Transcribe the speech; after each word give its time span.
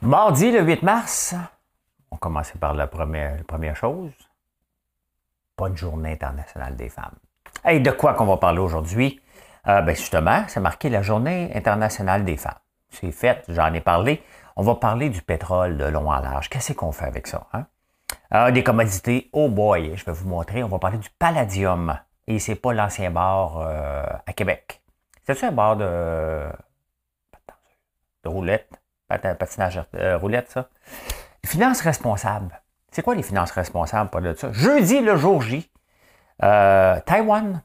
Mardi, 0.00 0.52
le 0.52 0.62
8 0.62 0.84
mars, 0.84 1.34
on 2.12 2.16
commence 2.16 2.52
par 2.52 2.72
la 2.72 2.86
première, 2.86 3.42
première 3.42 3.74
chose. 3.74 4.12
Bonne 5.56 5.76
journée 5.76 6.12
internationale 6.12 6.76
des 6.76 6.88
femmes. 6.88 7.16
Et 7.68 7.80
de 7.80 7.90
quoi 7.90 8.14
qu'on 8.14 8.26
va 8.26 8.36
parler 8.36 8.60
aujourd'hui? 8.60 9.20
Euh, 9.66 9.82
ben 9.82 9.96
justement, 9.96 10.44
c'est 10.46 10.60
marqué 10.60 10.88
la 10.88 11.02
journée 11.02 11.50
internationale 11.52 12.24
des 12.24 12.36
femmes. 12.36 12.60
C'est 12.90 13.10
fait, 13.10 13.42
j'en 13.48 13.72
ai 13.74 13.80
parlé. 13.80 14.22
On 14.54 14.62
va 14.62 14.76
parler 14.76 15.10
du 15.10 15.20
pétrole 15.20 15.76
de 15.76 15.86
long 15.86 16.08
en 16.08 16.20
large. 16.20 16.48
Qu'est-ce 16.48 16.74
qu'on 16.74 16.92
fait 16.92 17.06
avec 17.06 17.26
ça? 17.26 17.48
Hein? 17.52 17.66
Euh, 18.32 18.52
des 18.52 18.62
commodités, 18.62 19.28
oh 19.32 19.48
boy, 19.48 19.96
je 19.96 20.04
vais 20.04 20.12
vous 20.12 20.28
montrer. 20.28 20.62
On 20.62 20.68
va 20.68 20.78
parler 20.78 20.98
du 20.98 21.10
palladium. 21.18 21.98
Et 22.28 22.38
c'est 22.38 22.54
pas 22.54 22.72
l'ancien 22.72 23.10
bar 23.10 23.58
euh, 23.58 24.06
à 24.24 24.32
Québec. 24.32 24.80
C'est-tu 25.26 25.44
un 25.44 25.50
bar 25.52 25.76
de, 25.76 26.44
de 28.22 28.28
roulette? 28.28 28.77
Patinage 29.08 29.82
euh, 29.94 30.16
roulette, 30.18 30.50
ça. 30.50 30.68
Finances 31.44 31.80
responsables. 31.80 32.60
C'est 32.90 33.02
quoi 33.02 33.14
les 33.14 33.22
finances 33.22 33.50
responsables 33.50 34.10
pour 34.10 34.20
de 34.20 34.34
ça? 34.34 34.52
Jeudi, 34.52 35.00
le 35.00 35.16
jour 35.16 35.42
J. 35.42 35.70
Euh, 36.42 36.98
Taïwan, 37.06 37.62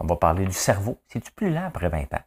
on 0.00 0.06
va 0.06 0.16
parler 0.16 0.44
du 0.44 0.52
cerveau. 0.52 1.00
C'est-tu 1.08 1.32
plus 1.32 1.50
lent 1.50 1.66
après 1.66 1.88
20 1.88 2.14
ans? 2.14 2.22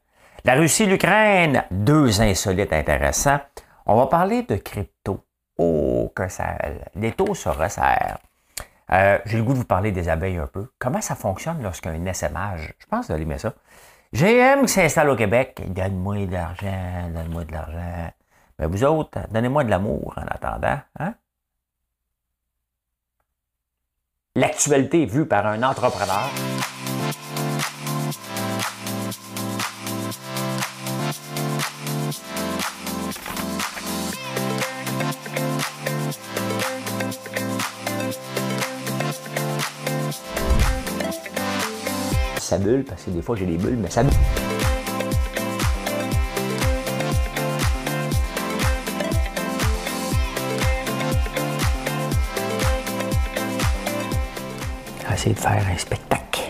La 0.45 0.55
Russie, 0.55 0.85
l'Ukraine, 0.85 1.63
deux 1.71 2.21
insolites 2.21 2.73
intéressants. 2.73 3.39
On 3.85 3.95
va 3.95 4.07
parler 4.07 4.43
de 4.43 4.55
crypto. 4.55 5.25
Oh, 5.57 6.11
que 6.15 6.27
ça. 6.29 6.57
Les 6.95 7.11
taux 7.11 7.35
se 7.35 7.49
resserrent. 7.49 8.19
Euh, 8.91 9.19
j'ai 9.25 9.37
le 9.37 9.43
goût 9.43 9.53
de 9.53 9.59
vous 9.59 9.65
parler 9.65 9.91
des 9.91 10.09
abeilles 10.09 10.37
un 10.37 10.47
peu. 10.47 10.67
Comment 10.79 11.01
ça 11.01 11.15
fonctionne 11.15 11.61
lorsqu'un 11.61 11.93
SMH, 11.93 12.73
je 12.79 12.85
pense 12.87 13.07
que 13.07 13.13
vous 13.13 13.21
allez 13.21 13.37
ça. 13.37 13.53
GM 14.13 14.65
qui 14.65 14.73
s'installe 14.73 15.09
au 15.09 15.15
Québec, 15.15 15.61
donne-moi 15.67 16.25
de 16.25 16.33
l'argent, 16.33 17.09
donne-moi 17.13 17.45
de 17.45 17.51
l'argent. 17.51 18.11
Mais 18.59 18.67
vous 18.67 18.83
autres, 18.83 19.19
donnez-moi 19.31 19.63
de 19.63 19.69
l'amour 19.69 20.13
en 20.17 20.27
attendant. 20.27 20.79
Hein? 20.99 21.13
L'actualité 24.35 25.05
vue 25.05 25.25
par 25.25 25.47
un 25.47 25.63
entrepreneur. 25.63 26.29
Ça 42.39 42.57
bulle, 42.57 42.83
parce 42.83 43.03
que 43.03 43.11
des 43.11 43.21
fois 43.21 43.35
j'ai 43.37 43.45
des 43.45 43.57
bulles, 43.57 43.77
mais 43.77 43.89
ça 43.89 44.03
bulle. 44.03 44.48
Essayer 55.19 55.35
de 55.35 55.39
faire 55.41 55.67
un 55.67 55.77
spectacle. 55.77 56.41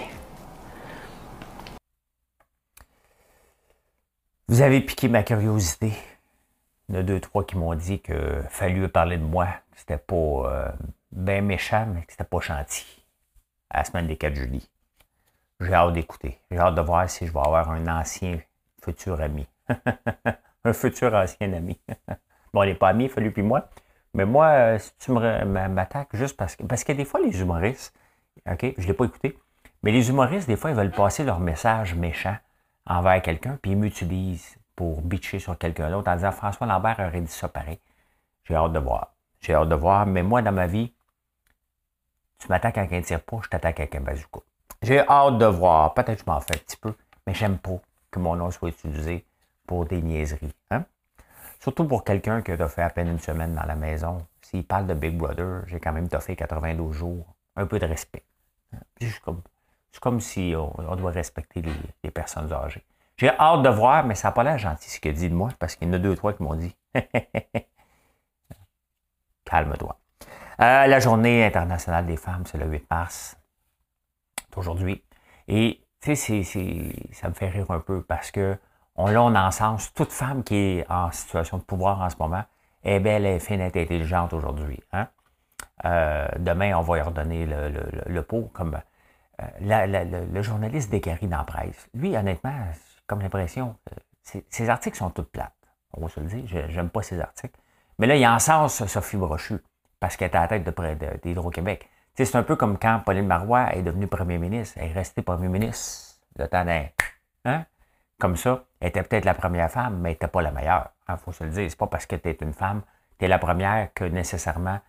Vous 4.48 4.62
avez 4.62 4.82
piqué 4.82 5.08
ma 5.08 5.24
curiosité. 5.24 5.92
Il 6.88 6.94
y 6.94 6.98
en 7.00 7.02
a 7.02 7.04
deux, 7.04 7.20
trois 7.20 7.44
qui 7.44 7.58
m'ont 7.58 7.74
dit 7.74 8.00
que 8.00 8.44
fallu 8.50 8.88
parler 8.88 9.18
de 9.18 9.24
moi, 9.24 9.48
que 9.72 9.80
c'était 9.80 9.98
pas 9.98 10.16
euh, 10.16 10.72
bien 11.12 11.42
méchant, 11.42 11.88
mais 11.92 12.04
que 12.04 12.12
c'était 12.12 12.26
pas 12.26 12.42
gentil. 12.42 12.86
À 13.72 13.80
la 13.80 13.86
semaine 13.86 14.06
des 14.06 14.18
4 14.18 14.36
juillet. 14.36 14.62
J'ai 15.62 15.74
hâte 15.74 15.94
d'écouter. 15.94 16.40
J'ai 16.52 16.60
hâte 16.60 16.76
de 16.76 16.82
voir 16.82 17.10
si 17.10 17.26
je 17.26 17.34
vais 17.34 17.40
avoir 17.40 17.72
un 17.72 17.88
ancien 17.88 18.38
futur 18.84 19.20
ami. 19.20 19.48
un 20.64 20.74
futur 20.74 21.16
ancien 21.16 21.54
ami. 21.54 21.80
bon, 22.54 22.62
on 22.62 22.66
n'est 22.66 22.76
pas 22.76 22.90
amis, 22.90 23.10
fallu 23.10 23.32
puis 23.32 23.42
moi. 23.42 23.68
Mais 24.14 24.26
moi, 24.26 24.46
euh, 24.46 24.78
si 24.78 24.92
tu 25.00 25.12
m'attaques 25.12 26.16
juste 26.16 26.38
parce 26.38 26.56
que. 26.56 26.62
Parce 26.66 26.84
que 26.84 26.92
des 26.92 27.06
fois, 27.06 27.20
les 27.20 27.42
humoristes, 27.42 27.96
OK? 28.52 28.74
Je 28.78 28.82
ne 28.84 28.88
l'ai 28.88 28.94
pas 28.94 29.06
écouté. 29.06 29.38
Mais 29.84 29.92
les 29.92 30.10
humoristes, 30.10 30.48
des 30.48 30.56
fois, 30.56 30.72
ils 30.72 30.76
veulent 30.76 30.92
passer 30.92 31.24
leur 31.24 31.40
message 31.40 31.96
méchant 31.96 32.36
envers 32.86 33.22
quelqu'un, 33.22 33.58
puis 33.62 33.72
ils 33.72 33.78
m'utilisent 33.78 34.58
pour 34.76 35.02
bitcher 35.02 35.40
sur 35.40 35.58
quelqu'un 35.58 35.90
d'autre 35.92 36.10
en 36.10 36.16
disant 36.16 36.32
François 36.32 36.68
Lambert 36.68 37.00
aurait 37.00 37.22
dit 37.22 37.32
ça 37.32 37.48
pareil. 37.48 37.80
J'ai 38.46 38.56
hâte 38.56 38.74
de 38.74 38.80
voir. 38.80 39.14
J'ai 39.42 39.54
hâte 39.54 39.70
de 39.70 39.76
voir. 39.76 40.06
Mais 40.06 40.24
moi, 40.24 40.42
dans 40.42 40.52
ma 40.52 40.68
vie, 40.68 40.94
tu 42.40 42.48
m'attaques 42.48 42.78
avec 42.78 42.94
un 42.94 43.02
tire 43.02 43.22
pas, 43.22 43.40
je 43.44 43.50
t'attaque 43.50 43.80
avec 43.80 43.96
un 43.96 44.02
bazooka. 44.02 44.40
J'ai 44.82 45.00
hâte 45.00 45.38
de 45.38 45.46
voir. 45.46 45.94
Peut-être 45.94 46.20
que 46.20 46.26
je 46.26 46.32
m'en 46.32 46.40
fais 46.40 46.56
un 46.56 46.60
petit 46.60 46.78
peu, 46.78 46.94
mais 47.28 47.34
j'aime 47.34 47.58
pas 47.58 47.80
que 48.10 48.20
mon 48.20 48.36
nom 48.36 48.50
soit 48.50 48.70
utilisé 48.70 49.26
pour 49.68 49.86
des 49.86 50.02
niaiseries. 50.02 50.54
Hein? 50.72 50.86
Surtout 51.60 51.86
pour 51.86 52.04
quelqu'un 52.04 52.42
qui 52.42 52.52
a 52.52 52.68
fait 52.70 52.82
à 52.82 52.90
peine 52.90 53.10
une 53.10 53.20
semaine 53.20 53.54
dans 53.54 53.66
la 53.66 53.76
maison. 53.76 54.26
S'il 54.42 54.66
parle 54.66 54.88
de 54.88 54.94
Big 54.94 55.18
Brother, 55.18 55.64
j'ai 55.68 55.80
quand 55.80 55.92
même 55.92 56.10
fait 56.10 56.36
92 56.36 56.94
jours. 56.94 57.26
Un 57.56 57.66
peu 57.66 57.78
de 57.78 57.86
respect. 57.86 58.24
C'est 59.00 60.00
comme, 60.02 60.20
si 60.20 60.54
on, 60.56 60.96
doit 60.96 61.12
respecter 61.12 61.62
les, 62.04 62.12
personnes 62.12 62.52
âgées. 62.54 62.86
J'ai 63.18 63.30
hâte 63.30 63.64
de 63.64 63.70
voir, 63.70 64.06
mais 64.06 64.16
ça 64.16 64.30
n'a 64.30 64.32
pas 64.32 64.44
l'air 64.44 64.58
gentil 64.58 64.90
ce 64.90 65.00
qu'il 65.00 65.14
dit 65.14 65.30
de 65.30 65.36
moi, 65.36 65.50
parce 65.60 65.76
qu'il 65.76 65.88
y 65.88 65.92
en 65.92 65.94
a 65.94 66.00
deux, 66.00 66.16
trois 66.16 66.34
qui 66.34 66.44
m'ont 66.44 66.56
dit. 66.56 66.76
Calme-toi. 69.46 70.00
Euh, 70.62 70.88
la 70.88 71.00
journée 71.00 71.46
internationale 71.46 72.06
des 72.06 72.18
femmes, 72.18 72.44
c'est 72.46 72.58
le 72.58 72.68
8 72.68 72.90
mars. 72.90 73.38
aujourd'hui. 74.56 75.04
Et 75.48 75.82
tu 76.02 76.16
sais, 76.16 76.44
ça 77.12 77.30
me 77.30 77.34
fait 77.34 77.50
rire 77.50 77.72
un 77.72 77.80
peu 77.80 78.02
parce 78.04 78.32
que 78.32 78.58
on, 78.96 79.08
là, 79.08 79.24
on 79.24 79.34
encense 79.36 79.94
toute 79.94 80.12
femme 80.12 80.44
qui 80.44 80.56
est 80.56 80.86
en 80.90 81.12
situation 81.12 81.58
de 81.58 81.64
pouvoir 81.64 82.02
en 82.02 82.10
ce 82.10 82.18
moment 82.20 82.44
est 82.84 83.00
belle, 83.00 83.26
est 83.26 83.40
fine, 83.40 83.62
est 83.62 83.76
intelligente 83.76 84.34
aujourd'hui. 84.34 84.80
Hein? 84.92 85.08
Euh, 85.86 86.28
demain, 86.38 86.76
on 86.76 86.82
va 86.82 86.98
y 86.98 87.02
redonner 87.02 87.46
le, 87.46 88.22
pot 88.22 88.50
comme 88.54 88.80
euh, 89.42 90.26
le 90.30 90.42
journaliste 90.42 90.90
décari 90.92 91.28
dans 91.28 91.38
la 91.38 91.44
presse. 91.44 91.88
Lui, 91.94 92.16
honnêtement, 92.16 92.54
comme 93.08 93.22
l'impression, 93.22 93.76
euh, 93.92 94.40
ses 94.50 94.70
articles 94.70 94.98
sont 94.98 95.10
toutes 95.10 95.32
plates. 95.32 95.54
On 95.94 96.02
va 96.02 96.10
se 96.10 96.20
le 96.20 96.28
dire, 96.28 96.66
j'aime 96.70 96.90
pas 96.90 97.02
ses 97.02 97.20
articles. 97.20 97.60
Mais 97.98 98.08
là, 98.08 98.16
il 98.16 98.42
sens 98.42 98.86
Sophie 98.86 99.18
Brochu, 99.18 99.58
parce 100.00 100.16
qu'elle 100.16 100.32
est 100.32 100.36
à 100.36 100.42
la 100.42 100.48
tête 100.48 100.64
d'Hydro-Québec. 101.24 101.90
C'est 102.16 102.36
un 102.36 102.44
peu 102.44 102.56
comme 102.56 102.78
quand 102.78 103.00
Pauline 103.06 103.28
Marois 103.28 103.74
est 103.76 103.82
devenue 103.82 104.08
premier 104.08 104.38
ministre. 104.38 104.78
Elle 104.80 104.90
est 104.90 104.94
restée 104.94 105.22
premier 105.22 105.48
ministre 105.48 106.20
le 106.38 106.48
temps 106.48 106.66
Hein? 107.46 107.66
Comme 108.20 108.36
ça, 108.36 108.66
elle 108.82 108.90
était 108.90 109.04
peut-être 109.04 109.26
la 109.26 109.34
première 109.34 109.72
femme, 109.72 110.00
mais 110.00 110.10
elle 110.10 110.16
n'était 110.16 110.28
pas 110.28 110.42
la 110.42 110.52
meilleure. 110.52 110.90
Il 111.08 111.14
hein, 111.14 111.18
faut 111.18 111.32
se 111.32 111.44
le 111.44 111.50
dire. 111.52 111.70
C'est 111.70 111.78
pas 111.78 111.88
parce 111.88 112.06
que 112.06 112.18
tu 112.18 112.30
es 112.30 112.38
une 112.42 112.54
femme, 112.54 112.82
tu 113.18 113.26
es 113.26 113.28
la 113.30 113.40
première 113.40 113.94
que 113.94 114.04
nécessairement 114.04 114.80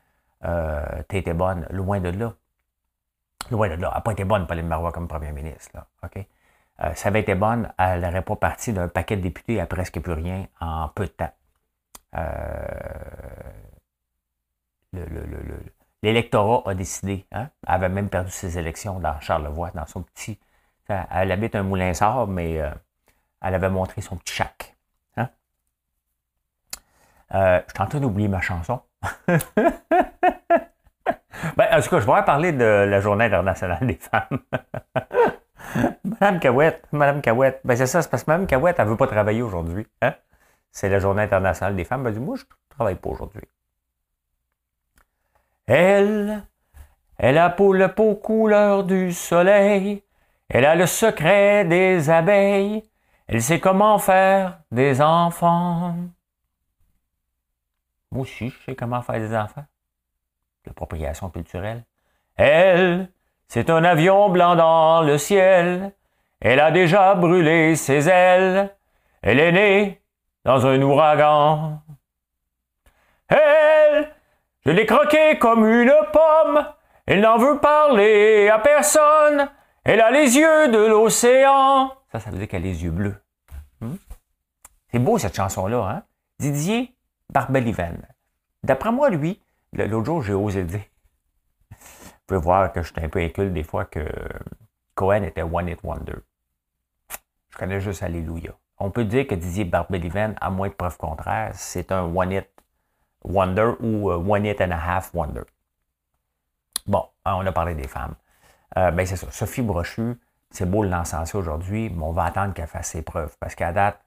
euh, 0.45 1.03
tu 1.09 1.17
étais 1.19 1.35
bonne, 1.35 1.67
loin 1.71 2.01
de 2.01 2.09
là. 2.11 2.35
Loin 3.51 3.69
de 3.69 3.75
là. 3.75 3.89
Elle 3.89 3.95
n'a 3.95 4.01
pas 4.01 4.13
été 4.13 4.25
bonne, 4.25 4.47
Pauline 4.47 4.67
Marois, 4.67 4.93
comme 4.93 5.09
première 5.09 5.33
ministre. 5.33 5.79
OK? 6.03 6.27
Euh, 6.83 6.95
ça 6.95 7.09
avait 7.09 7.21
été 7.21 7.35
bonne, 7.35 7.73
elle 7.79 8.01
n'aurait 8.01 8.23
pas 8.23 8.37
parti 8.37 8.73
d'un 8.73 8.89
paquet 8.89 9.17
de 9.17 9.23
députés 9.23 9.61
à 9.61 9.67
presque 9.67 10.01
plus 10.01 10.15
rien 10.15 10.47
en 10.61 10.89
peu 10.89 11.05
de 11.05 11.11
temps. 11.11 11.33
Euh, 12.17 12.23
l'électorat 16.03 16.63
a 16.71 16.75
décidé. 16.75 17.27
Hein? 17.33 17.51
Elle 17.67 17.75
avait 17.75 17.89
même 17.91 18.09
perdu 18.09 18.31
ses 18.31 18.59
élections 18.59 18.99
dans 18.99 19.21
Charlevoix, 19.21 19.71
dans 19.75 19.87
son 19.87 20.03
petit. 20.03 20.39
Elle 20.89 21.31
habite 21.31 21.55
un 21.55 21.63
moulin 21.63 21.95
sort, 21.95 22.27
mais 22.27 22.55
elle 22.55 23.55
avait 23.55 23.71
montré 23.71 24.01
son 24.01 24.17
petit 24.17 24.35
chac. 24.35 24.77
Hein? 25.17 25.29
je 27.31 27.63
suis 27.73 27.83
en 27.83 27.87
train 27.87 28.01
d'oublier 28.01 28.27
ma 28.27 28.41
chanson. 28.41 28.81
ben, 31.57 31.67
en 31.71 31.81
tout 31.81 31.91
cas, 31.91 32.01
je 32.01 32.07
voudrais 32.07 32.25
parler 32.25 32.53
de 32.53 32.65
la 32.65 33.01
Journée 33.01 33.25
internationale 33.25 33.87
des 33.87 33.95
femmes. 33.95 34.41
Madame 36.05 36.41
Cahouette, 36.41 36.87
Madame 36.93 37.21
Cahouette. 37.21 37.61
Ben, 37.65 37.77
c'est 37.77 37.87
ça, 37.87 38.03
c'est 38.03 38.11
parce 38.11 38.25
que 38.25 38.31
Madame 38.31 38.47
Cahouette, 38.47 38.77
elle 38.79 38.87
ne 38.87 38.91
veut 38.91 38.97
pas 38.97 39.07
travailler 39.07 39.43
aujourd'hui. 39.43 39.87
Hein? 40.03 40.15
C'est 40.71 40.89
la 40.89 40.99
Journée 40.99 41.23
internationale 41.23 41.77
des 41.77 41.85
femmes. 41.85 42.03
Ben, 42.03 42.19
moi, 42.19 42.37
je 42.37 42.43
ne 42.43 42.49
travaille 42.69 42.97
pas 42.97 43.11
aujourd'hui. 43.11 43.43
Elle, 45.67 46.43
elle 47.19 47.39
a 47.39 47.51
pour 47.51 47.75
le 47.75 47.89
peau 47.89 48.15
couleur 48.17 48.85
du 48.85 49.13
soleil. 49.13 50.03
Elle 50.49 50.65
a 50.65 50.75
le 50.75 50.87
secret 50.87 51.65
des 51.65 52.11
abeilles. 52.11 52.83
Elle 53.29 53.43
sait 53.43 53.61
comment 53.61 53.99
faire 53.99 54.61
des 54.73 55.01
enfants. 55.01 55.95
Moi 58.11 58.23
aussi, 58.23 58.51
je 58.51 58.65
sais 58.65 58.75
comment 58.75 59.03
faire 59.03 59.21
des 59.21 59.37
enfants. 59.37 59.65
L'appropriation 60.67 61.31
culturelle. 61.31 61.85
Elle, 62.37 63.11
c'est 63.49 63.71
un 63.71 63.85
avion 63.85 64.29
blanc 64.29 64.57
dans 64.57 65.03
le 65.03 65.19
ciel. 65.19 65.93
Elle 66.41 66.61
a 66.61 66.71
déjà 66.71 67.15
brûlé 67.15 67.77
ses 67.77 68.09
ailes. 68.09 68.75
Elle 69.23 69.41
est 69.41 69.53
née 69.53 70.03
dans 70.45 70.67
un 70.67 70.81
ouragan. 70.81 71.83
Elle, 73.29 74.15
je 74.65 74.71
l'ai 74.71 74.87
croquée 74.87 75.39
comme 75.39 75.67
une 75.67 75.95
pomme. 76.13 76.67
Elle 77.07 77.21
n'en 77.21 77.39
veut 77.39 77.59
parler 77.59 78.49
à 78.49 78.59
personne. 78.59 79.51
Elle 79.85 80.01
a 80.01 80.11
les 80.11 80.37
yeux 80.37 80.69
de 80.69 80.87
l'océan. 80.87 81.93
Ça, 82.13 82.21
ça 82.21 82.31
veut 82.31 82.39
dire 82.39 82.49
qu'elle 82.49 82.63
a 82.63 82.67
les 82.67 82.85
yeux 82.85 82.91
bleus. 82.91 83.17
Hmm? 83.81 83.97
C'est 84.91 84.99
beau 84.99 85.19
cette 85.19 85.37
chanson-là, 85.37 85.89
hein? 85.89 86.03
Didier, 86.39 86.95
Barbelliven. 87.31 88.07
D'après 88.63 88.93
moi, 88.93 89.11
lui, 89.11 89.43
l'autre 89.73 90.05
jour, 90.05 90.23
j'ai 90.23 90.35
osé 90.35 90.65
dire. 90.65 90.83
Vous 91.71 92.37
pouvez 92.37 92.41
voir 92.41 92.73
que 92.73 92.83
je 92.83 92.93
suis 92.93 93.05
un 93.05 93.09
peu 93.09 93.21
inculte 93.21 93.53
des 93.53 93.63
fois 93.63 93.85
que 93.85 94.07
Cohen 94.95 95.23
était 95.23 95.43
One 95.43 95.69
It 95.69 95.81
Wonder. 95.83 96.17
Je 97.51 97.59
connais 97.59 97.81
juste 97.81 98.03
Alléluia. 98.03 98.53
On 98.79 98.91
peut 98.91 99.05
dire 99.05 99.27
que 99.27 99.35
Didier 99.35 99.65
Barbelliven, 99.65 100.35
à 100.41 100.51
moins 100.51 100.69
de 100.69 100.75
preuves 100.75 100.97
contraires, 100.97 101.51
c'est 101.55 101.93
un 101.93 102.03
One 102.03 102.33
It 102.33 102.49
Wonder 103.25 103.73
ou 103.81 104.11
euh, 104.11 104.17
One 104.17 104.47
It 104.47 104.61
and 104.61 104.71
a 104.71 104.79
Half 104.79 105.13
Wonder. 105.15 105.43
Bon, 106.87 107.05
on 107.25 107.47
a 107.47 107.53
parlé 107.53 107.75
des 107.75 107.87
femmes. 107.87 108.15
Euh, 108.79 108.91
ben 108.91 109.05
c'est 109.05 109.17
ça. 109.17 109.31
Sophie 109.31 109.63
Brochu, 109.63 110.19
c'est 110.51 110.69
beau 110.69 110.83
l'encenser 110.83 111.37
aujourd'hui, 111.37 111.91
mais 111.91 112.03
on 112.03 112.13
va 112.13 112.25
attendre 112.25 112.55
qu'elle 112.55 112.67
fasse 112.67 112.89
ses 112.89 113.03
preuves. 113.03 113.37
Parce 113.39 113.55
qu'à 113.55 113.73
date, 113.73 114.01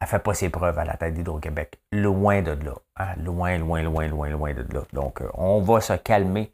elle 0.00 0.06
ne 0.06 0.10
fait 0.10 0.18
pas 0.18 0.34
ses 0.34 0.50
preuves 0.50 0.78
à 0.78 0.84
la 0.84 0.96
tête 0.96 1.14
d'Hydro-Québec. 1.14 1.80
Loin 1.92 2.42
de 2.42 2.50
là. 2.50 2.74
Hein. 2.96 3.14
Loin, 3.18 3.56
loin, 3.58 3.82
loin, 3.82 4.06
loin, 4.06 4.28
loin 4.28 4.52
de 4.52 4.66
là. 4.72 4.82
Donc, 4.92 5.20
euh, 5.22 5.30
on 5.34 5.60
va 5.60 5.80
se 5.80 5.94
calmer 5.94 6.52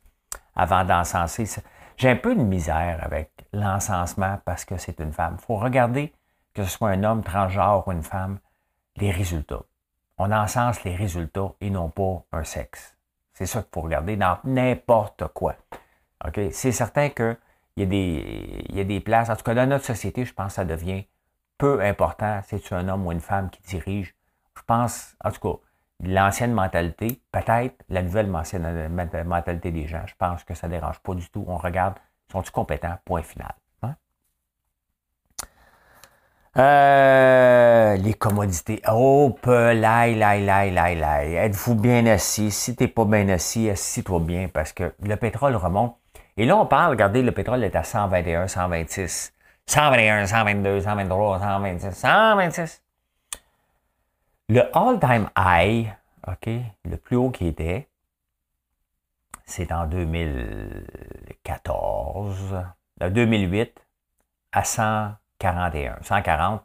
avant 0.54 0.84
d'encenser. 0.84 1.46
J'ai 1.96 2.10
un 2.10 2.16
peu 2.16 2.34
de 2.34 2.42
misère 2.42 3.00
avec 3.02 3.32
l'encensement 3.52 4.38
parce 4.44 4.64
que 4.64 4.76
c'est 4.76 5.00
une 5.00 5.12
femme. 5.12 5.37
Il 5.38 5.44
faut 5.44 5.56
regarder, 5.56 6.12
que 6.54 6.62
ce 6.64 6.70
soit 6.70 6.90
un 6.90 7.02
homme 7.02 7.22
transgenre 7.22 7.87
ou 7.88 7.92
une 7.92 8.02
femme, 8.02 8.38
les 8.96 9.10
résultats. 9.10 9.62
On 10.19 10.31
encense 10.32 10.84
les 10.84 10.94
résultats 10.94 11.52
et 11.60 11.70
non 11.70 11.88
pas 11.88 12.22
un 12.32 12.44
sexe. 12.44 12.96
C'est 13.32 13.46
ça 13.46 13.62
qu'il 13.62 13.70
faut 13.72 13.81
regarder 13.81 14.16
dans 14.16 14.38
n'importe 14.44 15.26
quoi. 15.32 15.56
C'est 16.52 16.72
certain 16.72 17.08
qu'il 17.08 17.37
y, 17.78 17.82
y 17.82 18.81
a 18.81 18.84
des 18.84 19.00
places, 19.00 19.31
en 19.31 19.37
tout 19.37 19.44
cas 19.44 19.54
dans 19.54 19.66
notre 19.66 19.87
société, 19.87 20.26
je 20.26 20.34
pense 20.34 20.48
que 20.48 20.52
ça 20.56 20.64
devient 20.66 21.04
peu 21.61 21.81
important 21.83 22.41
si 22.43 22.59
tu 22.59 22.75
un 22.75 22.89
homme 22.89 23.07
ou 23.07 23.12
une 23.12 23.21
femme 23.21 23.51
qui 23.51 23.61
dirige? 23.62 24.17
Je 24.57 24.62
pense, 24.67 25.15
en 25.23 25.31
tout 25.31 25.41
cas, 25.41 25.61
l'ancienne 26.03 26.53
mentalité, 26.53 27.21
peut-être 27.31 27.85
la 27.91 28.03
nouvelle 28.03 28.27
mentalité 28.27 29.71
des 29.71 29.87
gens, 29.87 30.03
je 30.07 30.15
pense 30.19 30.43
que 30.43 30.55
ça 30.55 30.67
ne 30.67 30.73
dérange 30.73 30.99
pas 31.01 31.15
du 31.15 31.29
tout. 31.29 31.45
On 31.47 31.59
regarde, 31.59 31.95
sont-ils 32.33 32.51
compétents? 32.51 32.97
Point 33.05 33.23
final. 33.23 33.55
Hein? 33.83 33.95
Euh, 36.57 37.97
les 37.97 38.15
commodités. 38.15 38.81
Oh, 38.91 39.37
lai, 39.47 40.15
lai, 40.15 40.41
lai, 40.41 40.71
lai, 40.71 40.95
lai. 40.95 41.35
Êtes-vous 41.35 41.75
bien 41.75 42.07
assis? 42.07 42.51
Si 42.51 42.75
tu 42.75 42.89
pas 42.89 43.05
bien 43.05 43.29
assis, 43.29 43.69
assis-toi 43.69 44.21
bien 44.21 44.49
parce 44.49 44.73
que 44.73 44.95
le 45.03 45.17
pétrole 45.17 45.57
remonte. 45.57 45.97
Et 46.39 46.47
là, 46.47 46.57
on 46.57 46.65
parle, 46.65 46.93
regardez, 46.93 47.21
le 47.23 47.33
pétrole 47.33 47.62
est 47.65 47.77
à 47.77 47.83
121, 47.85 48.49
126. 48.49 49.35
121, 49.70 50.26
122, 50.26 50.81
123, 50.81 51.38
126, 51.38 51.94
126. 51.94 52.82
Le 54.49 54.62
all-time 54.76 55.31
high, 55.38 55.94
OK, 56.26 56.49
le 56.84 56.96
plus 56.96 57.14
haut 57.14 57.31
qui 57.31 57.46
était, 57.46 57.88
c'est 59.44 59.70
en 59.70 59.87
2014, 59.87 62.64
2008 63.00 63.61
euh, 63.61 63.67
à 64.50 64.64
141, 64.64 65.99
140. 66.02 66.64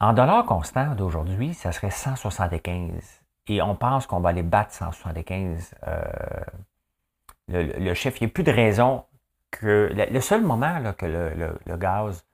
En 0.00 0.12
dollars 0.12 0.44
constants 0.44 0.94
d'aujourd'hui, 0.94 1.54
ça 1.54 1.72
serait 1.72 1.90
175. 1.90 3.22
Et 3.46 3.62
on 3.62 3.74
pense 3.74 4.06
qu'on 4.06 4.20
va 4.20 4.28
aller 4.28 4.42
battre 4.42 4.74
175. 4.74 5.74
Euh, 5.86 6.02
le, 7.48 7.62
le, 7.62 7.94
chiffre, 7.94 8.18
il 8.20 8.26
n'y 8.26 8.30
a 8.30 8.34
plus 8.34 8.44
de 8.44 8.52
raison 8.52 9.06
que 9.60 9.90
le, 9.92 10.20
seul 10.20 10.42
moment 10.42 10.92
que 10.96 11.06
le, 11.06 11.76
gaz 11.76 12.24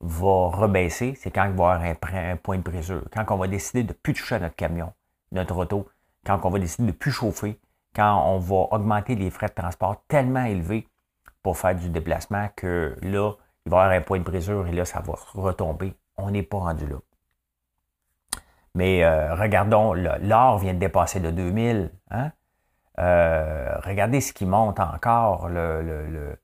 va 0.00 0.48
rebaisser, 0.48 1.14
c'est 1.14 1.30
quand 1.30 1.44
il 1.44 1.52
va 1.52 1.78
y 1.78 1.86
avoir 1.86 2.14
un, 2.14 2.36
point 2.36 2.58
de 2.58 2.62
brisure, 2.62 3.04
quand 3.14 3.24
on 3.30 3.36
va 3.36 3.46
décider 3.46 3.82
de 3.82 3.88
ne 3.88 3.92
plus 3.92 4.14
toucher 4.14 4.36
à 4.36 4.38
notre 4.40 4.56
camion, 4.56 4.92
notre 5.30 5.56
auto, 5.56 5.88
quand 6.26 6.40
on 6.44 6.50
va 6.50 6.58
décider 6.58 6.84
de 6.84 6.92
ne 6.92 6.96
plus 6.96 7.12
chauffer, 7.12 7.58
quand 7.94 8.24
on 8.26 8.38
va 8.38 8.74
augmenter 8.74 9.14
les 9.14 9.30
frais 9.30 9.48
de 9.48 9.54
transport 9.54 10.02
tellement 10.08 10.44
élevés 10.44 10.88
pour 11.42 11.58
faire 11.58 11.74
du 11.74 11.88
déplacement 11.88 12.48
que 12.56 12.96
là, 13.02 13.32
il 13.64 13.70
va 13.70 13.76
y 13.76 13.80
avoir 13.80 13.90
un 13.90 14.00
point 14.00 14.18
de 14.18 14.24
brisure 14.24 14.66
et 14.66 14.72
là, 14.72 14.84
ça 14.84 15.00
va 15.00 15.14
retomber. 15.34 15.94
On 16.16 16.30
n'est 16.30 16.42
pas 16.42 16.58
rendu 16.58 16.86
là. 16.86 16.96
Mais 18.74 19.04
euh, 19.04 19.34
regardons, 19.34 19.92
l'or 19.92 20.58
vient 20.58 20.72
de 20.72 20.78
dépasser 20.78 21.20
de 21.20 21.30
2000. 21.30 21.90
Hein? 22.10 22.32
Euh, 22.98 23.76
regardez 23.84 24.20
ce 24.20 24.32
qui 24.32 24.46
monte 24.46 24.80
encore. 24.80 25.48
le, 25.48 25.82
le 25.82 26.36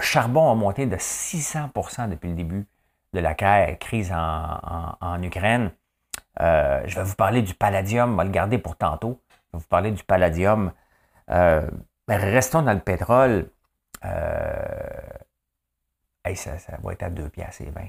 charbon 0.00 0.50
a 0.50 0.54
monté 0.54 0.86
de 0.86 0.96
600% 0.96 2.08
depuis 2.08 2.30
le 2.30 2.34
début 2.34 2.66
de 3.12 3.20
la 3.20 3.34
crise 3.34 4.12
en, 4.12 5.22
Ukraine. 5.22 5.70
Euh, 6.40 6.82
je 6.86 6.96
vais 6.96 7.04
vous 7.04 7.14
parler 7.14 7.42
du 7.42 7.54
palladium, 7.54 8.12
on 8.12 8.16
va 8.16 8.24
le 8.24 8.30
garder 8.30 8.58
pour 8.58 8.76
tantôt. 8.76 9.20
Je 9.30 9.56
vais 9.56 9.62
vous 9.62 9.68
parler 9.68 9.92
du 9.92 10.02
palladium. 10.02 10.72
Euh, 11.30 11.70
restons 12.08 12.62
dans 12.62 12.72
le 12.72 12.80
pétrole. 12.80 13.50
Euh, 14.04 14.62
ça, 16.34 16.52
va 16.82 16.92
être 16.92 17.02
à 17.02 17.10
2 17.10 17.28
piastres 17.28 17.62
et 17.62 17.70
20. 17.70 17.80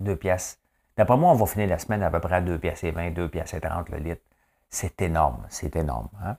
2 0.00 0.12
hein. 0.12 0.16
piastres. 0.16 0.60
D'après 0.96 1.16
moi, 1.16 1.32
on 1.32 1.34
va 1.34 1.46
finir 1.46 1.68
la 1.68 1.78
semaine 1.78 2.02
à 2.02 2.10
peu 2.10 2.20
près 2.20 2.36
à 2.36 2.40
2 2.40 2.58
piastres 2.58 2.84
et 2.84 2.90
20, 2.90 3.10
2 3.12 3.28
piastres 3.28 3.54
et 3.54 3.60
30 3.60 3.88
le 3.88 3.98
litre. 3.98 4.22
C'est 4.68 5.00
énorme, 5.02 5.46
c'est 5.48 5.74
énorme. 5.76 6.08
Hein? 6.22 6.36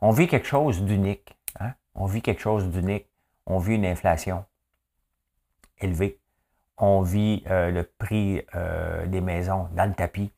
On 0.00 0.10
vit 0.10 0.26
quelque 0.26 0.46
chose 0.46 0.82
d'unique. 0.82 1.36
Hein? 1.60 1.72
On 1.94 2.06
vit 2.06 2.22
quelque 2.22 2.40
chose 2.40 2.68
d'unique. 2.68 3.08
On 3.46 3.58
vit 3.58 3.76
une 3.76 3.86
inflation 3.86 4.44
élevée. 5.78 6.18
On 6.78 7.00
vit 7.00 7.42
euh, 7.48 7.70
le 7.70 7.84
prix 7.84 8.42
euh, 8.54 9.06
des 9.06 9.20
maisons 9.20 9.68
dans 9.72 9.86
le 9.86 9.94
tapis. 9.94 10.32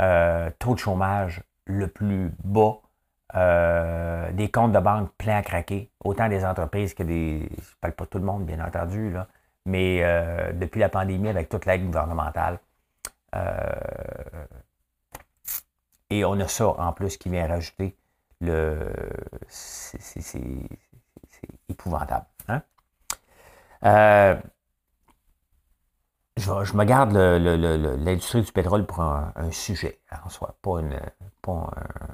Euh, 0.00 0.50
taux 0.58 0.74
de 0.74 0.78
chômage 0.78 1.42
le 1.66 1.88
plus 1.88 2.32
bas. 2.44 2.80
des 4.32 4.50
comptes 4.50 4.72
de 4.72 4.78
banque 4.78 5.10
pleins 5.18 5.38
à 5.38 5.42
craquer. 5.42 5.90
Autant 6.04 6.28
des 6.28 6.44
entreprises 6.44 6.94
que 6.94 7.02
des. 7.02 7.48
Je 7.50 7.56
ne 7.56 7.76
parle 7.80 7.94
pas 7.94 8.06
tout 8.06 8.18
le 8.18 8.24
monde, 8.24 8.46
bien 8.46 8.64
entendu, 8.64 9.14
mais 9.66 10.00
depuis 10.54 10.80
la 10.80 10.88
pandémie, 10.88 11.28
avec 11.28 11.48
toute 11.48 11.66
l'aide 11.66 11.84
gouvernementale. 11.84 12.58
et 16.10 16.24
on 16.24 16.40
a 16.40 16.48
ça 16.48 16.68
en 16.68 16.92
plus 16.92 17.16
qui 17.16 17.28
vient 17.28 17.46
rajouter 17.46 17.96
c'est, 19.48 20.30
épouvantable. 21.68 22.26
Hein? 22.48 22.62
Euh, 23.84 24.36
je, 26.36 26.76
me 26.76 26.84
garde 26.84 27.14
l'industrie 27.14 28.42
du 28.42 28.52
pétrole 28.52 28.86
pour 28.86 29.00
un, 29.00 29.32
sujet 29.50 30.00
en 30.24 30.28
soi, 30.28 30.56
pas, 30.62 30.80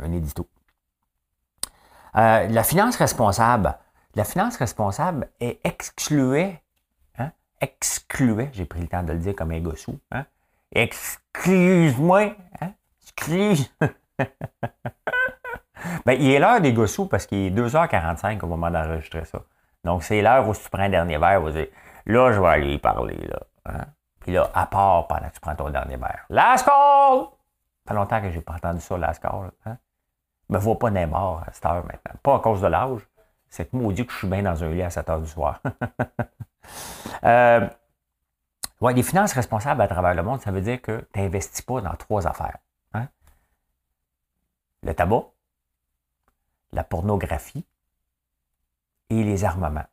un, 0.00 0.12
édito. 0.12 0.48
Euh, 2.16 2.46
la 2.46 2.62
finance 2.62 2.96
responsable. 2.96 3.76
La 4.14 4.24
finance 4.24 4.58
responsable 4.58 5.30
est 5.40 5.58
excluée, 5.64 6.60
hein? 7.18 7.32
excluée, 7.62 8.50
j'ai 8.52 8.66
pris 8.66 8.82
le 8.82 8.86
temps 8.86 9.02
de 9.02 9.12
le 9.12 9.18
dire 9.18 9.34
comme 9.34 9.52
un 9.52 9.60
gossou, 9.60 9.98
hein? 10.10 10.26
excuse-moi, 10.70 12.36
hein? 12.60 12.74
excuse. 13.02 13.72
Ben, 16.04 16.12
il 16.20 16.30
est 16.30 16.38
l'heure 16.38 16.60
des 16.60 16.72
gossous 16.72 17.06
parce 17.06 17.26
qu'il 17.26 17.46
est 17.46 17.50
2h45 17.50 18.42
au 18.42 18.46
moment 18.46 18.70
d'enregistrer 18.70 19.24
ça. 19.24 19.40
Donc, 19.84 20.04
c'est 20.04 20.22
l'heure 20.22 20.48
où 20.48 20.54
tu 20.54 20.70
prends 20.70 20.82
un 20.82 20.88
dernier 20.88 21.18
verre, 21.18 21.40
vous 21.40 21.50
dire, 21.50 21.66
là, 22.06 22.32
je 22.32 22.40
vais 22.40 22.48
aller 22.48 22.78
parler, 22.78 23.18
là. 23.28 23.40
Hein. 23.66 23.84
Puis 24.20 24.32
là, 24.32 24.50
à 24.54 24.66
part 24.66 25.08
pendant 25.08 25.28
que 25.28 25.34
tu 25.34 25.40
prends 25.40 25.54
ton 25.54 25.70
dernier 25.70 25.96
verre. 25.96 26.24
Last 26.28 26.64
call! 26.64 27.26
Ça 27.84 27.92
fait 27.92 27.94
longtemps 27.94 28.20
que 28.20 28.30
je 28.30 28.36
n'ai 28.36 28.42
pas 28.42 28.54
entendu 28.54 28.80
ça, 28.80 28.96
last 28.96 29.20
call. 29.20 29.50
Hein? 29.66 29.76
Je 30.48 30.54
me 30.54 30.60
vois 30.60 30.78
pas 30.78 30.90
Neymar 30.90 31.44
à 31.46 31.52
cette 31.52 31.66
heure 31.66 31.84
maintenant. 31.84 32.12
Pas 32.22 32.36
à 32.36 32.38
cause 32.38 32.60
de 32.60 32.68
l'âge. 32.68 33.00
C'est 33.48 33.70
que 33.70 33.92
dit 33.92 34.06
que 34.06 34.12
je 34.12 34.18
suis 34.18 34.28
bien 34.28 34.42
dans 34.42 34.64
un 34.64 34.68
lit 34.70 34.82
à 34.82 34.88
7 34.88 35.10
heures 35.10 35.20
du 35.20 35.28
soir. 35.28 35.60
euh, 37.24 37.68
ouais, 38.80 38.94
les 38.94 39.02
finances 39.02 39.34
responsables 39.34 39.82
à 39.82 39.88
travers 39.88 40.14
le 40.14 40.22
monde, 40.22 40.40
ça 40.40 40.50
veut 40.50 40.62
dire 40.62 40.80
que 40.80 41.06
tu 41.12 41.20
n'investis 41.20 41.60
pas 41.60 41.80
dans 41.82 41.94
trois 41.96 42.26
affaires. 42.26 42.56
Hein? 42.94 43.08
Le 44.82 44.94
tabac, 44.94 45.24
la 46.72 46.84
pornographie 46.84 47.64
et 49.10 49.22
les 49.22 49.44
armements. 49.44 49.86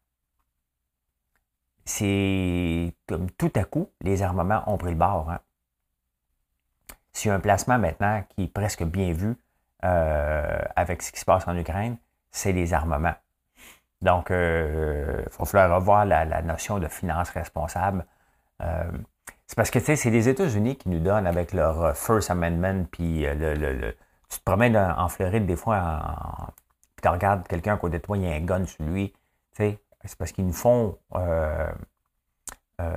C'est 1.86 2.93
comme 3.07 3.31
tout 3.31 3.51
à 3.55 3.63
coup, 3.63 3.89
les 4.01 4.21
armements 4.21 4.63
ont 4.67 4.77
pris 4.77 4.91
le 4.91 4.98
bord. 4.98 5.29
Hein. 5.29 5.39
A 7.25 7.33
un 7.33 7.39
placement 7.39 7.77
maintenant 7.77 8.24
qui 8.29 8.43
est 8.43 8.48
presque 8.48 8.83
bien 8.83 9.12
vu 9.12 9.36
euh, 9.83 10.62
avec 10.75 11.01
ce 11.01 11.12
qui 11.12 11.19
se 11.19 11.25
passe 11.25 11.48
en 11.48 11.57
Ukraine, 11.57 11.98
c'est 12.31 12.53
les 12.53 12.74
armements. 12.74 13.15
Donc, 14.01 14.27
il 14.29 14.36
euh, 14.36 15.25
va 15.38 15.45
falloir 15.45 15.79
revoir 15.79 16.05
la, 16.05 16.41
notion 16.41 16.79
de 16.79 16.88
finance 16.88 17.29
responsable. 17.31 18.05
Euh, 18.62 18.89
c'est 19.48 19.55
parce 19.55 19.71
que, 19.71 19.79
c'est 19.79 20.09
les 20.09 20.29
États-Unis 20.29 20.77
qui 20.77 20.89
nous 20.89 21.00
donnent 21.00 21.27
avec 21.27 21.51
leur 21.51 21.98
First 21.98 22.31
Amendment, 22.31 22.86
puis 22.89 23.25
le, 23.25 23.95
tu 24.29 24.39
te 24.39 24.43
promènes 24.43 24.77
en 24.77 25.09
Floride 25.09 25.45
des 25.45 25.55
fois 25.55 26.53
puis 27.00 27.10
tu 27.10 27.13
regardes 27.13 27.48
quelqu'un 27.48 27.75
à 27.75 27.77
côté 27.77 28.00
de 28.00 28.03
toi, 28.03 28.18
il 28.18 28.24
y 28.24 28.27
a 28.27 28.36
un 28.36 28.41
gun 28.41 28.65
sur 28.65 28.84
lui, 28.84 29.13
c'est 29.53 29.79
parce 30.18 30.34
qu'ils 30.34 30.46
nous 30.46 30.53
font 30.53 30.98
euh, 31.15 31.72
euh, 32.82 32.94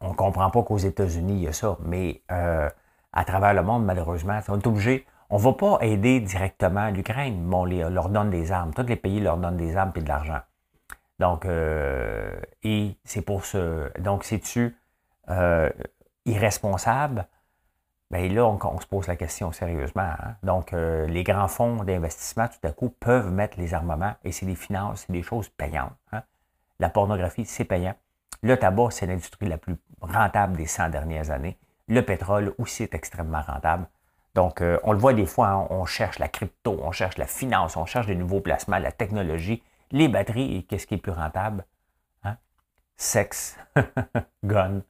on 0.00 0.08
ne 0.08 0.14
comprend 0.14 0.50
pas 0.50 0.62
qu'aux 0.62 0.78
États-Unis, 0.78 1.34
il 1.34 1.42
y 1.42 1.48
a 1.48 1.52
ça, 1.52 1.76
mais 1.84 2.22
euh, 2.32 2.68
à 3.12 3.24
travers 3.24 3.52
le 3.52 3.62
monde, 3.62 3.84
malheureusement, 3.84 4.40
on 4.48 4.58
est 4.58 4.66
obligé. 4.66 5.06
On 5.28 5.36
ne 5.36 5.42
va 5.42 5.52
pas 5.52 5.78
aider 5.82 6.20
directement 6.20 6.88
l'Ukraine, 6.88 7.44
mais 7.46 7.54
on 7.56 7.64
leur 7.64 8.08
donne 8.08 8.30
des 8.30 8.50
armes. 8.50 8.72
Tous 8.72 8.82
les 8.86 8.96
pays 8.96 9.20
leur 9.20 9.36
donnent 9.36 9.58
des 9.58 9.76
armes 9.76 9.92
et 9.94 10.00
de 10.00 10.08
l'argent. 10.08 10.40
Donc, 11.18 11.46
et 11.46 12.96
c'est 13.04 13.22
pour 13.22 13.44
ce. 13.44 13.90
Donc, 14.00 14.24
c'est-tu 14.24 14.76
irresponsable? 16.24 17.26
Bien 18.10 18.26
là, 18.28 18.46
on, 18.46 18.80
se 18.80 18.86
pose 18.86 19.06
la 19.06 19.16
question 19.16 19.52
sérieusement. 19.52 20.02
Hein. 20.02 20.36
Donc, 20.42 20.72
les 20.72 21.24
grands 21.24 21.48
fonds 21.48 21.84
d'investissement, 21.84 22.48
tout 22.48 22.66
à 22.66 22.72
coup, 22.72 22.88
peuvent 22.88 23.30
mettre 23.30 23.58
les 23.58 23.74
armements 23.74 24.14
et 24.24 24.32
c'est 24.32 24.46
des 24.46 24.54
finances, 24.54 25.04
c'est 25.06 25.12
des 25.12 25.22
choses 25.22 25.50
payantes. 25.50 25.92
Hein. 26.12 26.22
La 26.80 26.88
pornographie, 26.88 27.44
c'est 27.44 27.64
payant. 27.64 27.94
Le 28.42 28.56
tabac, 28.56 28.90
c'est 28.92 29.06
l'industrie 29.06 29.48
la 29.48 29.58
plus 29.58 29.76
rentable 30.00 30.56
des 30.56 30.66
100 30.66 30.90
dernières 30.90 31.30
années. 31.30 31.58
Le 31.88 32.02
pétrole 32.02 32.54
aussi 32.58 32.84
est 32.84 32.94
extrêmement 32.94 33.42
rentable. 33.42 33.86
Donc, 34.34 34.60
euh, 34.60 34.78
on 34.84 34.92
le 34.92 34.98
voit 34.98 35.14
des 35.14 35.26
fois, 35.26 35.48
hein, 35.48 35.66
on 35.70 35.84
cherche 35.84 36.18
la 36.18 36.28
crypto, 36.28 36.78
on 36.82 36.92
cherche 36.92 37.18
la 37.18 37.26
finance, 37.26 37.76
on 37.76 37.86
cherche 37.86 38.06
des 38.06 38.14
nouveaux 38.14 38.40
placements, 38.40 38.78
la 38.78 38.92
technologie, 38.92 39.62
les 39.90 40.08
batteries, 40.08 40.56
et 40.56 40.62
qu'est-ce 40.62 40.86
qui 40.86 40.94
est 40.94 40.98
plus 40.98 41.12
rentable? 41.12 41.64
Sexe, 43.00 43.56
gun 44.44 44.82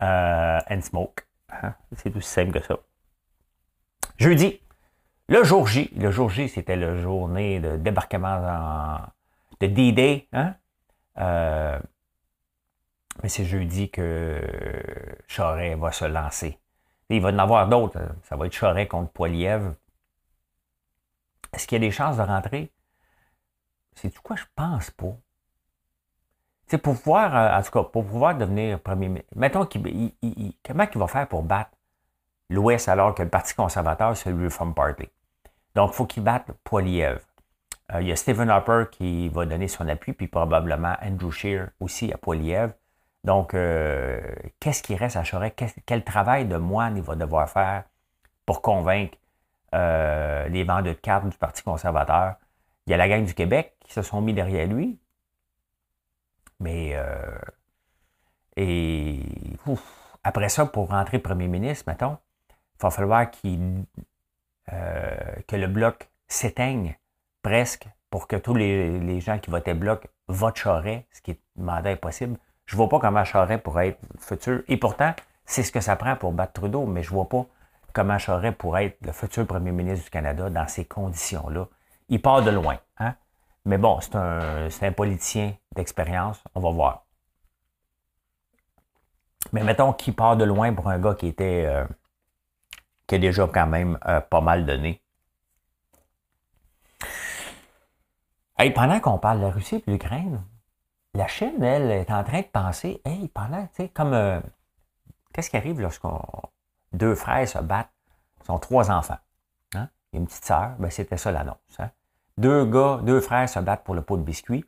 euh, 0.00 0.60
and 0.70 0.80
smoke. 0.80 1.26
Hein? 1.52 1.74
C'est 1.96 2.14
aussi 2.16 2.28
simple 2.28 2.52
que 2.52 2.64
ça. 2.64 2.78
Jeudi, 4.18 4.60
le 5.28 5.44
jour 5.44 5.66
J. 5.66 5.90
Le 5.96 6.10
jour 6.10 6.30
J, 6.30 6.48
c'était 6.48 6.76
la 6.76 6.96
journée 6.96 7.60
de 7.60 7.76
débarquement 7.76 8.98
de 9.60 9.66
D-Day. 9.66 10.28
Hein? 10.32 10.54
Euh, 11.18 11.78
mais 13.22 13.28
c'est 13.28 13.44
jeudi 13.44 13.90
que 13.90 14.40
Charret 15.26 15.74
va 15.74 15.92
se 15.92 16.04
lancer. 16.04 16.58
il 17.10 17.20
va 17.20 17.30
y 17.30 17.34
en 17.34 17.38
avoir 17.38 17.68
d'autres. 17.68 18.00
Ça 18.24 18.36
va 18.36 18.46
être 18.46 18.52
Charret 18.52 18.88
contre 18.88 19.12
Poiliev. 19.12 19.74
Est-ce 21.52 21.66
qu'il 21.66 21.76
y 21.76 21.84
a 21.84 21.86
des 21.86 21.90
chances 21.90 22.16
de 22.16 22.22
rentrer? 22.22 22.72
C'est 23.94 24.08
du 24.08 24.18
quoi? 24.20 24.36
Je 24.36 24.44
pense 24.54 24.90
pas. 24.90 25.16
C'est 26.72 26.78
pour 26.78 26.94
pouvoir, 26.94 27.36
euh, 27.36 27.58
en 27.58 27.62
tout 27.62 27.70
cas, 27.70 27.82
pour 27.82 28.06
pouvoir 28.06 28.34
devenir 28.34 28.80
premier 28.80 29.08
ministre. 29.08 29.30
Mettons 29.36 29.66
qu'il, 29.66 30.10
comment 30.66 30.86
il 30.90 30.98
va 30.98 31.06
faire 31.06 31.28
pour 31.28 31.42
battre 31.42 31.72
l'Ouest 32.48 32.88
alors 32.88 33.14
que 33.14 33.22
le 33.22 33.28
Parti 33.28 33.54
conservateur, 33.54 34.16
c'est 34.16 34.30
le 34.30 34.42
Reform 34.42 34.72
Party? 34.72 35.06
Donc, 35.74 35.90
il 35.92 35.94
faut 35.94 36.06
qu'il 36.06 36.22
batte 36.22 36.50
Poiliev. 36.64 37.20
Euh, 37.92 38.00
il 38.00 38.08
y 38.08 38.12
a 38.12 38.16
Stephen 38.16 38.48
Harper 38.48 38.84
qui 38.90 39.28
va 39.28 39.44
donner 39.44 39.68
son 39.68 39.86
appui, 39.86 40.14
puis 40.14 40.28
probablement 40.28 40.94
Andrew 41.02 41.30
Scheer 41.30 41.68
aussi 41.78 42.10
à 42.10 42.16
Poiliev. 42.16 42.72
Donc, 43.22 43.52
euh, 43.52 44.22
qu'est-ce 44.58 44.82
qui 44.82 44.96
reste 44.96 45.16
à 45.16 45.24
Charest? 45.24 45.54
Quel, 45.84 46.02
travail 46.02 46.46
de 46.46 46.56
moine 46.56 46.96
il 46.96 47.02
va 47.02 47.16
devoir 47.16 47.50
faire 47.50 47.84
pour 48.46 48.62
convaincre 48.62 49.18
les 49.74 50.64
vendeurs 50.64 50.94
de 50.94 50.98
cartes 50.98 51.28
du 51.28 51.36
Parti 51.36 51.62
conservateur? 51.62 52.36
Il 52.86 52.92
y 52.92 52.94
a 52.94 52.96
la 52.96 53.10
gang 53.10 53.26
du 53.26 53.34
Québec 53.34 53.74
qui 53.80 53.92
se 53.92 54.00
sont 54.00 54.22
mis 54.22 54.32
derrière 54.32 54.66
lui. 54.66 54.98
Mais, 56.62 56.92
euh, 56.94 57.38
et 58.56 59.20
après 60.24 60.48
ça, 60.48 60.66
pour 60.66 60.88
rentrer 60.88 61.18
premier 61.18 61.48
ministre, 61.48 61.84
mettons, 61.88 62.18
il 62.50 62.82
va 62.82 62.90
falloir 62.90 63.30
qu'il, 63.30 63.84
que 64.66 65.56
le 65.56 65.66
bloc 65.66 66.10
s'éteigne 66.28 66.96
presque 67.42 67.86
pour 68.12 68.28
que 68.28 68.36
tous 68.36 68.54
les, 68.54 69.20
gens 69.20 69.38
qui 69.38 69.50
votaient 69.50 69.74
bloc 69.74 70.06
votent 70.28 70.56
Charest, 70.56 71.06
ce 71.12 71.22
qui 71.22 71.32
est 71.32 71.40
demandé 71.56 71.90
impossible. 71.90 72.38
Je 72.66 72.74
ne 72.74 72.76
vois 72.76 72.88
pas 72.88 73.00
comment 73.00 73.24
Charest 73.24 73.62
pourrait 73.62 73.88
être 73.88 74.00
futur. 74.18 74.62
Et 74.68 74.76
pourtant, 74.76 75.14
c'est 75.46 75.62
ce 75.62 75.72
que 75.72 75.80
ça 75.80 75.96
prend 75.96 76.14
pour 76.16 76.32
battre 76.32 76.52
Trudeau, 76.52 76.86
mais 76.86 77.02
je 77.02 77.10
ne 77.10 77.14
vois 77.14 77.28
pas 77.28 77.46
comment 77.92 78.18
Charest 78.18 78.56
pourrait 78.56 78.86
être 78.86 78.98
le 79.06 79.12
futur 79.12 79.46
premier 79.46 79.72
ministre 79.72 80.04
du 80.04 80.10
Canada 80.10 80.50
dans 80.50 80.68
ces 80.68 80.84
conditions-là. 80.84 81.68
Il 82.10 82.20
part 82.20 82.42
de 82.42 82.50
loin. 82.50 82.78
Hein? 82.98 83.14
Mais 83.64 83.78
bon, 83.78 84.00
c'est 84.00 84.16
un, 84.16 84.68
un 84.68 84.92
politicien 84.92 85.54
d'expérience. 85.74 86.42
On 86.54 86.60
va 86.60 86.70
voir. 86.70 87.06
Mais 89.52 89.62
mettons 89.62 89.92
qu'il 89.92 90.14
part 90.14 90.36
de 90.36 90.44
loin 90.44 90.72
pour 90.72 90.88
un 90.88 90.98
gars 90.98 91.14
qui 91.14 91.26
était 91.26 91.64
euh, 91.66 91.86
qui 93.06 93.16
a 93.16 93.18
déjà 93.18 93.46
quand 93.46 93.66
même 93.66 93.98
euh, 94.06 94.20
pas 94.20 94.40
mal 94.40 94.64
donné. 94.64 95.02
Hey, 98.58 98.70
pendant 98.70 99.00
qu'on 99.00 99.18
parle 99.18 99.38
de 99.38 99.44
la 99.44 99.50
Russie 99.50 99.76
et 99.76 99.80
de 99.80 99.90
l'Ukraine, 99.90 100.42
la 101.14 101.26
Chine, 101.26 101.62
elle, 101.62 101.90
est 101.90 102.10
en 102.10 102.22
train 102.24 102.40
de 102.40 102.46
penser, 102.46 103.02
hey, 103.04 103.28
pendant, 103.28 103.66
tu 103.66 103.74
sais, 103.74 103.88
comme, 103.88 104.14
euh, 104.14 104.40
qu'est-ce 105.32 105.50
qui 105.50 105.56
arrive 105.56 105.80
lorsqu'on, 105.80 106.20
deux 106.92 107.14
frères 107.14 107.46
se 107.48 107.58
battent, 107.58 107.92
ils 108.44 108.52
ont 108.52 108.58
trois 108.58 108.90
enfants, 108.90 109.18
hein? 109.74 109.88
Une 110.12 110.26
petite 110.26 110.44
sœur, 110.44 110.76
ben 110.78 110.90
c'était 110.90 111.16
ça 111.16 111.32
l'annonce, 111.32 111.56
hein? 111.78 111.90
Deux 112.38 112.64
gars, 112.64 113.00
deux 113.02 113.20
frères 113.20 113.48
se 113.48 113.58
battent 113.58 113.84
pour 113.84 113.94
le 113.94 114.02
pot 114.02 114.16
de 114.16 114.22
biscuits. 114.22 114.64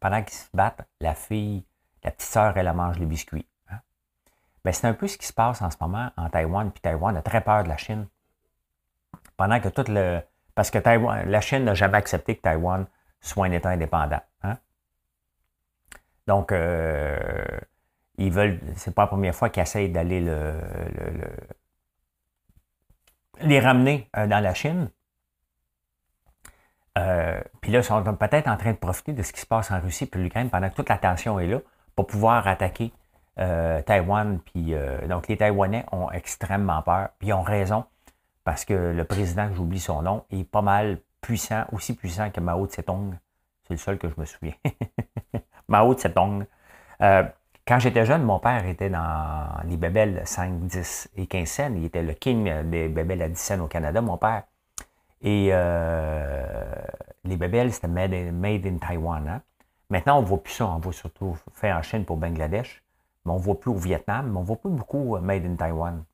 Pendant 0.00 0.22
qu'ils 0.22 0.34
se 0.34 0.48
battent, 0.52 0.86
la 1.00 1.14
fille, 1.14 1.64
la 2.02 2.10
petite 2.10 2.28
sœur, 2.28 2.56
elle, 2.56 2.70
mange 2.72 2.98
les 2.98 3.06
biscuits. 3.06 3.46
Hein? 3.70 3.78
Ben, 4.64 4.72
c'est 4.72 4.86
un 4.86 4.92
peu 4.92 5.08
ce 5.08 5.16
qui 5.16 5.26
se 5.26 5.32
passe 5.32 5.62
en 5.62 5.70
ce 5.70 5.76
moment 5.80 6.10
en 6.16 6.28
Taïwan, 6.28 6.70
puis 6.70 6.80
Taïwan 6.80 7.16
a 7.16 7.22
très 7.22 7.40
peur 7.40 7.64
de 7.64 7.68
la 7.68 7.76
Chine. 7.76 8.06
Pendant 9.36 9.60
que 9.60 9.68
tout 9.68 9.90
le. 9.90 10.20
Parce 10.54 10.70
que 10.70 10.78
Taïwan, 10.78 11.28
la 11.28 11.40
Chine 11.40 11.64
n'a 11.64 11.74
jamais 11.74 11.98
accepté 11.98 12.36
que 12.36 12.42
Taïwan 12.42 12.86
soit 13.20 13.46
un 13.46 13.52
État 13.52 13.70
indépendant. 13.70 14.20
Hein? 14.42 14.58
Donc, 16.26 16.52
euh, 16.52 17.58
ils 18.18 18.30
veulent, 18.30 18.60
c'est 18.76 18.94
pas 18.94 19.02
la 19.02 19.08
première 19.08 19.34
fois 19.34 19.48
qu'ils 19.50 19.62
essayent 19.62 19.90
d'aller 19.90 20.20
le, 20.20 20.60
les 23.40 23.60
ramener 23.60 24.08
euh, 24.16 24.26
dans 24.26 24.40
la 24.40 24.54
Chine. 24.54 24.90
Euh, 26.96 27.40
puis 27.60 27.72
là, 27.72 27.80
ils 27.80 27.84
sont 27.84 28.02
peut-être 28.02 28.48
en 28.48 28.56
train 28.56 28.72
de 28.72 28.76
profiter 28.76 29.12
de 29.12 29.22
ce 29.22 29.32
qui 29.32 29.40
se 29.40 29.46
passe 29.46 29.70
en 29.70 29.80
Russie 29.80 30.06
puis 30.06 30.22
l'Ukraine 30.22 30.48
pendant 30.50 30.68
que 30.70 30.74
toute 30.74 30.88
la 30.88 30.98
tension 30.98 31.40
est 31.40 31.46
là 31.46 31.58
pour 31.96 32.06
pouvoir 32.06 32.46
attaquer 32.46 32.92
Taïwan. 33.36 34.38
Puis, 34.40 34.74
donc, 35.08 35.26
les 35.26 35.36
Taïwanais 35.36 35.84
ont 35.90 36.10
extrêmement 36.12 36.82
peur, 36.82 37.08
puis 37.18 37.28
ils 37.28 37.32
ont 37.32 37.42
raison, 37.42 37.84
parce 38.44 38.64
que 38.64 38.74
le 38.74 39.04
président, 39.04 39.48
j'oublie 39.52 39.80
son 39.80 40.02
nom, 40.02 40.24
est 40.30 40.44
pas 40.44 40.62
mal 40.62 40.98
puissant, 41.24 41.64
aussi 41.72 41.96
puissant 41.96 42.30
que 42.30 42.40
Mao 42.40 42.66
Tse-tung. 42.66 43.14
C'est 43.66 43.74
le 43.74 43.78
seul 43.78 43.98
que 43.98 44.08
je 44.08 44.14
me 44.18 44.26
souviens. 44.26 44.52
Mao 45.68 45.94
Tse-tung. 45.94 46.44
Euh, 47.00 47.24
quand 47.66 47.78
j'étais 47.78 48.04
jeune, 48.04 48.22
mon 48.22 48.38
père 48.38 48.66
était 48.66 48.90
dans 48.90 49.48
les 49.64 49.78
bébelles 49.78 50.20
5, 50.26 50.66
10 50.66 51.10
et 51.16 51.26
15 51.26 51.48
cents. 51.48 51.72
Il 51.74 51.86
était 51.86 52.02
le 52.02 52.12
king 52.12 52.62
des 52.64 52.88
bébelles 52.88 53.22
à 53.22 53.28
10 53.28 53.40
cents 53.40 53.60
au 53.60 53.66
Canada, 53.66 54.02
mon 54.02 54.18
père. 54.18 54.42
Et 55.24 55.48
euh, 55.52 56.74
les 57.24 57.36
bébelles, 57.38 57.72
c'était 57.72 57.88
made, 57.88 58.66
in 58.66 58.76
Taiwan. 58.76 59.26
Hein. 59.26 59.42
Maintenant, 59.88 60.18
on 60.18 60.20
ne 60.22 60.26
voit 60.26 60.42
plus 60.42 60.52
ça. 60.52 60.66
On 60.66 60.78
voit 60.78 60.92
surtout 60.92 61.36
fait 61.52 61.72
en 61.72 61.82
Chine 61.82 62.04
pour 62.04 62.18
Bangladesh. 62.18 62.84
Mais 63.24 63.32
on 63.32 63.38
ne 63.38 63.42
voit 63.42 63.58
plus 63.58 63.70
au 63.70 63.76
Vietnam. 63.76 64.30
Mais 64.30 64.36
on 64.36 64.42
ne 64.42 64.46
voit 64.46 64.60
plus 64.60 64.70
beaucoup 64.70 65.16
euh, 65.16 65.20
made 65.20 65.46
in 65.46 65.56
Taiwan. 65.56 66.04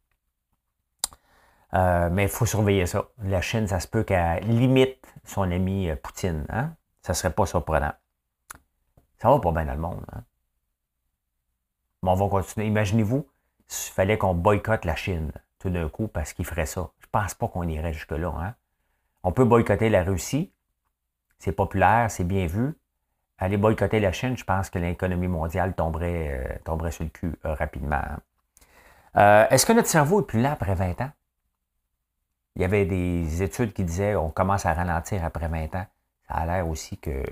mais 1.73 2.23
il 2.23 2.29
faut 2.29 2.47
surveiller 2.47 2.87
ça. 2.87 3.09
La 3.25 3.41
Chine, 3.41 3.67
ça 3.67 3.81
se 3.81 3.89
peut 3.89 4.05
qu'elle 4.05 4.47
limite 4.47 5.05
son 5.25 5.43
ami 5.51 5.91
Poutine. 6.03 6.47
Hein? 6.49 6.73
Ça 7.03 7.13
ne 7.13 7.17
serait 7.17 7.33
pas 7.33 7.47
surprenant. 7.47 7.93
Ça 9.19 9.29
va 9.29 9.41
pas 9.41 9.51
bien 9.51 9.65
dans 9.65 9.75
le 9.75 9.81
monde. 9.81 10.05
Hein? 10.13 10.23
Mais 12.05 12.11
on 12.11 12.15
va 12.15 12.29
continuer. 12.29 12.69
Imaginez-vous 12.69 13.27
s'il 13.67 13.93
fallait 13.93 14.19
qu'on 14.19 14.35
boycotte 14.35 14.85
la 14.85 14.95
Chine 14.95 15.33
tout 15.59 15.69
d'un 15.69 15.89
coup 15.89 16.07
parce 16.07 16.33
qu'il 16.33 16.47
ferait 16.47 16.67
ça. 16.67 16.91
Je 17.01 17.07
pense 17.11 17.35
pas 17.35 17.49
qu'on 17.49 17.67
irait 17.67 17.93
jusque-là. 17.93 18.33
Hein? 18.39 18.55
On 19.23 19.33
peut 19.33 19.45
boycotter 19.45 19.89
la 19.89 20.03
Russie. 20.03 20.53
C'est 21.39 21.53
populaire, 21.53 22.11
c'est 22.11 22.25
bien 22.25 22.47
vu. 22.47 22.75
Aller 23.39 23.57
boycotter 23.57 24.01
la 24.01 24.13
Chine, 24.13 24.37
je 24.37 24.45
pense 24.45 24.69
que 24.69 24.79
l'économie 24.79 25.29
mondiale 25.29 25.75
tomberait, 25.75 26.29
euh, 26.29 26.59
tomberait 26.65 26.91
sur 26.91 27.05
le 27.05 27.11
cul 27.11 27.35
euh, 27.47 27.55
rapidement. 27.55 28.03
Euh, 29.17 29.47
est-ce 29.49 29.65
que 29.65 29.73
notre 29.73 29.89
cerveau 29.89 30.21
est 30.21 30.27
plus 30.27 30.43
là 30.43 30.53
après 30.53 30.75
20 30.75 31.01
ans? 31.01 31.11
Il 32.57 32.63
y 32.63 32.65
avait 32.65 32.85
des 32.85 33.43
études 33.43 33.73
qui 33.73 33.85
disaient 33.85 34.15
on 34.15 34.31
commence 34.31 34.67
à 34.67 34.75
ralentir 34.75 35.25
après 35.25 35.49
20 35.49 35.75
ans. 35.75 35.87
Ça 36.29 36.35
a 36.35 36.47
l'air 36.47 36.69
aussi 36.69 36.99
que 36.99 37.23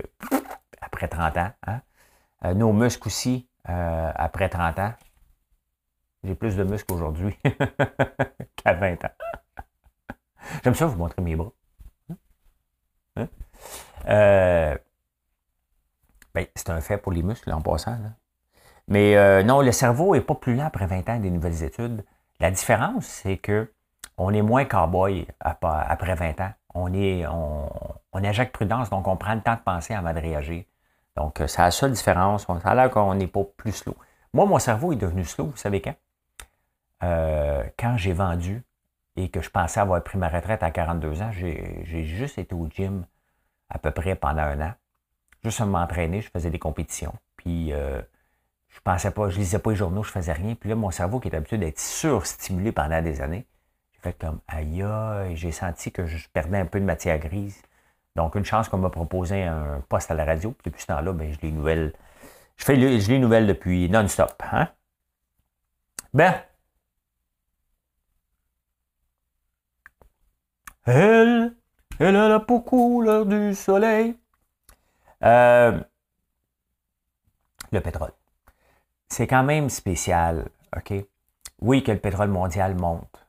après 0.81 1.07
30 1.07 1.37
ans. 1.37 1.51
Hein? 1.67 2.53
Nos 2.55 2.73
muscles 2.73 3.07
aussi, 3.07 3.47
après 3.65 4.49
30 4.49 4.79
ans. 4.79 4.93
J'ai 6.23 6.35
plus 6.35 6.55
de 6.55 6.63
muscles 6.63 6.93
aujourd'hui 6.93 7.37
qu'à 8.55 8.73
20 8.73 9.05
ans. 9.05 9.11
J'aime 10.63 10.75
ça 10.75 10.87
vous 10.87 10.97
montrer 10.97 11.21
mes 11.21 11.35
bras. 11.35 11.51
Hein? 13.19 13.27
Euh, 14.07 14.77
ben, 16.33 16.45
c'est 16.55 16.69
un 16.69 16.81
fait 16.81 16.97
pour 16.97 17.11
les 17.11 17.23
muscles 17.23 17.51
en 17.51 17.61
passant. 17.61 17.97
Mais 18.87 19.43
non, 19.43 19.61
le 19.61 19.71
cerveau 19.71 20.15
n'est 20.15 20.21
pas 20.21 20.35
plus 20.35 20.55
lent 20.55 20.65
après 20.65 20.87
20 20.87 21.09
ans 21.09 21.19
des 21.19 21.29
nouvelles 21.29 21.63
études. 21.63 22.03
La 22.39 22.51
différence, 22.51 23.05
c'est 23.05 23.37
que 23.37 23.71
on 24.17 24.33
est 24.33 24.41
moins 24.41 24.65
cowboy 24.65 25.27
après 25.39 26.15
20 26.15 26.41
ans. 26.41 26.51
On 26.73 26.93
est, 26.93 27.25
on, 27.27 27.69
on 28.13 28.21
prudence, 28.53 28.89
donc 28.89 29.07
on 29.07 29.17
prend 29.17 29.33
le 29.33 29.41
temps 29.41 29.55
de 29.55 29.61
penser 29.61 29.93
avant 29.93 30.13
de 30.13 30.19
réagir. 30.19 30.63
Donc, 31.15 31.41
euh, 31.41 31.47
c'est 31.47 31.61
la 31.61 31.71
seule 31.71 31.91
différence. 31.91 32.45
Ça 32.45 32.69
a 32.69 32.75
l'air 32.75 32.89
qu'on 32.89 33.13
n'est 33.15 33.27
pas 33.27 33.43
plus 33.57 33.73
slow. 33.73 33.95
Moi, 34.33 34.45
mon 34.45 34.59
cerveau 34.59 34.93
est 34.93 34.97
devenu 34.97 35.25
slow, 35.25 35.47
vous 35.47 35.57
savez 35.57 35.81
quand? 35.81 35.95
Euh, 37.03 37.63
quand 37.77 37.97
j'ai 37.97 38.13
vendu 38.13 38.63
et 39.23 39.29
que 39.29 39.41
je 39.41 39.49
pensais 39.49 39.79
avoir 39.79 40.01
pris 40.03 40.17
ma 40.17 40.29
retraite 40.29 40.63
à 40.63 40.71
42 40.71 41.21
ans, 41.21 41.31
j'ai 41.31 42.03
juste 42.05 42.37
été 42.37 42.55
au 42.55 42.67
gym 42.69 43.05
à 43.69 43.77
peu 43.77 43.91
près 43.91 44.15
pendant 44.15 44.43
un 44.43 44.61
an. 44.61 44.73
Juste 45.43 45.61
à 45.61 45.65
m'entraîner, 45.65 46.21
je 46.21 46.29
faisais 46.29 46.49
des 46.49 46.59
compétitions. 46.59 47.13
Puis 47.35 47.73
euh, 47.73 48.01
je 48.69 48.79
pensais 48.81 49.11
pas, 49.11 49.29
je 49.29 49.37
lisais 49.37 49.59
pas 49.59 49.71
les 49.71 49.75
journaux, 49.75 50.03
je 50.03 50.11
faisais 50.11 50.33
rien. 50.33 50.55
Puis 50.55 50.69
là, 50.69 50.75
mon 50.75 50.91
cerveau 50.91 51.19
qui 51.19 51.27
est 51.27 51.35
habitué 51.35 51.57
d'être 51.57 51.79
surstimulé 51.79 52.71
pendant 52.71 53.01
des 53.01 53.21
années, 53.21 53.45
j'ai 53.93 53.99
fait 53.99 54.17
comme 54.17 54.39
aïe, 54.47 54.85
j'ai 55.35 55.51
senti 55.51 55.91
que 55.91 56.05
je 56.05 56.27
perdais 56.29 56.57
un 56.57 56.65
peu 56.65 56.79
de 56.79 56.85
matière 56.85 57.19
grise. 57.19 57.61
Donc, 58.15 58.35
une 58.35 58.45
chance 58.45 58.69
qu'on 58.69 58.77
m'a 58.77 58.89
proposé 58.89 59.43
un 59.43 59.81
poste 59.87 60.11
à 60.11 60.13
la 60.13 60.25
radio. 60.25 60.51
Puis 60.51 60.71
depuis 60.71 60.81
ce 60.81 60.87
temps-là, 60.87 61.13
ben, 61.13 61.31
je 61.31 61.39
les 61.41 61.51
nouvelles. 61.51 61.93
Je 62.57 62.65
fais 62.65 62.75
je 62.75 63.09
les 63.09 63.19
nouvelles 63.19 63.47
depuis 63.47 63.89
non-stop. 63.89 64.41
Hein? 64.51 64.69
Ben. 66.13 66.33
Elle, 70.85 71.55
elle 71.99 72.15
a 72.15 72.27
la 72.27 72.39
peau 72.39 72.61
couleur 72.61 73.25
du 73.25 73.53
soleil. 73.53 74.17
Euh, 75.23 75.79
le 77.71 77.81
pétrole. 77.81 78.11
C'est 79.07 79.27
quand 79.27 79.43
même 79.43 79.69
spécial, 79.69 80.49
OK? 80.75 80.93
Oui, 81.61 81.83
que 81.83 81.91
le 81.91 81.99
pétrole 81.99 82.29
mondial 82.29 82.75
monte. 82.75 83.27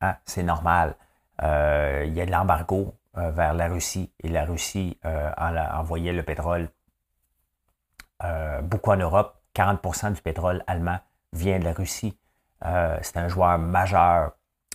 Hein? 0.00 0.16
C'est 0.24 0.42
normal. 0.42 0.96
Euh, 1.42 2.04
il 2.06 2.14
y 2.14 2.20
a 2.20 2.26
de 2.26 2.30
l'embargo 2.30 2.94
euh, 3.16 3.30
vers 3.30 3.54
la 3.54 3.68
Russie 3.68 4.12
et 4.20 4.28
la 4.28 4.44
Russie 4.44 4.98
euh, 5.04 5.30
envoyait 5.36 6.12
le 6.12 6.22
pétrole 6.22 6.68
beaucoup 8.64 8.90
en 8.90 8.98
Europe. 8.98 9.40
40% 9.54 10.12
du 10.12 10.20
pétrole 10.20 10.62
allemand 10.66 10.98
vient 11.32 11.58
de 11.58 11.64
la 11.64 11.72
Russie. 11.72 12.18
c'est 12.60 13.16
un 13.16 13.28
joueur 13.28 13.58
majeur 13.58 14.32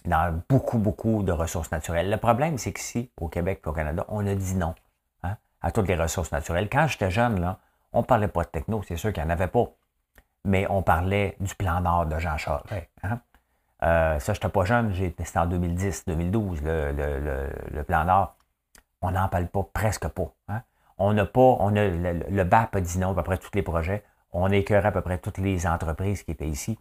dans 0.07 0.41
beaucoup, 0.49 0.77
beaucoup 0.77 1.23
de 1.23 1.31
ressources 1.31 1.71
naturelles. 1.71 2.09
Le 2.09 2.17
problème, 2.17 2.57
c'est 2.57 2.73
qu'ici, 2.73 3.11
au 3.19 3.27
Québec 3.27 3.61
et 3.65 3.69
au 3.69 3.73
Canada, 3.73 4.05
on 4.09 4.25
a 4.25 4.35
dit 4.35 4.55
non 4.55 4.75
hein, 5.23 5.35
à 5.61 5.71
toutes 5.71 5.87
les 5.87 5.95
ressources 5.95 6.31
naturelles. 6.31 6.69
Quand 6.69 6.87
j'étais 6.87 7.11
jeune, 7.11 7.39
là, 7.39 7.59
on 7.93 8.01
ne 8.01 8.05
parlait 8.05 8.27
pas 8.27 8.43
de 8.43 8.49
techno, 8.49 8.83
c'est 8.83 8.97
sûr 8.97 9.13
qu'il 9.13 9.23
n'y 9.23 9.29
en 9.29 9.33
avait 9.33 9.47
pas. 9.47 9.65
Mais 10.43 10.67
on 10.69 10.83
parlait 10.83 11.35
du 11.39 11.55
plan 11.55 11.81
Nord 11.81 12.05
de 12.05 12.19
Jean 12.19 12.37
Charest. 12.37 12.65
Hein. 13.03 13.19
Euh, 13.83 14.19
ça, 14.19 14.33
je 14.33 14.39
n'étais 14.39 14.49
pas 14.49 14.65
jeune, 14.65 14.93
c'était 14.93 15.37
en 15.37 15.47
2010-2012, 15.47 16.59
le, 16.63 17.81
plan 17.83 18.05
Nord. 18.05 18.35
On 19.01 19.11
n'en 19.11 19.27
parle 19.27 19.47
pas, 19.47 19.63
presque 19.73 20.07
pas. 20.07 20.33
Hein. 20.49 20.61
On 20.97 21.13
n'a 21.13 21.25
pas, 21.25 21.41
on 21.59 21.75
a, 21.75 21.87
le, 21.87 22.43
BAP 22.43 22.75
a 22.75 22.81
dit 22.81 22.99
non 22.99 23.11
à 23.11 23.15
peu 23.15 23.23
près 23.23 23.37
tous 23.37 23.51
les 23.53 23.61
projets. 23.61 24.03
On 24.31 24.51
a 24.51 24.55
écœuré 24.55 24.87
à 24.87 24.91
peu 24.91 25.01
près 25.01 25.17
toutes 25.17 25.37
les 25.37 25.67
entreprises 25.67 26.23
qui 26.23 26.31
étaient 26.31 26.47
ici. 26.47 26.77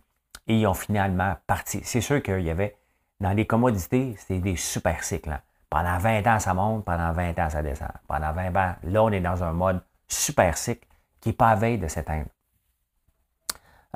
Et 0.46 0.58
ils 0.58 0.66
ont 0.66 0.74
finalement 0.74 1.36
parti. 1.46 1.80
C'est 1.84 2.00
sûr 2.00 2.22
qu'il 2.22 2.40
y 2.40 2.50
avait, 2.50 2.76
dans 3.20 3.32
les 3.32 3.46
commodités, 3.46 4.14
c'était 4.18 4.40
des 4.40 4.56
super 4.56 5.02
cycles. 5.02 5.30
Hein. 5.30 5.40
Pendant 5.70 5.98
20 5.98 6.26
ans, 6.26 6.38
ça 6.38 6.54
monte, 6.54 6.84
pendant 6.84 7.12
20 7.12 7.38
ans, 7.38 7.50
ça 7.50 7.62
descend. 7.62 7.90
Pendant 8.06 8.32
20 8.32 8.56
ans, 8.56 8.74
là, 8.82 9.02
on 9.02 9.10
est 9.10 9.20
dans 9.20 9.42
un 9.42 9.52
mode 9.52 9.82
super 10.08 10.56
cycle 10.56 10.86
qui 11.20 11.30
n'est 11.30 11.34
pas 11.34 11.50
à 11.50 11.56
veille 11.56 11.78
de 11.78 11.88
s'éteindre. 11.88 12.28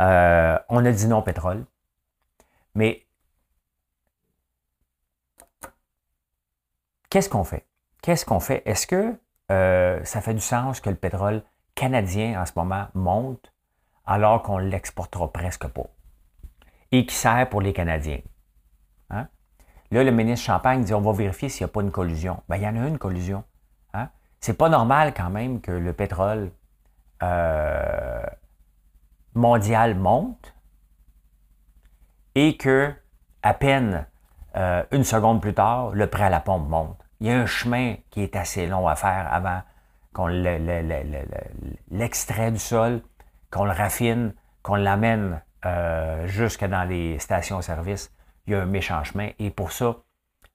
Euh, 0.01 0.59
on 0.69 0.85
a 0.85 0.93
dit 0.93 1.07
non 1.07 1.19
au 1.19 1.23
pétrole. 1.23 1.65
Mais 2.75 3.07
qu'est-ce 7.11 7.29
qu'on 7.29 7.45
fait? 7.45 7.67
Qu'est-ce 8.03 8.25
qu'on 8.25 8.41
fait? 8.41 8.63
Est-ce 8.65 8.87
que 8.87 9.19
euh, 9.51 10.05
ça 10.05 10.21
fait 10.21 10.35
du 10.35 10.41
sens 10.41 10.81
que 10.81 10.91
le 10.91 10.97
pétrole 10.97 11.43
canadien 11.75 12.41
en 12.41 12.47
ce 12.47 12.53
moment 12.57 12.89
monte 12.95 13.53
alors 14.07 14.43
qu'on 14.43 14.59
ne 14.59 14.69
l'exportera 14.69 15.33
presque 15.33 15.67
pas 15.69 15.87
et 16.93 17.05
qui 17.07 17.15
sert 17.15 17.49
pour 17.49 17.61
les 17.61 17.73
Canadiens? 17.73 18.21
Là, 19.91 20.05
le 20.05 20.11
ministre 20.11 20.47
Champagne 20.47 20.83
dit 20.83 20.93
on 20.93 21.01
va 21.01 21.13
vérifier 21.13 21.49
s'il 21.49 21.65
n'y 21.65 21.71
a 21.71 21.73
pas 21.73 21.81
une 21.81 21.91
collusion. 21.91 22.43
Bien, 22.49 22.59
il 22.59 22.63
y 22.63 22.69
en 22.69 22.85
a 22.85 22.89
une 22.89 22.99
collusion. 22.99 23.45
Hein? 23.95 24.09
C'est 24.41 24.57
pas 24.57 24.69
normal 24.69 25.15
quand 25.15 25.31
même 25.31 25.61
que 25.61 25.73
le 25.73 25.93
pétrole 25.93 26.51
euh, 27.23 28.23
mondial 29.35 29.95
monte 29.95 30.55
et 32.35 32.57
que 32.57 32.93
à 33.43 33.55
peine 33.55 34.07
euh, 34.57 34.83
une 34.93 35.05
seconde 35.05 35.41
plus 35.41 35.55
tard, 35.55 35.91
le 35.91 36.07
prêt 36.07 36.25
à 36.25 36.31
la 36.31 36.41
pompe 36.41 36.69
monte. 36.69 36.99
Il 37.21 37.27
y 37.27 37.31
a 37.31 37.39
un 37.39 37.47
chemin 37.47 37.95
qui 38.11 38.23
est 38.23 38.37
assez 38.37 38.67
long 38.67 38.89
à 38.89 38.95
faire 38.95 39.29
avant 39.33 39.63
qu'on 40.13 40.27
l'extrait 41.91 42.51
du 42.51 42.59
sol, 42.59 43.03
qu'on 43.51 43.65
le 43.65 43.73
raffine, 43.73 44.35
qu'on 44.63 44.77
l'amène 44.77 45.43
euh, 45.65 46.27
jusque 46.27 46.65
dans 46.65 46.85
les 46.85 47.19
stations-service. 47.19 48.13
Il 48.49 48.53
y 48.53 48.55
a 48.55 48.63
un 48.63 48.67
méchant 48.67 49.05
chemin. 49.05 49.29
Et 49.39 49.51
pour 49.51 49.73
ça, 49.73 49.99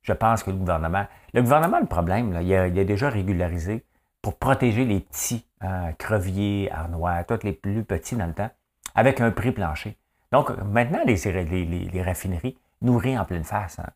je 0.02 0.14
pense 0.14 0.44
que 0.44 0.50
le 0.50 0.58
gouvernement. 0.58 1.06
Le 1.34 1.44
gouvernement, 1.44 1.80
le 1.80 1.86
problème, 1.86 2.38
il, 2.42 2.54
a, 2.54 2.70
déjà 2.70 3.10
régularisé 3.10 3.86
pour 4.22 4.38
protéger 4.38 4.84
les 4.84 5.00
petits, 5.00 5.46
hein, 5.62 5.94
creviers, 6.00 6.72
arnois, 6.72 7.24
tous 7.24 7.44
les 7.44 7.54
plus 7.54 7.84
petits 7.84 8.16
dans 8.16 8.26
le 8.26 8.34
temps, 8.34 8.50
avec 8.96 9.22
un 9.22 9.30
prix 9.30 9.52
plancher. 9.52 9.96
Donc, 10.32 10.50
maintenant, 10.64 11.02
les, 11.06 12.02
raffineries 12.02 12.58
nourrissent 12.82 13.20
en 13.20 13.26
pleine 13.26 13.44
face. 13.44 13.78
Hein. 13.78 13.90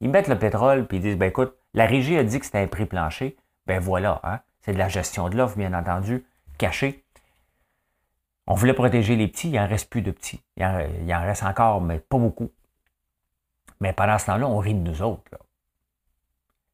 Ils 0.00 0.10
mettent 0.10 0.28
le 0.28 0.38
pétrole 0.38 0.86
puis 0.86 0.98
ils 0.98 1.02
disent, 1.02 1.18
ben 1.18 1.26
écoute, 1.26 1.54
la 1.74 1.86
régie 1.86 2.16
a 2.16 2.22
dit 2.22 2.38
que 2.38 2.46
c'était 2.46 2.58
un 2.58 2.68
prix 2.68 2.86
plancher. 2.86 3.36
Ben 3.66 3.80
voilà, 3.80 4.20
hein. 4.22 4.40
c'est 4.60 4.72
de 4.72 4.78
la 4.78 4.88
gestion 4.88 5.28
de 5.28 5.36
l'offre, 5.36 5.56
bien 5.56 5.74
entendu, 5.74 6.24
cachée. 6.58 7.04
On 8.46 8.54
voulait 8.54 8.74
protéger 8.74 9.16
les 9.16 9.28
petits, 9.28 9.48
il 9.48 9.56
n'en 9.56 9.66
reste 9.66 9.90
plus 9.90 10.02
de 10.02 10.10
petits. 10.10 10.42
Il 10.56 10.64
en, 10.64 11.22
reste 11.22 11.42
encore, 11.42 11.80
mais 11.80 11.98
pas 11.98 12.18
beaucoup. 12.18 12.50
Mais 13.82 13.92
pendant 13.92 14.16
ce 14.16 14.26
temps-là, 14.26 14.46
on 14.46 14.58
rit 14.58 14.74
de 14.74 14.88
nous 14.88 15.02
autres. 15.02 15.22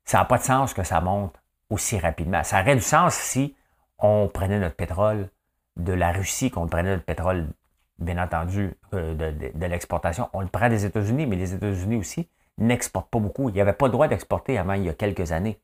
Ça 0.04 0.18
n'a 0.18 0.26
pas 0.26 0.36
de 0.36 0.42
sens 0.42 0.74
que 0.74 0.82
ça 0.82 1.00
monte 1.00 1.34
aussi 1.70 1.98
rapidement. 1.98 2.44
Ça 2.44 2.60
aurait 2.60 2.74
du 2.74 2.82
sens 2.82 3.14
si 3.14 3.56
on 3.98 4.28
prenait 4.28 4.58
notre 4.58 4.76
pétrole 4.76 5.30
de 5.78 5.94
la 5.94 6.12
Russie, 6.12 6.50
qu'on 6.50 6.66
prenait 6.66 6.90
notre 6.90 7.04
pétrole 7.04 7.46
bien 7.98 8.22
entendu, 8.22 8.74
euh, 8.92 9.14
de, 9.14 9.66
l'exportation. 9.66 10.28
On 10.34 10.42
le 10.42 10.48
prend 10.48 10.68
des 10.68 10.84
États-Unis, 10.84 11.24
mais 11.24 11.36
les 11.36 11.54
États-Unis 11.54 11.96
aussi 11.96 12.28
n'exportent 12.58 13.10
pas 13.10 13.20
beaucoup. 13.20 13.48
Il 13.48 13.54
n'y 13.54 13.62
avait 13.62 13.72
pas 13.72 13.86
le 13.86 13.92
droit 13.92 14.06
d'exporter 14.06 14.58
avant 14.58 14.74
il 14.74 14.84
y 14.84 14.90
a 14.90 14.94
quelques 14.94 15.32
années. 15.32 15.58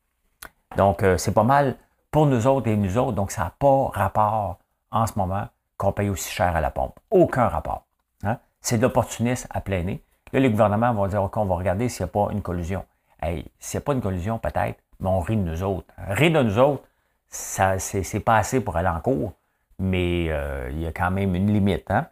Donc, 0.77 1.03
euh, 1.03 1.15
c'est 1.17 1.33
pas 1.33 1.43
mal 1.43 1.75
pour 2.09 2.25
nous 2.25 2.47
autres 2.47 2.67
et 2.69 2.75
nous 2.75 2.97
autres. 2.97 3.13
Donc, 3.13 3.29
ça 3.29 3.43
n'a 3.43 3.53
pas 3.59 3.89
rapport 3.89 4.57
en 4.89 5.05
ce 5.05 5.13
moment 5.15 5.47
qu'on 5.77 5.91
paye 5.91 6.09
aussi 6.09 6.31
cher 6.31 6.55
à 6.55 6.61
la 6.61 6.71
pompe. 6.71 6.99
Aucun 7.11 7.47
rapport. 7.47 7.85
Hein. 8.23 8.39
C'est 8.61 8.77
de 8.77 8.81
l'opportunisme 8.81 9.47
à 9.51 9.61
plein 9.61 9.83
nez. 9.83 10.04
Là, 10.35 10.41
les 10.41 10.49
gouvernements 10.49 10.93
vont 10.93 11.07
dire, 11.07 11.23
OK, 11.23 11.37
on 11.37 11.45
va 11.45 11.55
regarder 11.55 11.87
s'il 11.87 12.03
n'y 12.03 12.09
a 12.09 12.11
pas 12.11 12.27
une 12.33 12.41
collusion. 12.41 12.83
Hey, 13.21 13.45
s'il 13.57 13.77
n'y 13.77 13.83
a 13.83 13.85
pas 13.85 13.93
une 13.93 14.01
collusion, 14.01 14.37
peut-être, 14.37 14.77
mais 14.99 15.07
on 15.07 15.21
rit 15.21 15.37
de 15.37 15.41
nous 15.41 15.63
autres. 15.63 15.87
Rire 16.09 16.33
de 16.33 16.43
nous 16.43 16.59
autres, 16.59 16.83
ça, 17.29 17.79
c'est, 17.79 18.19
pas 18.19 18.35
assez 18.35 18.59
pour 18.59 18.75
aller 18.75 18.89
en 18.89 18.99
cours, 18.99 19.31
mais 19.79 20.25
euh, 20.27 20.69
il 20.73 20.81
y 20.81 20.87
a 20.87 20.91
quand 20.91 21.09
même 21.09 21.35
une 21.35 21.53
limite. 21.53 21.89
Hein? 21.89 22.07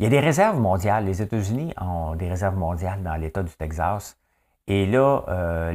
Il 0.00 0.02
y 0.02 0.06
a 0.06 0.08
des 0.10 0.18
réserves 0.18 0.58
mondiales. 0.58 1.04
Les 1.04 1.22
États-Unis 1.22 1.72
ont 1.80 2.16
des 2.16 2.28
réserves 2.28 2.56
mondiales 2.56 3.04
dans 3.04 3.14
l'État 3.14 3.44
du 3.44 3.52
Texas. 3.52 4.18
Et 4.66 4.86
là, 4.86 5.22
euh, 5.28 5.72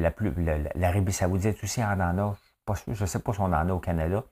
l'Arabie 0.76 1.14
saoudite 1.14 1.64
aussi 1.64 1.82
en 1.82 1.98
a. 2.02 2.36
Je 2.86 3.02
ne 3.02 3.06
sais 3.06 3.20
pas 3.20 3.32
si 3.32 3.40
on 3.40 3.46
en 3.46 3.54
a 3.54 3.72
au 3.74 3.80
Canada. 3.80 4.26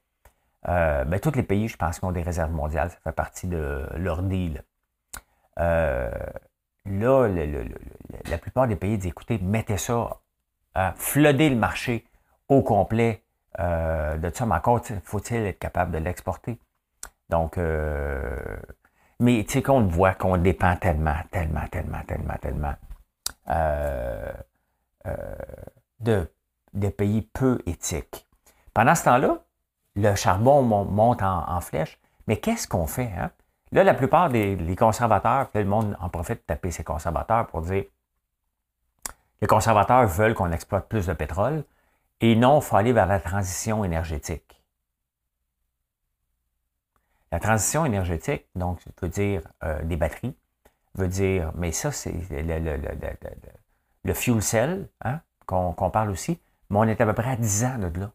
Euh, 0.68 1.06
ben, 1.06 1.22
tous 1.22 1.38
les 1.38 1.44
pays, 1.44 1.70
je 1.70 1.78
pense, 1.78 2.00
qui 2.00 2.06
ont 2.06 2.12
des 2.12 2.22
réserves 2.22 2.52
mondiales. 2.52 2.90
Ça 2.90 2.98
fait 3.02 3.14
partie 3.14 3.48
de 3.48 3.88
leur 3.96 4.24
deal. 4.24 4.62
Euh, 5.60 6.12
là, 6.86 7.28
la 8.30 8.38
plupart 8.38 8.68
des 8.68 8.76
pays 8.76 8.98
disent, 8.98 9.12
écoutez, 9.12 9.38
mettez 9.39 9.78
ça, 9.78 10.22
floodez 10.96 11.50
le 11.50 11.56
marché 11.56 12.06
au 12.50 12.62
complet 12.62 13.24
de 13.58 14.32
ça, 14.34 14.46
mais 14.46 14.56
encore 14.56 14.82
faut-il 15.04 15.46
être 15.46 15.60
capable 15.60 15.92
de 15.92 16.00
l'exporter? 16.00 16.60
Donc, 17.30 17.58
mais 19.20 19.44
tu 19.46 19.54
sais 19.54 19.62
qu'on 19.62 19.84
voit 19.84 20.13
qu'on 20.13 20.38
dépend 20.38 20.76
tellement, 20.76 21.16
tellement, 21.32 21.66
tellement, 21.72 22.02
tellement, 22.06 22.36
tellement 22.42 22.74
euh, 23.50 24.34
euh, 25.08 25.36
de, 26.00 26.89
pays 26.89 27.22
peu 27.22 27.60
éthiques. 27.66 28.28
Pendant 28.74 28.96
ce 28.96 29.06
temps-là, 29.06 29.38
le 29.96 30.16
charbon 30.16 30.62
monte 30.63 31.22
en, 31.22 31.62
flèche. 31.62 32.00
Mais 32.28 32.38
qu'est-ce 32.38 32.68
qu'on 32.68 32.88
fait? 32.88 33.12
Hein? 33.18 33.32
Là, 33.74 33.84
la 33.84 33.96
plupart 33.96 34.30
des 34.30 34.76
conservateurs, 34.78 35.50
le 35.56 35.66
monde 35.66 35.98
en 36.00 36.08
profite 36.08 36.42
de 36.42 36.44
taper 36.46 36.72
ces 36.72 36.84
conservateurs 36.84 37.48
pour 37.48 37.64
dire 37.64 37.86
les 39.42 39.48
conservateurs 39.48 40.08
veulent 40.08 40.36
qu'on 40.36 40.54
exploite 40.54 40.88
plus 40.88 41.08
de 41.08 41.14
pétrole 41.14 41.66
et 42.22 42.38
non, 42.38 42.60
il 42.60 42.64
faut 42.64 42.78
aller 42.78 42.94
vers 42.94 43.08
la 43.08 43.20
transition 43.20 43.84
énergétique. 43.84 44.64
La 47.30 47.42
transition 47.42 47.84
énergétique, 47.84 48.46
donc, 48.56 48.80
veut 49.02 49.10
dire 49.10 49.42
euh, 49.64 49.82
des 49.84 49.98
batteries, 49.98 50.34
veut 50.96 51.10
dire, 51.10 51.52
mais 51.56 51.74
ça, 51.74 51.92
c'est 51.92 52.14
le, 52.30 54.14
fuel 54.14 54.42
cell 54.42 54.88
hein, 55.04 55.20
qu'on 55.46 55.90
parle 55.90 56.12
aussi, 56.12 56.40
mais 56.70 56.78
on 56.78 56.84
est 56.84 57.02
à 57.02 57.06
peu 57.06 57.14
près 57.14 57.32
à 57.32 57.36
10 57.36 57.66
ans 57.66 57.78
de 57.80 58.00
là. 58.00 58.12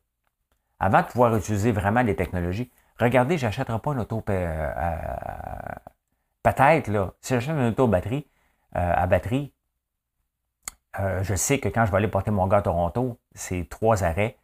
Avant 0.79 1.03
de 1.03 1.09
pouvoir 1.09 1.37
utiliser 1.37 1.73
vraiment 1.73 2.01
les 2.01 2.17
technologies, 2.17 2.71
regardez, 3.01 3.39
j'achèterai 3.39 3.79
pas 3.79 3.93
une 3.93 4.01
auto 4.01 4.21
peut-être, 4.21 4.45
là, 6.89 7.13
si 7.21 7.35
j'achète 7.35 7.55
une 7.55 7.69
auto 7.69 7.87
batterie, 7.87 8.27
à 8.73 9.07
batterie, 9.07 9.53
je 11.23 11.35
sais 11.35 11.59
que 11.59 11.69
quand 11.69 11.87
je 11.87 11.91
vais 11.91 11.99
aller 11.99 12.09
porter 12.09 12.31
mon 12.31 12.47
gars 12.47 12.59
à 12.59 12.63
Toronto, 12.63 13.19
c'est 13.35 13.69
trois 13.69 14.05
arrêts, 14.05 14.37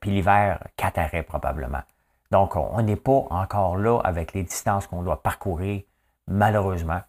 puis 0.00 0.10
l'hiver, 0.10 0.62
quatre 0.76 0.98
arrêts 0.98 1.22
probablement. 1.22 1.82
Donc, 2.30 2.56
on 2.56 2.82
n'est 2.82 2.96
pas 2.96 3.26
encore 3.30 3.76
là 3.76 4.00
avec 4.02 4.32
les 4.32 4.42
distances 4.42 4.86
qu'on 4.86 5.02
doit 5.02 5.22
parcourir, 5.22 5.82
malheureusement. 6.26 7.00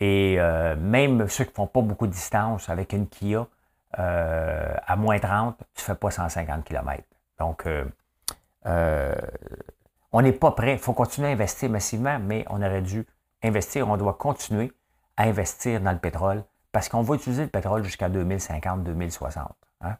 Et 0.00 0.36
euh, 0.38 0.76
même 0.76 1.28
ceux 1.28 1.44
qui 1.44 1.50
ne 1.50 1.54
font 1.54 1.66
pas 1.66 1.80
beaucoup 1.80 2.06
de 2.06 2.12
distance 2.12 2.68
avec 2.68 2.92
une 2.92 3.08
Kia, 3.08 3.46
euh, 3.98 4.74
à 4.86 4.96
moins 4.96 5.18
30, 5.18 5.58
tu 5.58 5.82
ne 5.82 5.84
fais 5.84 5.94
pas 5.94 6.10
150 6.10 6.64
km. 6.64 7.02
Donc, 7.38 7.66
euh, 7.66 7.84
on 10.12 10.22
n'est 10.22 10.32
pas 10.32 10.52
prêt. 10.52 10.74
Il 10.74 10.78
faut 10.78 10.92
continuer 10.92 11.28
à 11.28 11.32
investir 11.32 11.70
massivement, 11.70 12.18
mais 12.18 12.44
on 12.48 12.62
aurait 12.62 12.82
dû 12.82 13.06
investir. 13.42 13.88
On 13.88 13.96
doit 13.96 14.14
continuer 14.14 14.72
à 15.16 15.24
investir 15.24 15.80
dans 15.80 15.92
le 15.92 15.98
pétrole 15.98 16.44
parce 16.70 16.88
qu'on 16.88 17.02
va 17.02 17.14
utiliser 17.14 17.42
le 17.42 17.48
pétrole 17.48 17.84
jusqu'à 17.84 18.08
2050-2060. 18.08 19.40
Hein. 19.82 19.96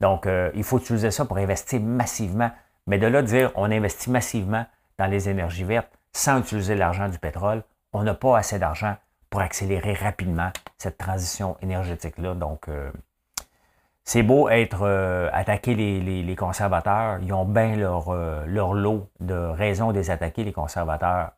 Donc, 0.00 0.28
il 0.54 0.64
faut 0.64 0.78
utiliser 0.78 1.10
ça 1.10 1.24
pour 1.24 1.38
investir 1.38 1.80
massivement 1.80 2.50
mais 2.86 2.98
de 2.98 3.06
là 3.06 3.22
dire 3.22 3.50
on 3.54 3.70
investit 3.70 4.10
massivement 4.10 4.66
dans 4.98 5.06
les 5.06 5.28
énergies 5.28 5.64
vertes 5.64 5.90
sans 6.12 6.40
utiliser 6.40 6.74
l'argent 6.74 7.08
du 7.08 7.18
pétrole, 7.18 7.64
on 7.92 8.02
n'a 8.02 8.14
pas 8.14 8.38
assez 8.38 8.58
d'argent 8.58 8.96
pour 9.30 9.40
accélérer 9.40 9.94
rapidement 9.94 10.52
cette 10.78 10.96
transition 10.96 11.56
énergétique-là. 11.60 12.34
Donc, 12.34 12.68
euh, 12.68 12.92
c'est 14.04 14.22
beau 14.22 14.48
être 14.48 14.82
euh, 14.82 15.28
attaqué 15.32 15.74
les, 15.74 16.36
conservateurs. 16.36 17.18
Ils 17.22 17.32
ont 17.32 17.44
bien 17.44 17.76
leur, 17.76 18.10
euh, 18.10 18.44
leur 18.46 18.74
lot 18.74 19.08
de 19.20 19.34
raisons 19.34 19.92
de 19.92 19.98
les 19.98 20.10
attaquer, 20.10 20.44
les 20.44 20.52
conservateurs 20.52 21.32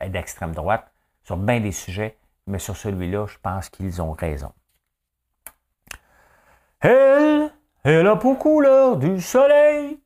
d'extrême 0.00 0.52
droite, 0.52 0.92
sur 1.24 1.36
bien 1.36 1.60
des 1.60 1.72
sujets, 1.72 2.16
mais 2.46 2.58
sur 2.58 2.76
celui-là, 2.76 3.26
je 3.26 3.38
pense 3.42 3.68
qu'ils 3.68 4.00
ont 4.00 4.12
raison. 4.12 4.52
Elle, 6.80 7.50
elle 7.82 8.06
a 8.06 8.16
pour 8.16 8.38
couleur 8.38 8.96
du 8.96 9.20
soleil 9.20 9.98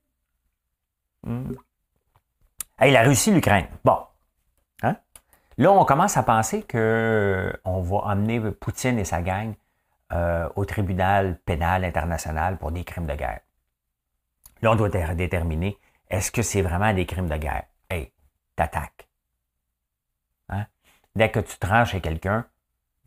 Hmm. 1.24 1.52
la 2.80 3.02
Russie, 3.02 3.32
l'Ukraine. 3.32 3.66
Bon. 3.84 3.98
Hein? 4.82 4.96
Là, 5.58 5.72
on 5.72 5.84
commence 5.84 6.16
à 6.16 6.22
penser 6.22 6.62
qu'on 6.62 7.80
va 7.80 7.96
emmener 7.96 8.40
Poutine 8.52 8.98
et 8.98 9.04
sa 9.04 9.20
gang 9.20 9.54
euh, 10.12 10.48
au 10.56 10.64
tribunal 10.64 11.38
pénal 11.44 11.84
international 11.84 12.58
pour 12.58 12.72
des 12.72 12.84
crimes 12.84 13.06
de 13.06 13.14
guerre. 13.14 13.40
Là, 14.62 14.72
on 14.72 14.76
doit 14.76 14.88
déterminer 14.88 15.78
est-ce 16.10 16.32
que 16.32 16.42
c'est 16.42 16.62
vraiment 16.62 16.92
des 16.92 17.06
crimes 17.06 17.28
de 17.28 17.36
guerre? 17.36 17.64
Hey, 17.90 18.12
t'attaques. 18.56 19.08
Hein? 20.48 20.66
Dès 21.14 21.30
que 21.30 21.40
tu 21.40 21.58
tranches 21.58 21.90
chez 21.90 22.00
quelqu'un 22.00 22.46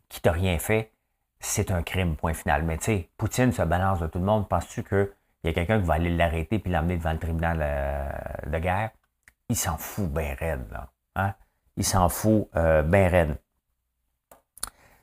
qui 0.08 0.20
t'a 0.20 0.32
rien 0.32 0.58
fait, 0.58 0.92
c'est 1.40 1.70
un 1.70 1.82
crime, 1.82 2.16
point 2.16 2.34
final. 2.34 2.62
Mais 2.62 2.78
tu 2.78 2.84
sais, 2.84 3.10
Poutine 3.16 3.52
se 3.52 3.62
balance 3.62 4.00
de 4.00 4.06
tout 4.06 4.18
le 4.18 4.24
monde. 4.24 4.48
Penses-tu 4.48 4.82
que 4.84 5.12
il 5.42 5.48
y 5.48 5.50
a 5.50 5.54
quelqu'un 5.54 5.80
qui 5.80 5.86
va 5.86 5.94
aller 5.94 6.16
l'arrêter 6.16 6.60
puis 6.60 6.70
l'emmener 6.70 6.96
devant 6.96 7.12
le 7.12 7.18
tribunal 7.18 7.58
euh, 7.60 8.08
de 8.46 8.58
guerre, 8.58 8.90
il 9.48 9.56
s'en 9.56 9.76
fout 9.76 10.08
bien 10.08 10.34
raide. 10.38 10.64
Là. 10.70 10.88
Hein? 11.16 11.34
Il 11.76 11.84
s'en 11.84 12.08
fout 12.08 12.48
euh, 12.54 12.82
bien 12.82 13.08
raide. 13.08 13.36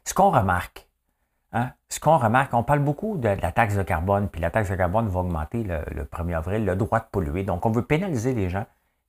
Ce 0.05 0.13
qu'on 0.13 0.31
remarque? 0.31 0.87
Ce 1.89 1.99
qu'on 1.99 2.17
remarque, 2.17 2.53
on 2.53 2.63
parle 2.63 2.79
beaucoup 2.79 3.17
de, 3.17 3.29
la 3.29 3.51
taxe 3.51 3.75
de 3.75 3.83
carbone, 3.83 4.29
puis 4.29 4.39
la 4.39 4.51
taxe 4.51 4.69
de 4.69 4.75
carbone 4.75 5.07
va 5.07 5.21
augmenter 5.21 5.63
le, 5.63 6.03
1er 6.03 6.37
avril, 6.37 6.65
le 6.65 6.75
droit 6.75 6.99
de 6.99 7.05
polluer. 7.11 7.43
Donc, 7.43 7.65
on 7.65 7.71
veut 7.71 7.83
pénaliser 7.83 8.33
les 8.33 8.49
gens 8.49 8.65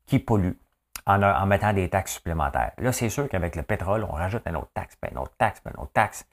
qui 0.06 0.18
polluent 0.18 0.58
en, 1.06 1.46
mettant 1.46 1.72
des 1.72 1.90
taxes 1.90 2.14
supplémentaires. 2.14 2.72
Là, 2.78 2.92
c'est 2.92 3.10
sûr 3.10 3.28
qu'avec 3.28 3.54
le 3.54 3.62
pétrole, 3.62 4.04
on 4.04 4.12
rajoute 4.12 4.42
une 4.46 4.56
autre 4.56 4.70
taxe, 4.72 4.96
puis 4.96 5.10
une 5.10 5.18
autre 5.18 5.34
taxe, 5.36 5.60
puis 5.60 5.72
une 5.74 5.82
autre 5.82 5.92
taxe. 5.92 6.26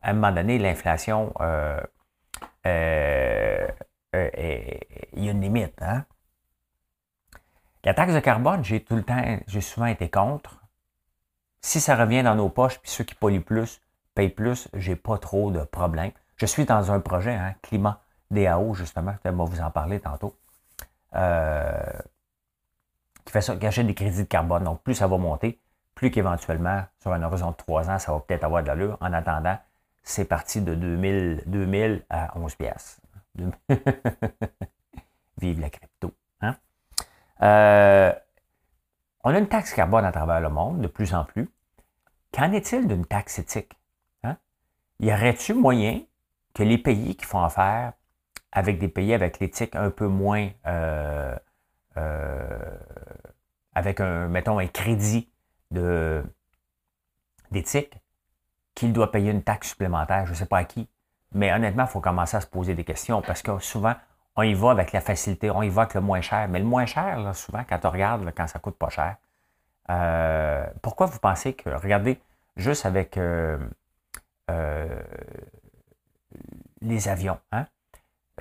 À 0.00 0.10
un 0.10 0.12
moment 0.12 0.32
donné, 0.32 0.58
l'inflation 0.58 1.32
euh, 1.40 1.80
euh, 2.66 3.68
il 4.14 5.24
y 5.24 5.28
a 5.28 5.32
une 5.32 5.40
limite. 5.40 5.82
Hein? 5.82 6.04
La 7.84 7.94
taxe 7.94 8.14
de 8.14 8.20
carbone, 8.20 8.64
j'ai 8.64 8.82
tout 8.82 8.96
le 8.96 9.02
temps, 9.02 9.22
j'ai 9.46 9.60
souvent 9.60 9.86
été 9.86 10.08
contre. 10.08 10.62
Si 11.60 11.80
ça 11.80 11.96
revient 11.96 12.22
dans 12.22 12.36
nos 12.36 12.48
poches, 12.48 12.78
puis 12.78 12.90
ceux 12.90 13.04
qui 13.04 13.14
polluent 13.14 13.42
plus 13.42 13.80
payent 14.18 14.30
plus, 14.30 14.68
j'ai 14.74 14.96
pas 14.96 15.16
trop 15.16 15.52
de 15.52 15.60
problèmes. 15.60 16.10
Je 16.38 16.46
suis 16.46 16.64
dans 16.64 16.90
un 16.90 16.98
projet, 16.98 17.34
hein, 17.34 17.54
climat 17.62 18.02
DAO, 18.32 18.74
justement, 18.74 19.14
je 19.24 19.30
vais 19.30 19.36
vous 19.36 19.60
en 19.60 19.70
parler 19.70 20.00
tantôt, 20.00 20.36
euh, 21.14 21.70
qui 23.24 23.32
fait 23.32 23.40
ça, 23.40 23.54
qui 23.54 23.64
achète 23.64 23.86
des 23.86 23.94
crédits 23.94 24.24
de 24.24 24.28
carbone. 24.28 24.64
Donc, 24.64 24.82
plus 24.82 24.96
ça 24.96 25.06
va 25.06 25.18
monter, 25.18 25.60
plus 25.94 26.10
qu'éventuellement, 26.10 26.82
sur 27.00 27.12
un 27.12 27.22
horizon 27.22 27.52
de 27.52 27.56
trois 27.56 27.88
ans, 27.90 28.00
ça 28.00 28.10
va 28.10 28.18
peut-être 28.18 28.42
avoir 28.42 28.64
de 28.64 28.66
l'allure. 28.66 28.98
En 29.00 29.12
attendant, 29.12 29.56
c'est 30.02 30.24
parti 30.24 30.62
de 30.62 30.74
2000, 30.74 31.44
2000 31.46 32.04
à 32.10 32.36
11 32.36 32.56
pièces. 32.56 33.00
Vive 35.40 35.60
la 35.60 35.70
crypto. 35.70 36.12
Hein? 36.40 36.56
Euh, 37.42 38.12
on 39.22 39.32
a 39.32 39.38
une 39.38 39.48
taxe 39.48 39.72
carbone 39.74 40.04
à 40.04 40.10
travers 40.10 40.40
le 40.40 40.48
monde, 40.48 40.80
de 40.80 40.88
plus 40.88 41.14
en 41.14 41.22
plus. 41.24 41.48
Qu'en 42.32 42.50
est-il 42.50 42.88
d'une 42.88 43.06
taxe 43.06 43.38
éthique? 43.38 43.77
Y 45.00 45.12
aurait-il 45.12 45.54
moyen 45.54 46.02
que 46.54 46.62
les 46.62 46.78
pays 46.78 47.16
qui 47.16 47.24
font 47.24 47.42
affaire 47.42 47.92
avec 48.52 48.78
des 48.78 48.88
pays 48.88 49.14
avec 49.14 49.38
l'éthique 49.40 49.76
un 49.76 49.90
peu 49.90 50.06
moins, 50.06 50.48
euh, 50.66 51.36
euh, 51.96 52.78
avec 53.74 54.00
un, 54.00 54.28
mettons, 54.28 54.58
un 54.58 54.66
crédit 54.66 55.28
d'éthique, 57.50 57.94
qu'il 58.74 58.92
doit 58.92 59.12
payer 59.12 59.30
une 59.30 59.42
taxe 59.42 59.70
supplémentaire, 59.70 60.26
je 60.26 60.32
ne 60.32 60.36
sais 60.36 60.46
pas 60.46 60.58
à 60.58 60.64
qui, 60.64 60.88
mais 61.32 61.52
honnêtement, 61.52 61.84
il 61.84 61.88
faut 61.88 62.00
commencer 62.00 62.36
à 62.36 62.40
se 62.40 62.46
poser 62.46 62.74
des 62.74 62.84
questions 62.84 63.22
parce 63.22 63.42
que 63.42 63.58
souvent, 63.58 63.94
on 64.36 64.42
y 64.42 64.54
va 64.54 64.70
avec 64.70 64.92
la 64.92 65.00
facilité, 65.00 65.50
on 65.50 65.62
y 65.62 65.68
va 65.68 65.82
avec 65.82 65.94
le 65.94 66.00
moins 66.00 66.20
cher. 66.20 66.48
Mais 66.48 66.58
le 66.60 66.64
moins 66.64 66.86
cher, 66.86 67.34
souvent, 67.34 67.64
quand 67.68 67.84
on 67.84 67.90
regarde, 67.90 68.32
quand 68.36 68.46
ça 68.46 68.58
coûte 68.58 68.76
pas 68.78 68.88
cher, 68.88 69.16
euh, 69.90 70.66
pourquoi 70.80 71.06
vous 71.06 71.18
pensez 71.18 71.54
que, 71.54 71.70
regardez, 71.70 72.20
juste 72.56 72.86
avec 72.86 73.18
euh, 74.50 75.02
les 76.80 77.08
avions, 77.08 77.38
hein? 77.52 77.66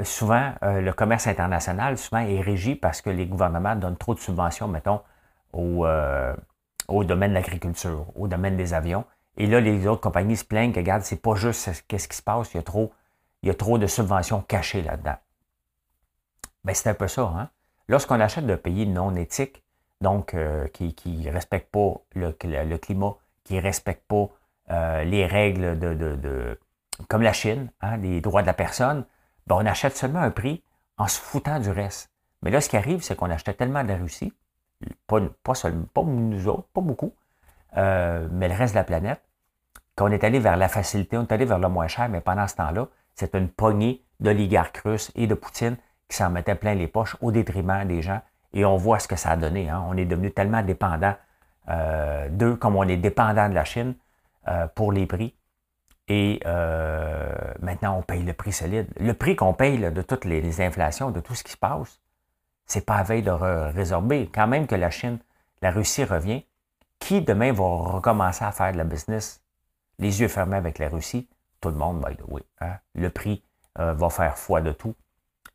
souvent, 0.04 0.54
le 0.62 0.91
commerce 0.91 1.26
international, 1.26 1.98
souvent, 1.98 2.22
est 2.22 2.39
régi 2.39 2.76
parce 2.76 3.02
que 3.02 3.10
les 3.10 3.26
gouvernements 3.26 3.76
donnent 3.76 3.98
trop 3.98 4.13
de 4.13 4.20
subventions, 4.20 4.67
mettons, 4.67 5.02
au, 5.54 5.88
au 6.88 7.04
domaine 7.04 7.32
de 7.32 7.36
l'agriculture, 7.36 8.06
au 8.15 8.28
domaine 8.28 8.58
des 8.58 8.76
avions. 8.76 9.06
Et 9.38 9.46
là, 9.46 9.60
les 9.60 9.88
autres 9.88 10.02
compagnies 10.02 10.38
se 10.38 10.46
plaignent 10.46 10.72
que, 10.72 10.80
regarde, 10.80 11.04
c'est 11.04 11.22
pas 11.22 11.36
juste 11.36 11.84
qu'est-ce 11.88 12.08
qui 12.08 12.17
se 12.17 12.22
passe, 12.22 12.54
il 12.54 12.58
y 12.58 12.60
a 12.60 12.63
trop, 12.63 12.91
il 13.43 13.48
y 13.48 13.52
a 13.52 13.54
trop 13.54 13.78
de 13.78 13.88
subventions 13.88 14.41
cachées 14.41 14.82
là-dedans. 14.82 15.15
Ben, 16.63 16.74
c'est 16.74 16.89
un 16.89 16.96
peu 16.96 17.08
ça. 17.08 17.24
Hein? 17.24 17.50
Lorsqu'on 17.88 18.20
achète 18.20 18.46
de 18.46 18.56
pays 18.56 18.88
non 18.88 19.15
éthiques, 19.15 19.63
donc 20.02 20.34
euh, 20.34 20.67
qui 20.67 20.93
ne 21.06 21.32
respectent 21.32 21.72
pas 21.72 21.93
le, 22.13 22.32
climat, 22.32 23.15
qui 23.43 23.56
ne 23.56 23.62
respectent 23.62 24.08
pas 24.08 24.28
euh, 24.69 25.03
les 25.03 25.25
règles 25.25 25.80
de, 25.80 25.93
de, 25.93 26.60
comme 27.08 27.21
la 27.21 27.34
Chine, 27.34 27.69
hein, 27.82 27.97
les 27.97 28.21
droits 28.21 28.41
de 28.41 28.47
la 28.47 28.53
personne, 28.53 29.06
ben, 29.45 29.56
on 29.56 29.65
achète 29.65 29.95
seulement 29.95 30.21
un 30.21 30.32
prix 30.32 30.63
en 30.97 31.08
se 31.08 31.19
foutant 31.19 31.60
du 31.60 31.69
reste. 31.69 32.12
Mais 32.41 32.51
là, 32.51 32.62
ce 32.62 32.69
qui 32.69 32.77
arrive, 32.77 33.01
c'est 33.01 33.15
qu'on 33.15 33.30
achetait 33.30 33.53
tellement 33.53 33.84
de 33.84 33.89
la 33.89 33.97
Russie, 33.97 34.34
pas, 35.08 35.19
pas 35.43 35.56
seulement, 35.56 35.86
pas 35.93 36.03
nous 36.03 36.47
autres, 36.47 36.67
pas 36.73 36.82
beaucoup, 36.82 37.13
euh, 37.77 38.27
mais 38.32 38.47
le 38.47 38.56
reste 38.56 38.73
de 38.73 38.80
la 38.80 38.84
planète, 38.84 39.21
qu'on 39.95 40.12
est 40.12 40.23
allé 40.23 40.39
vers 40.39 40.58
la 40.58 40.67
facilité, 40.67 41.17
on 41.17 41.23
est 41.23 41.32
allé 41.32 41.45
vers 41.45 41.60
le 41.60 41.69
moins 41.69 41.88
cher, 41.88 42.10
mais 42.10 42.21
pendant 42.21 42.47
ce 42.47 42.56
temps-là, 42.56 42.88
c'est 43.15 43.34
une 43.36 43.49
poignée 43.49 44.03
d'oligarques 44.19 44.77
russes 44.77 45.12
et 45.15 45.27
de 45.27 45.34
Poutine 45.34 45.77
qui 46.08 46.15
s'en 46.15 46.30
mettaient 46.30 46.56
plein 46.56 46.75
les 46.75 46.88
poches 46.88 47.17
au 47.21 47.32
détriment 47.32 47.86
des 47.86 48.01
gens. 48.01 48.21
Et 48.53 48.63
on 48.63 48.77
voit 48.77 48.99
ce 48.99 49.08
que 49.08 49.15
ça 49.15 49.32
a 49.32 49.38
donné. 49.38 49.69
Hein. 49.69 49.84
On 49.88 49.97
est 49.97 50.06
devenu 50.06 50.32
tellement 50.32 50.62
dépendant 50.62 51.15
euh, 51.69 52.30
d'eux, 52.30 52.56
comme 52.56 52.75
on 52.75 52.84
est 52.84 52.97
dépendant 52.97 53.49
de 53.49 53.53
la 53.53 53.65
Chine 53.65 53.95
euh, 54.50 54.68
pour 54.68 54.92
les 54.92 55.06
prix. 55.06 55.36
Et 56.08 56.40
euh, 56.46 57.54
maintenant, 57.60 57.98
on 57.98 58.02
paye 58.02 58.24
le 58.24 58.32
prix 58.34 58.54
solide. 58.54 58.88
Le 58.98 59.14
prix 59.14 59.36
qu'on 59.36 59.54
paye 59.54 59.78
de 59.78 60.02
toutes 60.02 60.24
les, 60.24 60.62
inflations, 60.62 61.12
de 61.12 61.20
tout 61.20 61.36
ce 61.36 61.44
qui 61.44 61.52
se 61.52 61.58
passe, 61.58 62.00
c'est 62.66 62.86
pas 62.86 62.96
à 62.96 63.04
veille 63.04 63.24
de 63.24 63.32
résorber. 63.32 64.30
Quand 64.34 64.48
même 64.48 64.68
que 64.68 64.76
la 64.76 64.90
Chine, 64.90 65.20
la 65.62 65.72
Russie 65.72 66.06
revient, 66.06 66.46
qui 67.00 67.22
demain 67.22 67.52
va 67.52 67.64
recommencer 67.64 68.46
à 68.46 68.52
faire 68.54 68.72
de 68.72 68.78
la 68.78 68.86
business 68.86 69.42
les 70.00 70.22
yeux 70.22 70.28
fermés 70.30 70.56
avec 70.56 70.80
la 70.80 70.88
Russie, 70.88 71.28
tout 71.60 71.70
le 71.70 71.76
monde, 71.76 72.02
by 72.02 72.16
the 72.16 72.24
way, 72.28 72.44
hein, 72.62 72.76
le 72.96 73.10
prix 73.10 73.44
euh, 73.80 73.94
va 73.94 74.10
faire 74.10 74.38
foi 74.38 74.62
de 74.62 74.72
tout. 74.72 74.96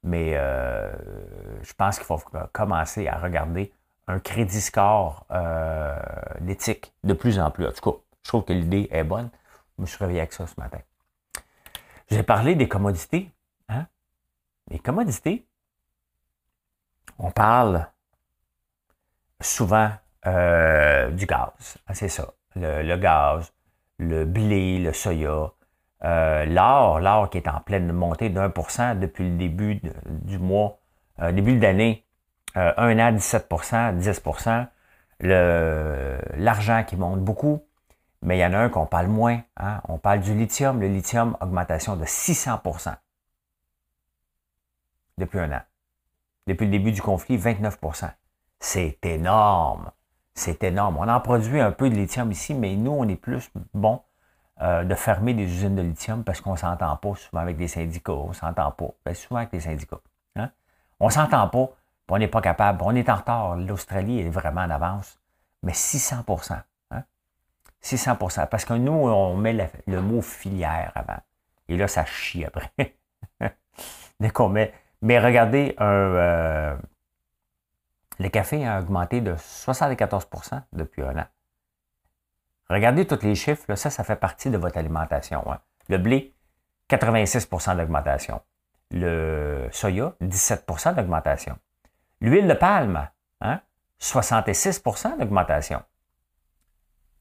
Mais 0.03 0.33
je 0.35 1.73
pense 1.75 1.97
qu'il 1.97 2.07
faut 2.07 2.21
commencer 2.53 3.07
à 3.07 3.19
regarder 3.19 3.73
un 4.09 4.19
crédit 4.19 4.61
score 4.61 5.25
d'éthique 6.41 6.93
de 7.05 7.15
plus 7.15 7.39
en 7.39 7.53
plus. 7.53 7.69
En 7.69 7.71
tout 7.71 7.93
cas, 7.93 7.99
je 8.23 8.29
trouve 8.29 8.45
que 8.45 8.53
l'idée 8.53 8.89
est 8.91 9.05
bonne. 9.05 9.31
Je 9.77 9.83
me 9.83 9.87
suis 9.87 9.99
réveillé 9.99 10.21
avec 10.21 10.33
ça 10.33 10.47
ce 10.47 10.59
matin. 10.59 10.81
J'ai 12.11 12.23
parlé 12.23 12.55
des 12.55 12.69
commodités. 12.69 13.31
Hein? 13.69 13.87
Les 14.69 14.79
commodités, 14.79 15.47
on 17.19 17.31
parle 17.31 17.89
souvent 19.41 19.91
du 20.25 21.27
gaz. 21.27 21.79
Ah, 21.87 21.95
c'est 21.95 22.09
ça. 22.09 22.33
Le, 22.55 22.97
gaz, 22.97 23.53
le 23.99 24.25
blé, 24.25 24.79
le 24.79 24.93
soya, 24.93 25.53
l'or, 26.03 27.01
l'or 27.01 27.31
qui 27.31 27.39
est 27.39 27.49
en 27.49 27.61
pleine 27.61 27.93
montée 27.93 28.33
pour 28.55 28.71
cent 28.71 28.95
depuis 28.95 29.29
le 29.29 29.37
début 29.37 29.81
du 30.07 30.39
mois, 30.39 30.79
début 31.19 31.57
de 31.57 31.63
l'année, 31.63 32.05
un 32.55 32.99
an 32.99 33.13
17% 33.17 33.99
10% 33.99 34.67
l'argent 35.23 36.85
qui 36.85 36.97
monte 36.97 37.21
beaucoup, 37.21 37.65
mais 38.23 38.39
il 38.39 38.41
y 38.41 38.47
en 38.47 38.53
a 38.53 38.59
un 38.59 38.69
qu'on 38.69 38.87
parle 38.87 39.09
moins. 39.09 39.41
Hein. 39.57 39.81
On 39.89 39.99
parle 39.99 40.21
du 40.21 40.35
lithium. 40.35 40.81
Le 40.81 40.89
lithium, 40.89 41.37
augmentation 41.41 41.97
de 41.97 42.05
600% 42.05 42.95
depuis 45.19 45.41
un 45.41 45.53
an. 45.53 45.63
Depuis 46.47 46.67
le 46.67 46.73
début 46.73 46.93
du 46.93 47.03
conflit, 47.03 47.37
29% 47.37 48.11
C'est 48.61 49.05
énorme. 49.05 49.91
C'est 50.35 50.65
énorme. 50.65 50.97
On 50.99 51.09
en 51.09 51.21
produit 51.21 51.61
un 51.61 51.73
peu 51.73 51.91
de 51.91 51.95
lithium 51.95 52.31
ici, 52.31 52.55
mais 52.55 52.75
nous, 52.77 52.93
on 52.93 53.09
est 53.09 53.17
plus 53.17 53.51
bon 53.75 54.01
euh, 54.61 54.85
de 54.85 54.95
fermer 54.95 55.35
des 55.35 55.45
usines 55.45 55.75
de 55.75 55.83
lithium 55.83 56.25
parce 56.25 56.41
qu'on 56.41 56.53
ne 56.53 56.57
s'entend 56.57 56.97
pas 56.97 57.15
souvent 57.17 57.43
avec 57.43 57.57
des 57.57 57.69
syndicats. 57.69 58.13
On 58.13 58.33
s'entend 58.33 58.71
pas. 58.71 58.91
Ben, 59.05 59.15
souvent 59.15 59.39
avec 59.39 59.53
les 59.53 59.61
syndicats. 59.61 60.01
Hein. 60.37 60.51
On 61.01 61.07
ne 61.07 61.13
s'entend 61.13 61.49
pas, 61.49 61.69
on 62.09 62.19
n'est 62.19 62.29
pas 62.29 62.41
capable. 62.41 62.83
On 62.83 62.95
est 62.95 63.09
en 63.09 63.17
retard. 63.17 63.57
L'Australie 63.57 64.21
est 64.21 64.31
vraiment 64.31 64.61
en 64.61 64.71
avance. 64.71 65.19
Mais 65.63 65.73
600 65.73 66.25
600% 67.83 68.49
Parce 68.49 68.65
que 68.65 68.75
nous, 68.75 68.93
on 68.93 69.37
met 69.37 69.71
le, 69.87 70.01
mot 70.01 70.23
filière 70.23 70.93
avant. 70.95 71.19
Et 71.69 71.77
là, 71.77 71.89
ça 71.89 72.05
chie 72.05 72.45
après. 72.45 72.73
Dès 74.21 74.31
qu'on. 74.31 74.49
Mais 74.49 75.19
regardez, 75.19 75.75
euh, 75.81 76.77
le 78.19 78.29
café 78.29 78.67
a 78.67 78.81
augmenté 78.81 79.21
de 79.21 79.35
74% 79.35 80.63
depuis 80.73 81.03
un 81.03 81.19
an. 81.19 81.27
Regardez 82.71 83.07
tous 83.07 83.23
les 83.23 83.35
chiffres, 83.35 83.75
ça, 83.75 83.91
ça 83.91 84.05
fait 84.05 84.17
partie 84.17 84.49
de 84.49 84.57
votre 84.57 84.79
alimentation. 84.79 85.45
Hein. 85.51 85.59
Le 85.89 85.99
blé, 85.99 86.35
86% 86.89 87.77
d'augmentation. 87.77 88.41
Le 88.91 89.69
soya, 89.73 90.15
17% 90.23 90.95
d'augmentation. 90.95 91.59
L'huile 92.21 92.47
de 92.47 92.55
palme, 92.55 93.09
hein? 93.41 93.61
66% 94.01 95.19
d'augmentation. 95.19 95.83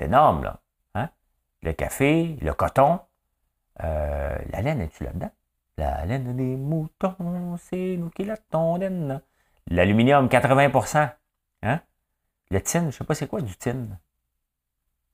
C'est 0.01 0.07
énorme, 0.07 0.43
là. 0.43 0.59
Hein? 0.95 1.09
Le 1.61 1.73
café, 1.73 2.35
le 2.41 2.55
coton, 2.55 3.01
euh, 3.83 4.35
la 4.49 4.61
laine, 4.63 4.81
es-tu 4.81 5.03
là-dedans? 5.03 5.29
La 5.77 6.05
laine 6.05 6.35
des 6.35 6.55
moutons, 6.55 7.55
c'est 7.57 7.97
nous 7.97 8.09
qui 8.09 8.23
la 8.23 8.35
tondenne. 8.35 9.21
L'aluminium, 9.67 10.25
80% 10.25 11.13
hein? 11.61 11.81
Le 12.49 12.61
tin, 12.61 12.79
je 12.79 12.85
ne 12.87 12.91
sais 12.91 13.03
pas 13.03 13.13
c'est 13.13 13.27
quoi 13.27 13.41
du 13.41 13.55
tin. 13.55 13.89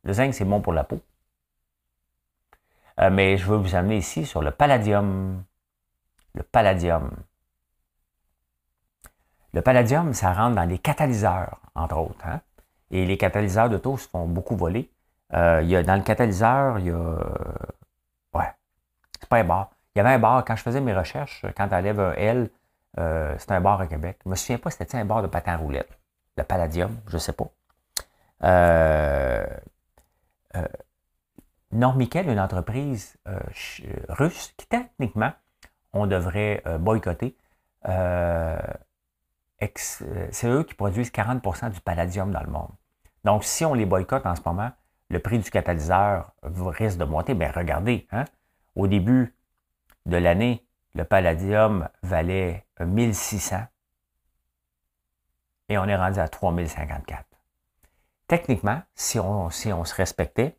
Le 0.03 0.13
zinc, 0.13 0.33
c'est 0.33 0.45
bon 0.45 0.61
pour 0.61 0.71
la 0.71 0.85
peau. 0.85 1.01
Euh, 3.01 3.09
mais 3.09 3.35
je 3.35 3.45
veux 3.45 3.57
vous 3.57 3.75
amener 3.75 3.97
ici 3.97 4.25
sur 4.25 4.41
le 4.41 4.51
palladium. 4.51 5.43
Le 6.33 6.43
palladium. 6.43 7.11
Le 9.51 9.61
palladium, 9.61 10.13
ça 10.13 10.31
rentre 10.31 10.55
dans 10.55 10.63
les 10.63 10.79
catalyseurs, 10.79 11.59
entre 11.75 11.97
autres. 11.97 12.25
Hein? 12.25 12.39
Et 12.91 13.05
les 13.05 13.17
catalyseurs 13.17 13.69
de 13.69 13.77
taux 13.77 13.97
se 13.97 14.07
font 14.07 14.27
beaucoup 14.27 14.55
voler. 14.55 14.89
Euh, 15.33 15.75
a, 15.75 15.83
dans 15.83 15.95
le 15.95 16.03
catalyseur, 16.03 16.79
il 16.79 16.87
y 16.87 16.91
a. 16.91 17.17
ouais. 18.33 18.51
C'est 19.19 19.29
pas 19.29 19.37
un 19.37 19.43
bar. 19.43 19.71
Il 19.95 19.99
y 19.99 20.01
avait 20.01 20.11
un 20.11 20.19
bar, 20.19 20.45
quand 20.45 20.55
je 20.55 20.61
faisais 20.63 20.81
mes 20.81 20.93
recherches, 20.93 21.45
quand 21.55 21.67
tu 21.67 21.75
enlèves 21.75 21.99
un 21.99 22.13
L, 22.13 22.49
euh, 22.99 23.35
c'était 23.37 23.53
un 23.53 23.61
bar 23.61 23.81
à 23.81 23.87
Québec. 23.87 24.19
Je 24.25 24.29
me 24.29 24.35
souviens 24.35 24.57
pas, 24.59 24.69
c'était 24.71 24.97
un 24.97 25.05
bar 25.05 25.21
de 25.21 25.27
patin 25.27 25.57
roulette. 25.57 25.89
Le 26.37 26.43
Palladium, 26.43 26.95
je 27.07 27.17
sais 27.17 27.33
pas. 27.33 27.49
Euh, 28.43 29.45
euh, 30.55 30.67
une 31.71 32.39
entreprise 32.39 33.17
russe 34.09 34.53
qui 34.57 34.67
techniquement, 34.67 35.33
on 35.93 36.07
devrait 36.07 36.63
boycotter. 36.79 37.35
Euh, 37.87 38.57
c'est 40.31 40.47
eux 40.47 40.63
qui 40.63 40.73
produisent 40.73 41.11
40% 41.11 41.71
du 41.71 41.81
palladium 41.81 42.31
dans 42.31 42.41
le 42.41 42.49
monde. 42.49 42.71
Donc, 43.27 43.43
si 43.43 43.65
on 43.65 43.73
les 43.73 43.85
boycotte 43.85 44.25
en 44.25 44.37
ce 44.37 44.41
moment, 44.45 44.71
le 45.09 45.19
prix 45.19 45.37
du 45.37 45.51
catalyseur 45.51 46.31
risque 46.43 46.97
de 46.97 47.03
monter. 47.03 47.33
Bien, 47.33 47.51
regardez, 47.51 48.07
hein, 48.13 48.23
au 48.73 48.87
début 48.87 49.35
de 50.05 50.15
l'année, 50.15 50.65
le 50.95 51.03
palladium 51.03 51.89
valait 52.03 52.65
1600 52.79 53.65
et 55.67 55.77
on 55.77 55.83
est 55.83 55.95
rendu 55.97 56.19
à 56.19 56.29
3054. 56.29 57.25
Techniquement, 58.29 58.81
si 58.95 59.19
on, 59.19 59.49
si 59.49 59.73
on 59.73 59.83
se 59.83 59.93
respectait, 59.93 60.57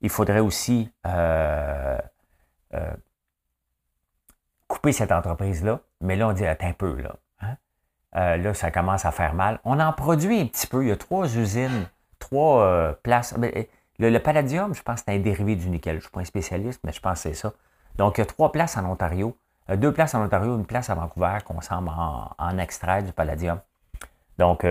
il 0.00 0.08
faudrait 0.08 0.40
aussi 0.40 0.90
euh, 1.06 1.98
euh, 2.72 2.96
couper 4.66 4.92
cette 4.92 5.12
entreprise-là. 5.12 5.80
Mais 6.00 6.16
là, 6.16 6.28
on 6.28 6.32
dit, 6.32 6.46
attends 6.46 6.68
un 6.68 6.72
peu, 6.72 7.02
là. 7.02 7.16
Euh, 8.16 8.38
là, 8.38 8.54
ça 8.54 8.70
commence 8.70 9.04
à 9.04 9.12
faire 9.12 9.34
mal. 9.34 9.60
On 9.64 9.78
en 9.80 9.92
produit 9.92 10.40
un 10.40 10.46
petit 10.46 10.66
peu. 10.66 10.82
Il 10.82 10.88
y 10.88 10.92
a 10.92 10.96
trois 10.96 11.36
usines, 11.36 11.86
trois 12.18 12.62
euh, 12.62 12.92
places. 13.02 13.34
Eh, 13.42 13.68
le, 13.98 14.18
palladium, 14.18 14.74
je 14.74 14.82
pense 14.82 15.02
c'est 15.04 15.14
un 15.14 15.18
dérivé 15.18 15.56
du 15.56 15.68
nickel. 15.68 15.94
Je 15.94 15.96
ne 15.96 16.02
suis 16.02 16.10
pas 16.10 16.20
un 16.20 16.24
spécialiste, 16.24 16.80
mais 16.84 16.92
je 16.92 17.00
pense 17.00 17.22
que 17.22 17.28
c'est 17.30 17.34
ça. 17.34 17.52
Donc, 17.96 18.18
il 18.18 18.20
y 18.20 18.22
a 18.22 18.26
trois 18.26 18.52
places 18.52 18.76
en 18.76 18.84
Ontario. 18.84 19.36
Euh, 19.70 19.76
deux 19.76 19.92
places 19.92 20.14
en 20.14 20.24
Ontario, 20.24 20.56
une 20.56 20.66
place 20.66 20.90
à 20.90 20.94
Vancouver 20.94 21.38
qu'on 21.44 21.60
semble 21.60 21.88
en, 21.88 22.58
extrait 22.58 23.02
du 23.02 23.12
palladium. 23.12 23.60
Donc, 24.38 24.64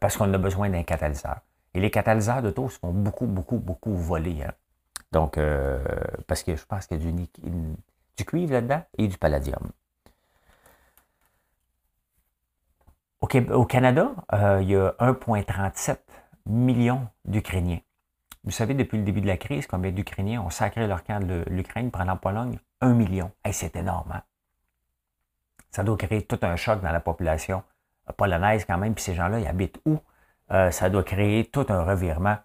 parce 0.00 0.16
qu'on 0.16 0.32
a 0.32 0.38
besoin 0.38 0.70
d'un 0.70 0.84
catalyseur. 0.84 1.38
Et 1.74 1.80
les 1.80 1.90
catalyseurs 1.90 2.42
d'auto 2.42 2.68
se 2.68 2.78
font 2.78 2.92
beaucoup, 2.92 3.26
beaucoup, 3.26 3.58
beaucoup 3.58 3.92
voler. 3.94 4.44
Hein. 4.44 4.52
Donc, 5.10 5.36
parce 6.28 6.44
que 6.44 6.54
je 6.54 6.64
pense 6.64 6.86
qu'il 6.86 7.04
y 7.04 7.08
a 7.08 7.12
du, 8.16 8.24
cuivre 8.24 8.52
là-dedans 8.52 8.82
et 8.96 9.08
du 9.08 9.18
palladium. 9.18 9.72
Au, 13.20 13.64
Canada, 13.66 14.12
euh, 14.32 14.60
il 14.62 14.70
y 14.70 14.76
a 14.76 14.94
1,37 15.00 15.96
million 16.48 17.08
d'Ukrainiens. 17.24 17.80
Vous 18.44 18.50
savez, 18.50 18.74
depuis 18.74 18.98
le 18.98 19.04
début 19.04 19.20
de 19.20 19.26
la 19.26 19.36
crise, 19.36 19.66
combien 19.66 19.90
d'Ukrainiens 19.90 20.42
ont 20.42 20.50
sacré 20.50 20.86
leur 20.86 21.04
camp 21.04 21.24
de 21.24 21.44
l'Ukraine, 21.48 21.90
prenant 21.90 22.16
Pologne? 22.16 22.58
Un 22.80 22.94
million. 22.94 23.30
c'est 23.52 23.76
énorme. 23.76 24.12
Hein? 24.12 24.22
Ça 25.70 25.82
doit 25.82 25.96
créer 25.96 26.22
tout 26.22 26.38
un 26.42 26.56
choc 26.56 26.80
dans 26.80 26.92
la 26.92 27.00
population 27.00 27.62
polonaise 28.16 28.64
quand 28.64 28.78
même. 28.78 28.94
Puis 28.94 29.04
ces 29.04 29.14
gens-là, 29.14 29.40
ils 29.40 29.46
habitent 29.46 29.80
où? 29.84 29.98
Euh, 30.50 30.70
ça 30.70 30.88
doit 30.88 31.04
créer 31.04 31.44
tout 31.44 31.66
un 31.68 31.82
revirement. 31.82 32.36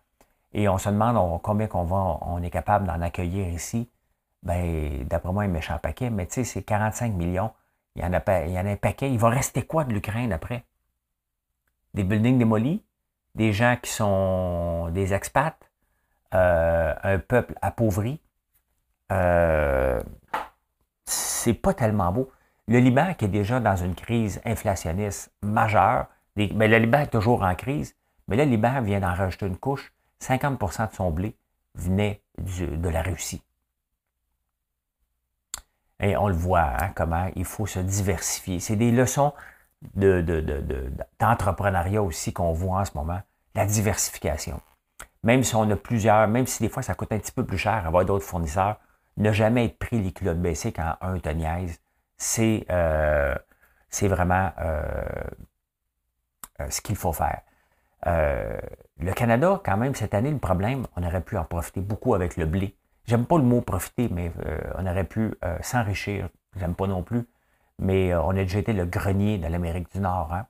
Et 0.52 0.68
on 0.68 0.78
se 0.78 0.90
demande 0.90 1.42
combien 1.42 1.68
qu'on 1.68 1.84
va, 1.84 2.20
on 2.22 2.42
est 2.44 2.50
capable 2.50 2.86
d'en 2.86 3.02
accueillir 3.02 3.48
ici? 3.48 3.90
Ben, 4.44 5.06
d'après 5.08 5.32
moi, 5.32 5.44
un 5.44 5.48
méchant 5.48 5.78
paquet, 5.80 6.10
mais 6.10 6.28
tu 6.28 6.34
sais, 6.34 6.44
c'est 6.44 6.64
45 6.64 7.14
millions. 7.14 7.52
Il 7.96 8.04
y, 8.04 8.06
en 8.06 8.14
a, 8.14 8.46
il 8.46 8.52
y 8.52 8.60
en 8.60 8.66
a 8.66 8.72
un 8.72 8.76
paquet. 8.76 9.12
Il 9.12 9.20
va 9.20 9.30
rester 9.30 9.64
quoi 9.64 9.86
de 9.86 9.94
l'Ukraine 9.94 10.34
après? 10.34 10.66
des 11.94 12.04
buildings 12.04 12.38
démolis, 12.38 12.84
des 13.36 13.54
gens 13.54 13.78
qui 13.82 13.92
sont 13.92 14.90
des 14.90 15.14
expats, 15.14 15.58
euh, 16.34 16.94
un 17.04 17.20
peuple 17.20 17.56
appauvri. 17.62 18.20
Euh, 19.12 20.02
c'est 21.06 21.54
pas 21.54 21.74
tellement 21.74 22.12
beau. 22.12 22.32
Le 22.68 22.80
Liban 22.80 23.14
qui 23.14 23.26
est 23.26 23.30
déjà 23.30 23.60
dans 23.60 23.76
une 23.76 23.96
crise 23.96 24.42
inflationniste 24.46 25.32
majeure, 25.42 26.08
mais 26.36 26.68
le 26.68 26.78
Liban 26.78 27.00
est 27.00 27.08
toujours 27.08 27.44
en 27.44 27.56
crise, 27.56 27.96
mais 28.28 28.38
le 28.38 28.44
Liban 28.44 28.82
vient 28.82 29.00
d'en 29.00 29.14
rajouter 29.14 29.48
une 29.48 29.58
couche. 29.58 29.94
50% 30.22 30.90
de 30.90 30.96
son 30.96 31.12
blé 31.12 31.36
venait 31.76 32.22
de 32.38 32.90
la 32.90 33.02
Russie. 33.02 33.44
Et 36.00 36.18
on 36.18 36.28
le 36.28 36.34
voit, 36.34 36.74
hein, 36.80 36.92
comment 36.96 37.30
il 37.36 37.46
faut 37.46 37.66
se 37.66 37.80
diversifier. 37.80 38.60
C'est 38.60 38.76
des 38.76 38.92
leçons 38.92 39.34
d'entrepreneuriat 39.96 42.02
de, 42.02 42.06
aussi 42.06 42.34
qu'on 42.34 42.54
voit 42.54 42.80
en 42.80 42.86
ce 42.86 42.92
moment, 42.96 43.22
la 43.56 43.66
diversification. 43.66 44.60
Même 45.24 45.44
si 45.44 45.56
on 45.56 45.70
a 45.70 45.76
plusieurs, 45.76 46.28
même 46.28 46.48
si 46.48 46.64
des 46.64 46.70
fois 46.70 46.84
ça 46.84 46.96
coûte 46.96 47.12
un 47.12 47.20
petit 47.20 47.32
peu 47.32 47.46
plus 47.46 47.58
cher 47.58 47.86
avoir 47.86 48.06
d'autres 48.06 48.26
fournisseurs, 48.26 48.80
ne 49.18 49.32
jamais 49.32 49.66
être 49.66 49.78
pris 49.78 50.02
les 50.02 50.12
culottes 50.12 50.42
baissées 50.42 50.72
quand 50.72 50.96
un 51.02 51.20
te 51.20 51.30
niaise, 51.30 51.80
c'est 52.18 52.66
euh, 52.72 53.36
vraiment 54.02 54.52
euh, 54.60 54.84
euh, 56.60 56.70
ce 56.70 56.82
qu'il 56.82 56.96
faut 56.96 57.14
faire. 57.14 57.42
le 58.06 59.12
Canada, 59.14 59.62
quand 59.64 59.78
même, 59.78 59.96
cette 59.96 60.14
année, 60.14 60.32
le 60.32 60.40
problème, 60.40 60.88
on 60.96 61.04
aurait 61.04 61.22
pu 61.22 61.38
en 61.38 61.46
profiter 61.46 61.82
beaucoup 61.82 62.16
avec 62.16 62.38
le 62.38 62.46
blé. 62.46 62.76
J'aime 63.06 63.26
pas 63.26 63.38
le 63.38 63.44
mot 63.44 63.62
profiter, 63.62 64.10
mais 64.10 64.32
on 64.78 64.88
aurait 64.88 65.04
pu 65.04 65.34
s'enrichir. 65.62 66.30
J'aime 66.56 66.76
pas 66.76 66.88
non 66.88 67.04
plus 67.04 67.28
mais 67.80 68.14
euh, 68.14 68.22
on 68.22 68.32
a 68.32 68.44
déjà 68.44 68.60
été 68.60 68.74
le 68.74 68.86
grenier 68.86 69.38
de 69.38 69.48
l'Amérique 69.48 69.92
du 69.92 70.00
Nord. 70.00 70.34
Hein. 70.34 70.46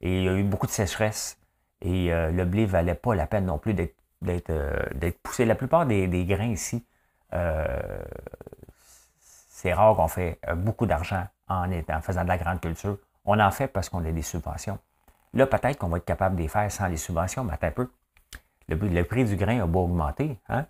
Et 0.00 0.18
il 0.18 0.24
y 0.24 0.28
a 0.28 0.34
eu 0.34 0.42
beaucoup 0.42 0.66
de 0.66 0.72
sécheresse. 0.72 1.38
Et 1.80 2.12
euh, 2.12 2.30
le 2.30 2.44
blé 2.44 2.62
ne 2.62 2.66
valait 2.66 2.94
pas 2.94 3.14
la 3.14 3.26
peine 3.26 3.46
non 3.46 3.58
plus 3.58 3.74
d'être 3.74 4.50
euh, 4.50 5.10
poussé. 5.22 5.44
La 5.44 5.54
plupart 5.54 5.86
des, 5.86 6.24
grains 6.24 6.46
ici, 6.46 6.84
c'est 9.20 9.72
rare 9.72 9.96
qu'on 9.96 10.08
fait 10.08 10.38
beaucoup 10.56 10.86
d'argent 10.86 11.26
en, 11.48 11.68
faisant 12.02 12.22
de 12.22 12.28
la 12.28 12.38
grande 12.38 12.60
culture. 12.60 12.98
On 13.24 13.38
en 13.40 13.50
fait 13.50 13.68
parce 13.68 13.88
qu'on 13.88 14.04
a 14.04 14.12
des 14.12 14.22
subventions. 14.22 14.78
Là, 15.34 15.46
peut-être 15.46 15.78
qu'on 15.78 15.88
va 15.88 15.98
être 15.98 16.04
capable 16.04 16.36
de 16.36 16.42
les 16.42 16.48
faire 16.48 16.70
sans 16.70 16.86
les 16.86 16.96
subventions, 16.96 17.44
mais 17.44 17.58
un 17.60 17.70
peu. 17.70 17.90
Le, 18.68 19.02
prix 19.04 19.24
du 19.24 19.36
grain 19.36 19.60
a 19.60 19.66
beau 19.66 19.84
augmenter. 19.84 20.38
Hein? 20.48 20.66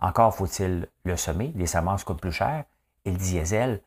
Encore 0.00 0.34
faut-il 0.34 0.88
le 1.04 1.16
semer. 1.16 1.52
Les 1.54 1.66
semences 1.66 2.04
coûtent 2.04 2.20
plus 2.20 2.32
cher. 2.32 2.64
Et 3.04 3.10
le 3.10 3.16
diesel 3.18 3.80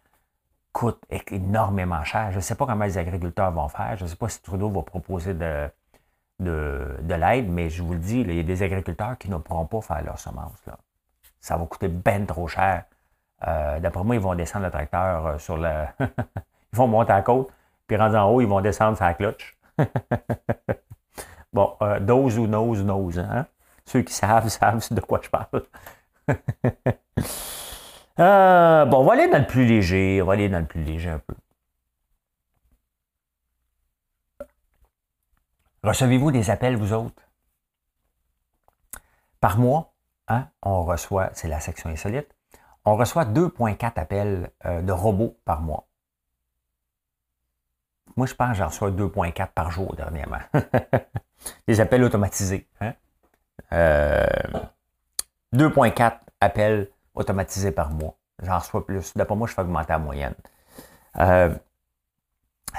coûte 0.73 1.01
énormément 1.31 2.03
cher. 2.03 2.31
Je 2.31 2.38
ne 2.38 2.41
sais 2.41 2.55
pas 2.55 2.65
comment 2.65 2.83
les 2.83 2.97
agriculteurs 2.97 3.51
vont 3.51 3.69
faire. 3.69 3.95
Je 3.95 4.03
ne 4.03 4.09
sais 4.09 4.15
pas 4.15 4.27
si 4.27 4.41
Trudeau 4.41 4.69
va 4.69 4.81
proposer 4.81 5.33
de, 5.33 5.69
de, 6.39 7.13
l'aide, 7.13 7.49
mais 7.49 7.69
je 7.69 7.83
vous 7.83 7.93
le 7.93 7.99
dis, 7.99 8.21
il 8.21 8.33
y 8.33 8.39
a 8.39 8.43
des 8.43 8.63
agriculteurs 8.63 9.17
qui 9.17 9.29
ne 9.29 9.38
pourront 9.38 9.65
pas 9.65 9.81
faire 9.81 10.03
leurs 10.03 10.19
semences. 10.19 10.65
Là. 10.67 10.77
Ça 11.39 11.57
va 11.57 11.65
coûter 11.65 11.88
ben 11.88 12.25
trop 12.25 12.47
cher. 12.47 12.86
Euh, 13.47 13.79
d'après 13.79 14.03
moi, 14.03 14.15
ils 14.15 14.21
vont 14.21 14.36
descendre 14.36 14.65
le 14.65 14.71
tracteur 14.71 15.27
euh, 15.27 15.38
sur 15.38 15.57
le. 15.57 15.86
ils 15.99 16.77
vont 16.77 16.88
monter 16.88 17.12
à 17.12 17.17
la 17.17 17.21
côte, 17.21 17.49
puis 17.88 17.97
rendu 17.97 18.15
en 18.15 18.29
haut, 18.29 18.41
ils 18.41 18.47
vont 18.47 18.62
descendre 18.62 18.95
sur 18.95 19.05
la 19.05 19.13
cloche. 19.13 19.57
bon, 21.53 21.75
euh, 21.81 21.99
dose 21.99 22.39
ou 22.39 22.47
nose, 22.47 22.83
nose. 22.83 23.19
Hein? 23.19 23.45
Ceux 23.86 24.01
qui 24.01 24.13
savent, 24.13 24.47
savent 24.49 24.81
de 24.91 25.01
quoi 25.01 25.19
je 25.21 25.29
parle. 25.29 25.63
Bon, 28.17 28.99
on 28.99 29.04
va 29.04 29.13
aller 29.13 29.28
dans 29.28 29.39
le 29.39 29.47
plus 29.47 29.65
léger. 29.65 30.21
On 30.21 30.26
va 30.26 30.34
aller 30.34 30.49
dans 30.49 30.60
le 30.60 30.65
plus 30.65 30.84
léger 30.84 31.10
un 31.10 31.19
peu. 31.19 31.34
Recevez-vous 35.84 36.32
des 36.32 36.49
appels, 36.49 36.78
vous 36.78 36.93
autres? 36.93 37.21
Par 39.41 39.60
mois, 39.60 39.93
hein, 40.30 40.47
on 40.62 40.84
reçoit, 40.84 41.32
c'est 41.34 41.49
la 41.49 41.60
section 41.60 41.89
insolite, 41.89 42.34
on 42.86 42.95
reçoit 42.95 43.26
2,4 43.26 43.99
appels 43.99 44.49
euh, 44.65 44.82
de 44.82 44.93
robots 44.93 45.38
par 45.43 45.62
mois. 45.62 45.89
Moi, 48.15 48.28
je 48.28 48.34
pense 48.34 48.52
que 48.52 48.56
j'en 48.56 48.67
reçois 48.67 48.91
2,4 48.91 49.49
par 49.54 49.71
jour 49.71 49.93
dernièrement. 49.95 50.39
des 51.67 51.82
appels 51.82 52.04
automatisés. 52.04 52.69
2,4 52.80 52.86
hein? 52.86 52.93
euh, 53.73 54.26
appels 56.39 56.89
automatisés 57.15 57.71
par 57.71 57.91
mois. 57.91 58.15
J'en 58.41 58.58
reçois 58.60 58.86
plus. 58.86 59.13
D'après 59.15 59.36
moi, 59.36 59.47
je 59.47 59.54
fais 59.54 59.62
augmenter 59.62 59.93
la 59.93 59.99
moyenne. 59.99 60.36
Euh, 61.19 61.54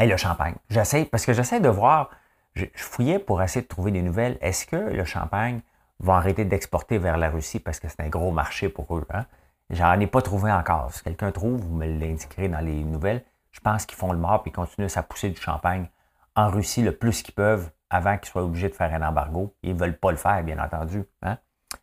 le 0.01 0.16
champagne. 0.16 0.57
J'essaie, 0.68 1.05
parce 1.05 1.25
que 1.25 1.33
j'essaie 1.33 1.61
de 1.61 1.68
voir 1.68 2.11
je, 2.55 2.66
fouillais 2.75 3.18
pour 3.18 3.42
essayer 3.42 3.62
de 3.62 3.68
trouver 3.68 3.90
des 3.90 4.03
nouvelles. 4.03 4.38
Est-ce 4.40 4.66
que 4.66 4.77
le 4.77 5.05
champagne 5.05 5.61
va 6.01 6.14
arrêter 6.16 6.44
d'exporter 6.44 6.99
vers 6.99 7.16
la 7.16 7.31
Russie 7.31 7.61
parce 7.61 7.81
que 7.81 7.88
c'est 7.88 8.01
un 8.01 8.09
gros 8.09 8.31
marché 8.31 8.68
pour 8.68 8.97
eux? 8.97 9.07
Hein? 9.12 9.27
J'en 9.70 9.99
ai 10.01 10.07
pas 10.07 10.23
trouvé 10.23 10.53
encore. 10.53 10.92
Si 10.92 11.03
quelqu'un 11.03 11.33
trouve, 11.33 11.61
vous 11.61 11.75
me 11.75 11.87
l'indiquerez 11.87 12.49
dans 12.49 12.61
les 12.61 12.85
nouvelles. 12.85 13.23
Je 13.51 13.61
pense 13.61 13.87
qu'ils 13.87 13.99
font 13.99 14.12
le 14.12 14.18
mort 14.18 14.42
et 14.47 14.51
continuent 14.51 14.88
à 14.94 15.03
pousser 15.03 15.31
du 15.31 15.40
champagne 15.40 15.88
en 16.37 16.51
Russie 16.51 16.83
le 16.83 16.92
plus 16.92 17.23
qu'ils 17.23 17.35
peuvent 17.35 17.70
avant 17.90 18.18
qu'ils 18.18 18.29
soient 18.29 18.42
obligés 18.42 18.68
de 18.68 18.75
faire 18.75 18.92
un 18.92 19.07
embargo. 19.07 19.55
Ils 19.62 19.75
ne 19.75 19.79
veulent 19.79 19.97
pas 19.97 20.11
le 20.11 20.16
faire, 20.16 20.42
bien 20.42 20.59
entendu. 20.59 21.05
Hein? 21.23 21.38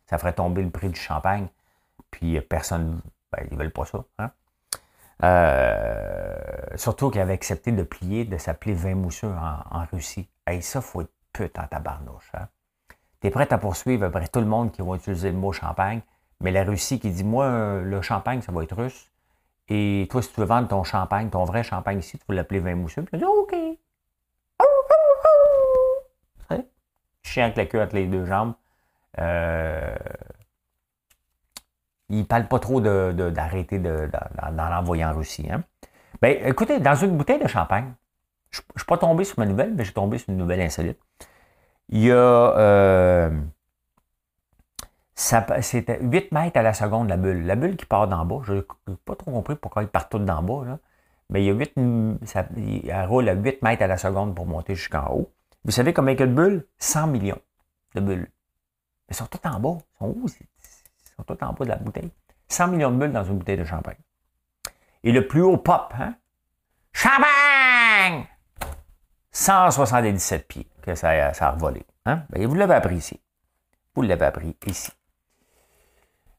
Ça 0.06 0.18
ferait 0.18 0.34
tomber 0.34 0.62
le 0.62 0.70
prix 0.70 0.90
du 0.90 1.00
champagne. 1.00 1.48
Puis 2.12 2.40
personne, 2.42 3.00
ben, 3.32 3.44
ils 3.50 3.54
ne 3.54 3.58
veulent 3.58 3.72
pas 3.72 3.84
ça. 3.84 4.04
Hein? 4.20 4.30
Euh, 5.24 6.76
surtout 6.76 7.10
qu'ils 7.10 7.20
avaient 7.20 7.32
accepté 7.32 7.72
de 7.72 7.82
plier, 7.82 8.24
de 8.24 8.38
s'appeler 8.38 8.74
vin 8.74 8.94
mousseux 8.94 9.32
en 9.32 9.84
Russie. 9.92 10.28
Hey, 10.46 10.62
ça, 10.62 10.80
faut 10.80 11.02
être 11.02 11.12
pute 11.32 11.58
en 11.58 11.66
tabarnouche. 11.66 12.30
Hein? 12.34 12.46
Tu 13.20 13.26
es 13.26 13.30
prêt 13.30 13.52
à 13.52 13.58
poursuivre 13.58 14.04
après 14.04 14.28
tout 14.28 14.40
le 14.40 14.46
monde 14.46 14.70
qui 14.70 14.82
va 14.82 14.94
utiliser 14.94 15.32
le 15.32 15.38
mot 15.38 15.52
champagne, 15.52 16.02
mais 16.40 16.52
la 16.52 16.62
Russie 16.62 17.00
qui 17.00 17.10
dit 17.10 17.24
Moi, 17.24 17.80
le 17.80 18.02
champagne, 18.02 18.42
ça 18.42 18.52
va 18.52 18.62
être 18.62 18.76
russe. 18.76 19.10
Et 19.68 20.06
toi, 20.10 20.22
si 20.22 20.32
tu 20.32 20.40
veux 20.40 20.46
vendre 20.46 20.68
ton 20.68 20.84
champagne, 20.84 21.30
ton 21.30 21.44
vrai 21.44 21.62
champagne 21.64 21.98
ici, 21.98 22.18
tu 22.18 22.24
veux 22.28 22.36
l'appeler 22.36 22.60
vin 22.60 22.74
mousseux. 22.74 23.02
Puis 23.02 23.12
tu 23.12 23.18
dis 23.18 23.24
OK. 23.24 23.54
Chien 27.22 27.44
avec 27.44 27.56
la 27.56 27.66
queue 27.66 27.80
entre 27.80 27.94
les 27.94 28.06
deux 28.06 28.26
jambes. 28.26 28.54
Euh, 29.18 29.94
il 32.12 32.18
ne 32.18 32.24
parle 32.24 32.46
pas 32.46 32.58
trop 32.58 32.80
d'arrêter 32.80 33.78
de, 33.78 34.10
d'en 34.52 34.72
envoyer 34.72 35.04
en 35.04 35.14
Russie. 35.14 35.46
Hein? 35.50 35.64
Ben, 36.20 36.38
écoutez, 36.44 36.78
dans 36.78 36.94
une 36.94 37.16
bouteille 37.16 37.38
de 37.38 37.48
champagne, 37.48 37.94
je 38.50 38.60
ne 38.60 38.78
suis 38.78 38.86
pas 38.86 38.98
tombé 38.98 39.24
sur 39.24 39.38
ma 39.38 39.46
nouvelle, 39.46 39.72
mais 39.74 39.84
j'ai 39.84 39.94
tombé 39.94 40.18
sur 40.18 40.28
une 40.30 40.36
nouvelle 40.36 40.60
insolite. 40.60 40.98
Il 41.88 42.00
y 42.04 42.12
a. 42.12 42.14
Euh, 42.14 43.30
c'était 45.14 45.98
8 46.02 46.32
mètres 46.32 46.58
à 46.58 46.62
la 46.62 46.74
seconde, 46.74 47.08
la 47.08 47.16
bulle. 47.16 47.46
La 47.46 47.56
bulle 47.56 47.76
qui 47.76 47.86
part 47.86 48.08
d'en 48.08 48.26
bas, 48.26 48.40
je 48.44 48.54
n'ai 48.54 48.62
pas 49.04 49.16
trop 49.16 49.30
compris 49.30 49.56
pourquoi 49.56 49.82
il 49.82 49.88
part 49.88 50.08
tout 50.08 50.18
d'en 50.18 50.42
bas. 50.42 50.66
Là. 50.66 50.78
Mais 51.30 51.42
il 51.42 51.46
y 51.46 51.50
a 51.50 51.54
8, 51.54 51.74
ça, 52.26 52.44
elle 52.56 53.06
roule 53.06 53.28
à 53.28 53.32
8 53.32 53.62
mètres 53.62 53.82
à 53.82 53.86
la 53.86 53.96
seconde 53.96 54.34
pour 54.34 54.44
monter 54.44 54.74
jusqu'en 54.74 55.08
haut. 55.12 55.32
Vous 55.64 55.70
savez 55.70 55.94
combien 55.94 56.12
il 56.12 56.20
y 56.20 56.22
a 56.22 56.26
de 56.26 56.34
bulles? 56.34 56.66
100 56.78 57.06
millions 57.06 57.40
de 57.94 58.00
bulles. 58.00 58.30
Elles 59.08 59.16
sont 59.16 59.26
toutes 59.26 59.46
en 59.46 59.58
bas. 59.58 59.78
Elles 60.00 60.08
sont 60.08 60.14
où? 60.14 60.26
Sont 61.16 61.24
toutes 61.24 61.42
en 61.42 61.52
bas 61.52 61.64
de 61.64 61.70
la 61.70 61.76
bouteille. 61.76 62.10
100 62.48 62.68
millions 62.68 62.90
de 62.90 62.96
bulles 62.96 63.12
dans 63.12 63.24
une 63.24 63.38
bouteille 63.38 63.56
de 63.56 63.64
champagne. 63.64 63.96
Et 65.04 65.12
le 65.12 65.26
plus 65.26 65.42
haut 65.42 65.56
pop, 65.56 65.92
hein? 65.98 66.14
Champagne! 66.92 68.26
177 69.32 70.46
pieds 70.46 70.68
que 70.82 70.94
ça, 70.94 71.32
ça 71.32 71.48
a 71.48 71.50
revolé. 71.52 71.84
Hein? 72.04 72.24
Ben, 72.30 72.46
vous 72.46 72.54
l'avez 72.54 72.74
appris 72.74 72.96
ici. 72.96 73.20
Vous 73.94 74.02
l'avez 74.02 74.26
appris 74.26 74.56
ici. 74.66 74.92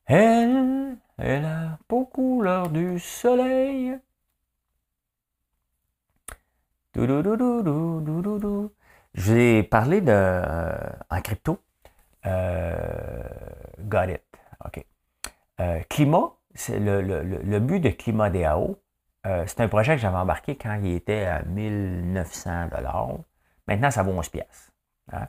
Elle, 0.05 0.97
elle 1.17 1.45
a 1.45 1.77
beaucoup 1.87 2.41
l'heure 2.41 2.69
du 2.69 2.99
soleil. 2.99 3.97
Je 6.95 7.01
vais 9.33 9.63
parler 9.63 10.01
de, 10.01 10.11
euh, 10.11 10.89
en 11.09 11.21
crypto. 11.21 11.59
Euh, 12.25 13.23
got 13.79 14.09
it. 14.09 14.22
OK. 14.65 14.85
Euh, 15.59 15.79
climat, 15.89 16.33
c'est 16.55 16.79
le, 16.79 17.01
le, 17.01 17.21
le, 17.23 17.59
but 17.59 17.79
de 17.79 17.89
Climat 17.89 18.29
DAO, 18.29 18.77
euh, 19.25 19.43
c'est 19.47 19.61
un 19.61 19.67
projet 19.67 19.95
que 19.95 20.01
j'avais 20.01 20.17
embarqué 20.17 20.55
quand 20.55 20.79
il 20.81 20.93
était 20.93 21.25
à 21.25 21.43
1900 21.43 22.69
Maintenant, 23.67 23.91
ça 23.91 24.03
vaut 24.03 24.11
11 24.11 24.29
pièces. 24.29 24.71
Hein. 25.11 25.27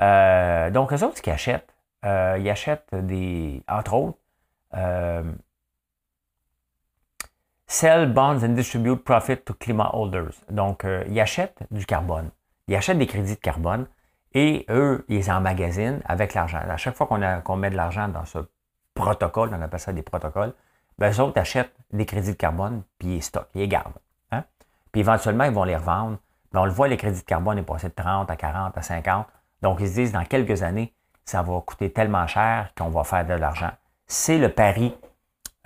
Euh, 0.00 0.70
donc, 0.70 0.92
eux 0.92 1.02
autres, 1.04 1.18
ce 1.18 1.22
qu'ils 1.22 1.32
achètent, 1.32 1.74
ils 2.04 2.50
achètent 2.50 2.94
des, 2.94 3.62
entre 3.68 3.94
autres, 3.94 4.18
Sell 7.66 8.12
bonds 8.12 8.44
and 8.44 8.54
distribute 8.54 9.02
profit 9.02 9.38
to 9.38 9.54
climate 9.54 9.90
holders. 9.92 10.34
Donc, 10.50 10.86
ils 11.08 11.20
achètent 11.20 11.62
du 11.70 11.86
carbone. 11.86 12.30
Ils 12.68 12.76
achètent 12.76 12.98
des 12.98 13.06
crédits 13.06 13.34
de 13.34 13.40
carbone 13.40 13.86
et 14.34 14.66
eux, 14.68 15.04
ils 15.08 15.30
emmagasinent 15.30 16.00
avec 16.06 16.34
l'argent. 16.34 16.58
À 16.58 16.76
chaque 16.76 16.96
fois 16.96 17.06
qu'on 17.06 17.56
met 17.56 17.70
de 17.70 17.76
l'argent 17.76 18.08
dans 18.08 18.24
ce 18.24 18.38
protocole, 18.94 19.50
on 19.52 19.62
appelle 19.62 19.80
ça 19.80 19.92
des 19.92 20.02
protocoles, 20.02 20.52
ben, 20.98 21.12
eux 21.12 21.20
autres 21.20 21.40
achètent 21.40 21.74
des 21.92 22.06
crédits 22.06 22.32
de 22.32 22.36
carbone, 22.36 22.82
puis 22.98 23.16
ils 23.16 23.22
stockent, 23.22 23.48
ils 23.54 23.60
les 23.60 23.68
gardent. 23.68 23.98
Hein? 24.30 24.44
Puis 24.92 25.00
éventuellement, 25.00 25.44
ils 25.44 25.52
vont 25.52 25.64
les 25.64 25.76
revendre. 25.76 26.18
Mais 26.52 26.60
on 26.60 26.64
le 26.64 26.70
voit, 26.70 26.88
les 26.88 26.96
crédits 26.96 27.20
de 27.20 27.24
carbone 27.24 27.58
est 27.58 27.62
passé 27.62 27.88
de 27.88 27.94
30 27.94 28.30
à 28.30 28.36
40 28.36 28.76
à 28.76 28.82
50. 28.82 29.26
Donc, 29.62 29.78
ils 29.80 29.88
se 29.88 29.94
disent, 29.94 30.12
dans 30.12 30.24
quelques 30.24 30.62
années, 30.62 30.94
ça 31.24 31.42
va 31.42 31.60
coûter 31.60 31.92
tellement 31.92 32.26
cher 32.26 32.70
qu'on 32.76 32.90
va 32.90 33.02
faire 33.02 33.26
de 33.26 33.34
l'argent. 33.34 33.70
C'est 34.06 34.38
le 34.38 34.50
pari 34.50 34.94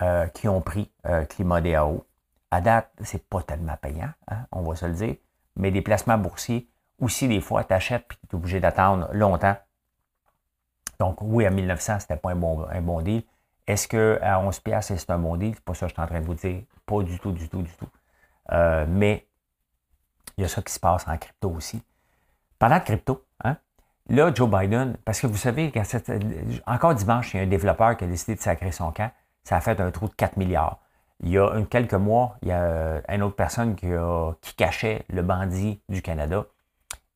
euh, 0.00 0.26
ont 0.44 0.60
pris 0.60 0.90
euh, 1.06 1.24
Climat 1.24 1.60
DAO. 1.60 2.06
À 2.50 2.60
date, 2.60 2.90
c'est 3.02 3.28
pas 3.28 3.42
tellement 3.42 3.76
payant, 3.76 4.10
hein, 4.28 4.46
on 4.52 4.62
va 4.62 4.74
se 4.74 4.86
le 4.86 4.92
dire. 4.92 5.16
Mais 5.56 5.70
des 5.70 5.82
placements 5.82 6.16
boursiers, 6.16 6.68
aussi, 7.00 7.28
des 7.28 7.40
fois, 7.40 7.64
tu 7.64 7.72
achètes 7.72 8.06
puis 8.08 8.18
tu 8.28 8.34
es 8.34 8.34
obligé 8.34 8.60
d'attendre 8.60 9.08
longtemps. 9.12 9.56
Donc, 10.98 11.18
oui, 11.20 11.46
à 11.46 11.50
1900, 11.50 12.00
c'était 12.00 12.16
pas 12.16 12.32
un 12.32 12.36
bon, 12.36 12.66
un 12.68 12.82
bon 12.82 13.00
deal. 13.02 13.22
Est-ce 13.66 13.86
qu'à 13.86 14.40
11 14.40 14.60
pièces 14.60 14.92
c'est 14.96 15.10
un 15.10 15.18
bon 15.18 15.36
deal? 15.36 15.54
C'est 15.54 15.64
pas 15.64 15.74
ça 15.74 15.86
que 15.86 15.90
je 15.90 15.94
suis 15.94 16.02
en 16.02 16.06
train 16.06 16.20
de 16.20 16.24
vous 16.24 16.34
dire. 16.34 16.62
Pas 16.86 17.02
du 17.02 17.18
tout, 17.20 17.32
du 17.32 17.48
tout, 17.48 17.62
du 17.62 17.72
tout. 17.72 17.88
Euh, 18.52 18.86
mais 18.88 19.26
il 20.36 20.42
y 20.42 20.44
a 20.44 20.48
ça 20.48 20.62
qui 20.62 20.72
se 20.72 20.80
passe 20.80 21.06
en 21.06 21.16
crypto 21.18 21.50
aussi. 21.50 21.82
Parlant 22.58 22.78
de 22.78 22.84
crypto, 22.84 23.24
hein, 23.44 23.56
là, 24.08 24.32
Joe 24.34 24.50
Biden, 24.50 24.96
parce 25.04 25.20
que 25.20 25.26
vous 25.26 25.36
savez, 25.36 25.72
encore 26.66 26.94
dimanche, 26.94 27.34
il 27.34 27.36
y 27.36 27.40
a 27.40 27.42
un 27.42 27.46
développeur 27.46 27.96
qui 27.96 28.04
a 28.04 28.06
décidé 28.06 28.34
de 28.36 28.40
sacrer 28.40 28.72
son 28.72 28.90
camp. 28.90 29.10
Ça 29.44 29.56
a 29.56 29.60
fait 29.60 29.80
un 29.80 29.90
trou 29.90 30.08
de 30.08 30.14
4 30.14 30.36
milliards. 30.36 30.80
Il 31.20 31.30
y 31.30 31.38
a 31.38 31.50
quelques 31.68 31.94
mois, 31.94 32.36
il 32.42 32.48
y 32.48 32.52
a 32.52 33.02
une 33.08 33.22
autre 33.22 33.36
personne 33.36 33.74
qui, 33.74 33.88
cachait 34.56 35.04
le 35.08 35.22
bandit 35.22 35.80
du 35.88 36.00
Canada 36.00 36.46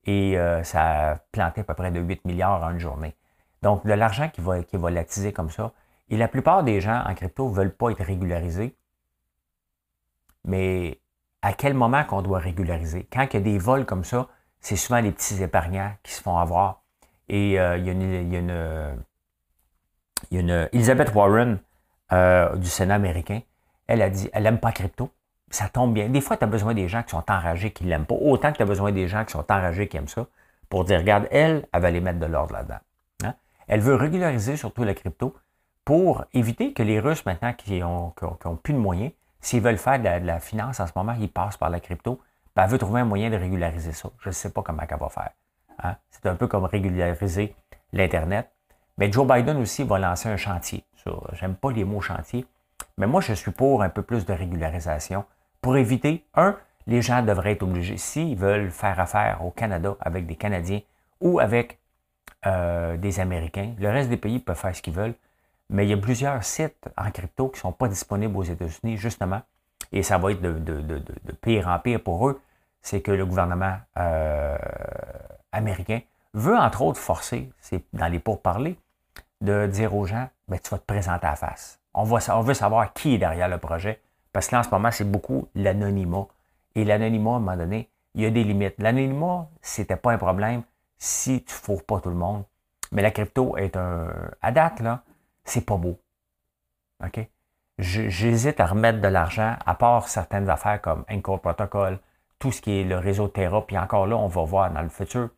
et 0.05 0.39
euh, 0.39 0.63
ça 0.65 1.11
a 1.11 1.17
planté 1.33 1.61
à 1.61 1.65
peu 1.65 1.75
près 1.75 1.91
de 1.91 2.01
8 2.01 2.25
milliards 2.25 2.63
en 2.63 2.71
une 2.71 2.79
journée. 2.79 3.15
Donc, 3.63 3.87
de 3.87 3.93
l'argent 3.93 4.29
qui 4.29 4.41
va, 4.41 4.63
qui 4.63 4.77
va 4.77 4.91
l'attiser 4.91 5.33
comme 5.33 5.51
ça, 5.51 5.73
et 6.11 6.17
la 6.17 6.29
plupart 6.29 6.65
des 6.65 6.81
gens 6.81 7.03
en 7.07 7.15
crypto 7.15 7.49
ne 7.49 7.55
veulent 7.55 7.75
pas 7.75 7.91
être 7.91 8.03
régularisés. 8.03 8.77
Mais 10.45 11.01
à 11.41 11.53
quel 11.53 11.75
moment 11.75 12.05
qu'on 12.05 12.23
doit 12.23 12.39
régulariser? 12.39 13.09
Quand 13.13 13.27
il 13.31 13.35
y 13.35 13.37
a 13.37 13.41
des 13.41 13.59
vols 13.59 13.87
comme 13.87 14.05
ça, 14.05 14.29
c'est 14.61 14.77
souvent 14.77 15.01
les 15.01 15.13
petits 15.13 15.43
épargnants 15.43 15.93
qui 16.03 16.13
se 16.13 16.21
font 16.21 16.37
avoir. 16.37 16.83
Et 17.29 17.59
euh, 17.59 17.77
il, 17.79 17.87
y 17.87 17.89
a 17.89 17.93
une, 17.93 18.03
il, 20.31 20.39
une, 20.39 20.69
Elizabeth 20.73 21.15
Warren 21.15 21.61
euh, 22.13 22.57
du 22.57 22.69
Sénat 22.69 22.97
américain. 22.97 23.41
Elle 23.87 24.03
a 24.03 24.11
dit, 24.11 24.29
elle 24.33 24.43
n'aime 24.43 24.61
pas 24.61 24.73
crypto. 24.73 25.11
Ça 25.55 25.69
tombe 25.69 25.93
bien. 25.93 26.09
Des 26.09 26.21
fois, 26.21 26.37
tu 26.37 26.45
as 26.45 26.49
besoin 26.49 26.75
des 26.75 26.89
gens 26.89 27.03
qui 27.03 27.11
sont 27.11 27.25
enragés, 27.31 27.71
qui 27.71 27.85
ne 27.85 27.91
l'aiment 27.91 28.07
pas, 28.07 28.15
autant 28.15 28.53
que 28.53 28.57
tu 28.57 28.63
as 28.63 28.67
besoin 28.67 28.93
des 28.93 29.07
gens 29.09 29.25
qui 29.25 29.33
sont 29.33 29.45
enragés, 29.51 29.89
qui 29.89 29.97
aiment 29.97 30.09
ça, 30.09 30.27
pour 30.69 30.85
dire, 30.85 30.99
regarde, 30.99 31.29
elle, 31.31 31.67
elle 31.73 31.83
va 31.83 31.91
les 31.91 32.01
mettre 32.01 32.19
de 32.19 32.27
l'ordre 32.27 32.55
là-dedans. 32.55 32.79
Hein? 33.25 33.35
Elle 33.69 33.81
veut 33.81 33.95
régulariser 33.95 34.57
surtout 34.57 34.85
la 34.85 34.95
crypto 34.95 35.37
pour 35.85 36.25
éviter 36.33 36.73
que 36.73 36.83
les 36.83 37.01
Russes, 37.01 37.27
maintenant, 37.27 37.53
qui 37.53 37.81
n'ont 37.81 38.13
plus 38.63 38.73
de 38.73 38.79
moyens, 38.79 39.13
s'ils 39.41 39.61
veulent 39.61 39.79
faire 39.79 39.99
de 39.99 40.27
la, 40.27 40.41
finance 40.41 40.81
en 40.81 40.87
ce 40.87 40.93
moment, 40.97 41.15
ils 41.21 41.31
passent 41.31 41.57
par 41.57 41.69
la 41.69 41.81
crypto, 41.81 42.21
elle 42.55 42.69
veut 42.69 42.79
trouver 42.79 43.01
un 43.01 43.05
moyen 43.05 43.31
de 43.31 43.37
régulariser 43.37 43.93
ça. 43.93 44.11
Je 44.21 44.29
ne 44.29 44.33
sais 44.33 44.51
pas 44.51 44.63
comment 44.63 44.83
elle 44.89 44.99
va 44.99 45.09
faire. 45.09 45.31
Hein? 45.83 45.97
C'est 46.11 46.27
un 46.27 46.35
peu 46.35 46.47
comme 46.47 46.65
régulariser 46.65 47.55
l'Internet. 47.93 48.51
Mais 48.99 49.11
Joe 49.11 49.27
Biden 49.27 49.57
aussi 49.57 49.85
va 49.85 49.99
lancer 49.99 50.29
un 50.29 50.37
chantier. 50.37 50.85
J'aime 51.33 51.57
pas 51.57 51.73
les 51.73 51.85
mots 51.85 52.01
chantier, 52.01 52.47
mais 52.97 53.07
moi, 53.07 53.21
je 53.21 53.33
suis 53.33 53.51
pour 53.51 53.83
un 53.83 53.89
peu 53.89 54.03
plus 54.03 54.25
de 54.25 54.33
régularisation 54.33 55.25
pour 55.63 55.77
éviter, 55.77 56.27
un, 56.35 56.59
les 56.87 57.01
gens 57.01 57.23
devraient 57.23 57.53
être 57.53 57.63
obligés, 57.63 57.97
s'ils 57.97 58.37
veulent 58.37 58.71
faire 58.71 58.99
affaire 59.01 59.45
au 59.45 59.51
Canada 59.51 59.97
avec 60.01 60.27
des 60.27 60.35
Canadiens 60.35 60.81
ou 61.21 61.39
avec 61.39 61.79
euh, 62.47 62.97
des 62.97 63.21
Américains, 63.21 63.73
le 63.79 63.89
reste 63.89 64.11
des 64.11 64.17
pays 64.17 64.41
peuvent 64.41 64.59
faire 64.59 64.75
ce 64.75 64.83
qu'ils 64.83 64.93
veulent, 64.93 65.15
mais 65.71 65.87
il 65.87 65.91
y 65.91 65.93
a 65.93 65.97
plusieurs 65.97 66.43
sites 66.43 66.89
en 66.99 67.11
crypto 67.13 67.49
qui 67.49 67.59
ne 67.59 67.61
sont 67.61 67.73
pas 67.73 67.87
disponibles 67.87 68.37
aux 68.37 68.43
États-Unis, 68.43 68.97
justement, 68.97 69.41
et 69.93 70.03
ça 70.03 70.19
va 70.19 70.33
être 70.33 70.43
de, 70.43 71.33
pire 71.41 71.69
en 71.69 71.79
pire 71.79 72.03
pour 72.03 72.29
eux, 72.29 72.41
c'est 72.83 73.01
que 73.01 73.13
le 73.13 73.25
gouvernement 73.25 73.77
euh, 73.99 74.59
américain 75.53 76.01
veut, 76.35 76.57
entre 76.57 76.83
autres, 76.83 76.99
forcer, 76.99 77.53
c'est 77.61 77.85
dans 77.93 78.09
les 78.09 78.19
pourparlers, 78.19 78.77
de 79.41 79.67
dire 79.69 79.95
aux 79.95 80.07
gens, 80.07 80.29
ben, 80.49 80.59
tu 80.59 80.71
vas 80.71 80.79
te 80.79 80.87
présenter 80.87 81.29
à 81.29 81.37
face. 81.37 81.79
On, 81.95 82.03
on 82.03 82.41
veut 82.41 82.55
savoir 82.55 82.93
qui 82.93 83.15
est 83.15 83.19
derrière 83.19 83.49
le 83.49 83.59
projet, 83.59 84.01
parce 84.33 84.49
que 84.49 84.55
là, 84.55 84.61
en 84.61 84.63
ce 84.63 84.71
moment, 84.71 84.91
c'est 84.91 85.11
beaucoup 85.11 85.49
l'anonymat. 85.55 86.27
Et 86.75 86.85
l'anonymat, 86.85 87.33
à 87.33 87.35
un 87.35 87.39
moment 87.41 87.57
donné, 87.57 87.91
il 88.15 88.23
y 88.23 88.27
a 88.27 88.31
des 88.31 88.45
limites. 88.45 88.75
L'anonymat, 88.79 89.49
c'était 89.61 89.97
pas 89.97 90.13
un 90.13 90.19
problème 90.19 90.63
si 90.99 91.43
tu 91.45 91.53
ne 91.53 91.59
fourres 91.59 91.85
pas 91.85 92.01
tout 92.01 92.11
le 92.11 92.17
monde. 92.17 92.45
Mais 92.93 93.03
la 93.03 93.11
crypto 93.11 93.57
est 93.57 93.77
un. 93.77 94.09
À 94.41 94.53
date, 94.53 94.81
là, 94.81 95.03
c'est 95.45 95.65
pas 95.65 95.77
beau. 95.77 95.99
OK? 97.05 97.27
J'hésite 97.79 98.61
à 98.61 98.67
remettre 98.67 99.01
de 99.01 99.09
l'argent, 99.09 99.57
à 99.65 99.75
part 99.75 100.09
certaines 100.09 100.49
affaires 100.49 100.81
comme 100.81 101.05
Encore 101.11 101.41
Protocol, 101.41 101.99
tout 102.39 102.53
ce 102.53 102.61
qui 102.61 102.81
est 102.81 102.85
le 102.85 102.99
réseau 102.99 103.29
Terra, 103.29 103.67
puis 103.67 103.79
encore 103.79 104.07
là, 104.07 104.17
on 104.17 104.29
va 104.29 104.45
voir 104.45 104.71
dans 104.71 104.83
le 104.83 104.89
futur. 104.89 105.31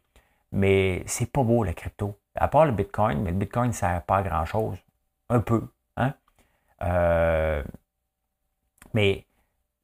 Mais 0.53 1.03
c'est 1.07 1.31
pas 1.31 1.43
beau, 1.43 1.65
la 1.65 1.73
crypto. 1.73 2.19
À 2.35 2.49
part 2.49 2.67
le 2.67 2.73
Bitcoin, 2.73 3.23
mais 3.23 3.31
le 3.31 3.37
Bitcoin 3.37 3.69
ne 3.69 3.73
sert 3.73 4.03
pas 4.03 4.19
à 4.19 4.23
grand-chose. 4.23 4.77
Un 5.31 5.41
peu. 5.41 5.63
Hein? 5.97 6.15
Euh, 6.83 7.63
mais 8.95 9.27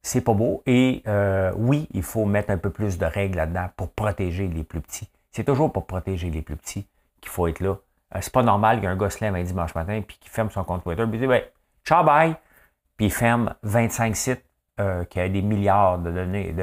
c'est 0.01 0.21
pas 0.21 0.33
beau. 0.33 0.63
Et 0.65 1.03
euh, 1.07 1.51
oui, 1.55 1.87
il 1.93 2.03
faut 2.03 2.25
mettre 2.25 2.51
un 2.51 2.57
peu 2.57 2.69
plus 2.69 2.97
de 2.97 3.05
règles 3.05 3.37
là-dedans 3.37 3.67
pour 3.75 3.91
protéger 3.91 4.47
les 4.47 4.63
plus 4.63 4.81
petits. 4.81 5.09
C'est 5.31 5.43
toujours 5.43 5.71
pour 5.71 5.85
protéger 5.85 6.29
les 6.29 6.41
plus 6.41 6.55
petits 6.55 6.87
qu'il 7.21 7.29
faut 7.29 7.47
être 7.47 7.59
là. 7.59 7.77
Euh, 8.15 8.19
c'est 8.21 8.33
pas 8.33 8.43
normal 8.43 8.81
qu'un 8.81 8.95
gars 8.95 9.09
se 9.09 9.23
lève 9.23 9.35
un 9.35 9.43
dimanche 9.43 9.75
matin 9.75 10.01
puis 10.05 10.17
qu'il 10.17 10.31
ferme 10.31 10.49
son 10.49 10.63
compte 10.63 10.83
Twitter 10.83 11.05
puis 11.05 11.17
il 11.17 11.21
dit 11.21 11.27
ben, 11.27 11.43
ciao 11.85 12.03
bye, 12.03 12.35
puis 12.97 13.07
il 13.07 13.11
ferme 13.11 13.53
25 13.63 14.15
sites 14.15 14.45
euh, 14.79 15.05
qui 15.05 15.19
a 15.19 15.29
des 15.29 15.41
milliards 15.41 15.99
de 15.99 16.11
données, 16.11 16.55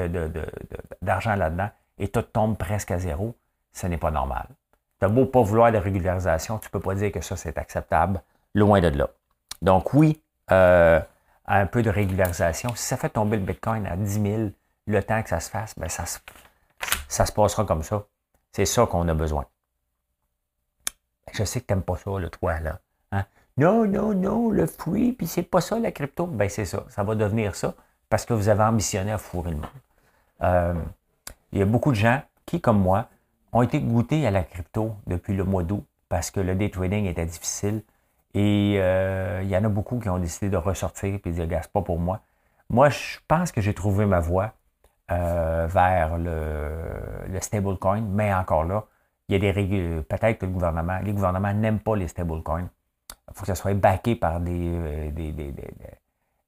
d'argent 1.01 1.35
là-dedans 1.35 1.69
et 1.97 2.07
tout 2.09 2.21
tombe 2.21 2.57
presque 2.57 2.91
à 2.91 2.99
zéro. 2.99 3.35
Ce 3.71 3.87
n'est 3.87 3.97
pas 3.97 4.11
normal. 4.11 4.47
Tu 4.99 5.05
as 5.05 5.09
beau 5.09 5.25
pas 5.25 5.41
vouloir 5.41 5.71
de 5.71 5.77
régularisation, 5.77 6.57
tu 6.59 6.69
peux 6.69 6.79
pas 6.79 6.95
dire 6.95 7.11
que 7.11 7.21
ça 7.21 7.35
c'est 7.35 7.57
acceptable, 7.57 8.21
loin 8.53 8.81
de 8.81 8.89
là. 8.89 9.09
Donc 9.61 9.93
oui, 9.93 10.21
euh, 10.51 10.99
un 11.57 11.65
peu 11.65 11.81
de 11.81 11.89
régularisation. 11.89 12.69
Si 12.75 12.83
ça 12.83 12.97
fait 12.97 13.09
tomber 13.09 13.37
le 13.37 13.43
Bitcoin 13.43 13.85
à 13.87 13.97
10 13.97 14.21
000, 14.21 14.49
le 14.87 15.03
temps 15.03 15.21
que 15.23 15.29
ça 15.29 15.39
se 15.39 15.49
fasse, 15.49 15.77
ben 15.77 15.89
ça, 15.89 16.05
ça 17.07 17.25
se 17.25 17.31
passera 17.31 17.65
comme 17.65 17.83
ça. 17.83 18.05
C'est 18.51 18.65
ça 18.65 18.85
qu'on 18.85 19.07
a 19.07 19.13
besoin. 19.13 19.45
Je 21.33 21.43
sais 21.43 21.61
que 21.61 21.65
tu 21.65 21.73
n'aimes 21.73 21.83
pas 21.83 21.97
ça, 21.97 22.11
le 22.17 22.29
toi, 22.29 22.59
là. 22.59 22.79
Hein? 23.11 23.25
Non, 23.57 23.85
non, 23.85 24.13
non, 24.13 24.49
le 24.49 24.65
fruit, 24.65 25.13
puis 25.13 25.27
c'est 25.27 25.43
pas 25.43 25.61
ça 25.61 25.79
la 25.79 25.91
crypto. 25.91 26.25
Ben 26.25 26.49
c'est 26.49 26.65
ça. 26.65 26.85
Ça 26.89 27.03
va 27.03 27.15
devenir 27.15 27.55
ça 27.55 27.73
parce 28.09 28.25
que 28.25 28.33
vous 28.33 28.49
avez 28.49 28.63
ambitionné 28.63 29.11
à 29.11 29.17
fourrer 29.17 29.51
le 29.51 29.57
monde. 29.57 29.69
Euh, 30.41 30.73
il 31.51 31.59
y 31.59 31.61
a 31.61 31.65
beaucoup 31.65 31.91
de 31.91 31.97
gens 31.97 32.21
qui, 32.45 32.61
comme 32.61 32.79
moi, 32.79 33.09
ont 33.51 33.61
été 33.61 33.79
goûtés 33.81 34.25
à 34.25 34.31
la 34.31 34.43
crypto 34.43 34.95
depuis 35.07 35.35
le 35.35 35.43
mois 35.43 35.63
d'août 35.63 35.83
parce 36.09 36.31
que 36.31 36.39
le 36.39 36.55
day 36.55 36.69
trading 36.69 37.05
était 37.05 37.25
difficile. 37.25 37.83
Et 38.33 38.75
euh, 38.77 39.41
il 39.43 39.49
y 39.49 39.57
en 39.57 39.63
a 39.63 39.69
beaucoup 39.69 39.99
qui 39.99 40.09
ont 40.09 40.19
décidé 40.19 40.49
de 40.49 40.57
ressortir 40.57 41.15
et 41.15 41.17
de 41.17 41.31
dire, 41.31 41.47
gars, 41.47 41.61
pas 41.71 41.81
pour 41.81 41.99
moi. 41.99 42.21
Moi, 42.69 42.89
je 42.89 43.17
pense 43.27 43.51
que 43.51 43.61
j'ai 43.61 43.73
trouvé 43.73 44.05
ma 44.05 44.19
voie 44.19 44.53
euh, 45.11 45.67
vers 45.67 46.17
le, 46.17 47.27
le 47.27 47.41
stablecoin, 47.41 48.01
mais 48.01 48.33
encore 48.33 48.63
là, 48.63 48.85
il 49.27 49.33
y 49.33 49.35
a 49.35 49.39
des 49.39 49.51
règles, 49.51 50.03
peut-être 50.03 50.39
que 50.39 50.45
le 50.45 50.51
gouvernement, 50.51 50.99
les 51.03 51.13
gouvernements 51.13 51.53
n'aiment 51.53 51.79
pas 51.79 51.95
les 51.95 52.07
stablecoins. 52.07 52.69
Il 53.29 53.33
faut 53.33 53.41
que 53.41 53.47
ça 53.47 53.55
soit 53.55 53.73
backé 53.73 54.15
par 54.15 54.39
des, 54.39 54.71
euh, 54.73 55.11
des, 55.11 55.31
des, 55.31 55.53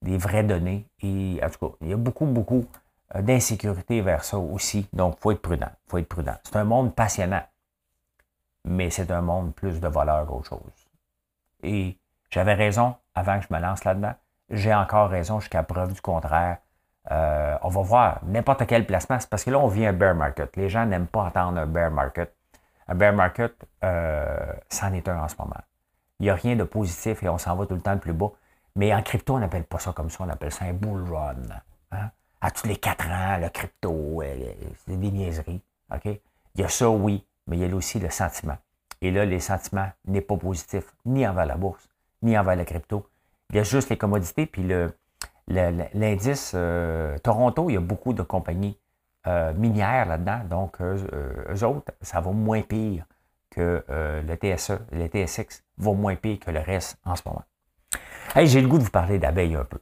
des, 0.02 0.18
vraies 0.18 0.44
données. 0.44 0.86
Et 1.02 1.40
en 1.44 1.50
tout 1.50 1.68
cas, 1.68 1.76
il 1.82 1.90
y 1.90 1.94
a 1.94 1.98
beaucoup, 1.98 2.26
beaucoup 2.26 2.66
d'insécurité 3.16 4.02
vers 4.02 4.24
ça 4.24 4.38
aussi. 4.38 4.88
Donc, 4.94 5.16
il 5.18 5.22
faut 5.22 5.32
être 5.32 5.42
prudent. 5.42 5.70
faut 5.88 5.98
être 5.98 6.08
prudent. 6.08 6.36
C'est 6.44 6.56
un 6.56 6.64
monde 6.64 6.96
passionnant, 6.96 7.44
mais 8.66 8.90
c'est 8.92 9.10
un 9.12 9.22
monde 9.22 9.54
plus 9.54 9.80
de 9.80 9.88
valeur 9.88 10.26
qu'autre 10.28 10.50
chose. 10.50 10.81
Et 11.64 11.98
j'avais 12.30 12.54
raison 12.54 12.96
avant 13.16 13.40
que 13.40 13.46
je 13.50 13.54
me 13.54 13.60
lance 13.60 13.84
là-dedans. 13.84 14.14
J'ai 14.50 14.74
encore 14.74 15.10
raison 15.10 15.40
jusqu'à 15.40 15.64
preuve 15.64 15.94
du 15.94 16.02
contraire. 16.02 16.58
Euh, 17.10 17.58
on 17.62 17.70
va 17.70 17.82
voir 17.82 18.20
n'importe 18.24 18.66
quel 18.68 18.86
placement. 18.86 19.20
C'est 19.20 19.30
parce 19.30 19.44
que 19.44 19.50
là, 19.50 19.60
on 19.60 19.68
vit 19.68 19.86
un 19.86 19.94
bear 19.94 20.14
market. 20.14 20.56
Les 20.56 20.70
gens 20.70 20.86
n'aiment 20.86 21.08
pas 21.08 21.24
entendre 21.24 21.60
un 21.60 21.66
bear 21.66 21.90
market. 21.90 22.36
Un 22.88 22.96
bear 22.96 23.14
market, 23.14 23.54
euh, 23.84 24.54
c'en 24.70 24.94
est 24.94 25.08
un 25.08 25.24
en 25.24 25.28
ce 25.28 25.36
moment. 25.40 25.62
Il 26.20 26.24
n'y 26.24 26.30
a 26.30 26.36
rien 26.36 26.56
de 26.56 26.64
positif 26.64 27.24
et 27.24 27.30
on 27.30 27.38
s'en 27.38 27.56
va 27.56 27.66
tout 27.66 27.76
le 27.76 27.82
temps 27.82 27.94
le 27.94 28.00
plus 28.00 28.14
bas. 28.14 28.32
Mais 28.76 28.94
en 28.94 29.02
crypto, 29.02 29.36
on 29.36 29.40
n'appelle 29.40 29.64
pas 29.64 29.80
ça 29.80 29.92
comme 29.94 30.10
ça. 30.10 30.24
On 30.24 30.30
appelle 30.30 30.52
ça 30.52 30.66
un 30.66 30.74
bull 30.74 31.04
run. 31.12 31.36
Hein. 31.92 32.12
À 32.40 32.52
tous 32.52 32.68
les 32.68 32.78
quatre 32.78 33.08
ans, 33.10 33.38
le 33.40 33.50
crypto, 33.50 34.22
euh, 34.22 34.54
c'est 34.86 35.00
des 35.00 35.12
niaiseries. 35.12 35.62
Il 36.06 36.62
y 36.62 36.64
a 36.64 36.70
ça, 36.70 36.90
oui, 36.90 37.26
mais 37.48 37.58
il 37.58 37.68
y 37.68 37.72
a 37.72 37.76
aussi 37.76 38.00
le 38.00 38.10
sentiment. 38.10 38.58
Et 39.02 39.12
là, 39.12 39.26
les 39.26 39.40
sentiments 39.40 39.90
n'est 40.06 40.22
pas 40.22 40.38
positif, 40.38 40.94
ni 41.06 41.28
envers 41.28 41.46
la 41.46 41.56
bourse, 41.56 41.90
ni 42.22 42.38
envers 42.38 42.56
la 42.56 42.66
crypto. 42.66 43.08
Il 43.50 43.56
y 43.56 43.60
a 43.60 43.64
juste 43.64 43.90
les 43.90 43.98
commodités, 43.98 44.46
puis 44.46 44.64
le, 44.64 44.94
l'indice 45.48 46.54
euh, 46.56 47.18
Toronto, 47.20 47.70
il 47.70 47.74
y 47.74 47.78
a 47.78 47.82
beaucoup 47.82 48.14
de 48.14 48.22
compagnies 48.22 48.78
euh, 49.28 49.54
minières 49.54 50.06
là-dedans, 50.06 50.44
donc 50.50 50.82
eux, 50.82 51.64
autres, 51.64 51.92
ça 52.02 52.22
va 52.22 52.32
moins 52.32 52.62
pire 52.62 53.06
que 53.50 53.84
euh, 53.90 54.22
le 54.22 54.36
TSE, 54.36 54.80
le 54.92 55.08
TSX 55.08 55.64
va 55.78 55.92
moins 55.94 56.16
pire 56.16 56.40
que 56.40 56.52
le 56.52 56.60
reste 56.60 56.98
en 57.04 57.16
ce 57.16 57.24
moment. 57.26 57.44
Hey, 58.34 58.48
j'ai 58.48 58.62
le 58.62 58.68
goût 58.68 58.78
de 58.78 58.84
vous 58.84 58.92
parler 58.92 59.20
d'abeilles 59.20 59.56
un 59.56 59.66
peu. 59.66 59.80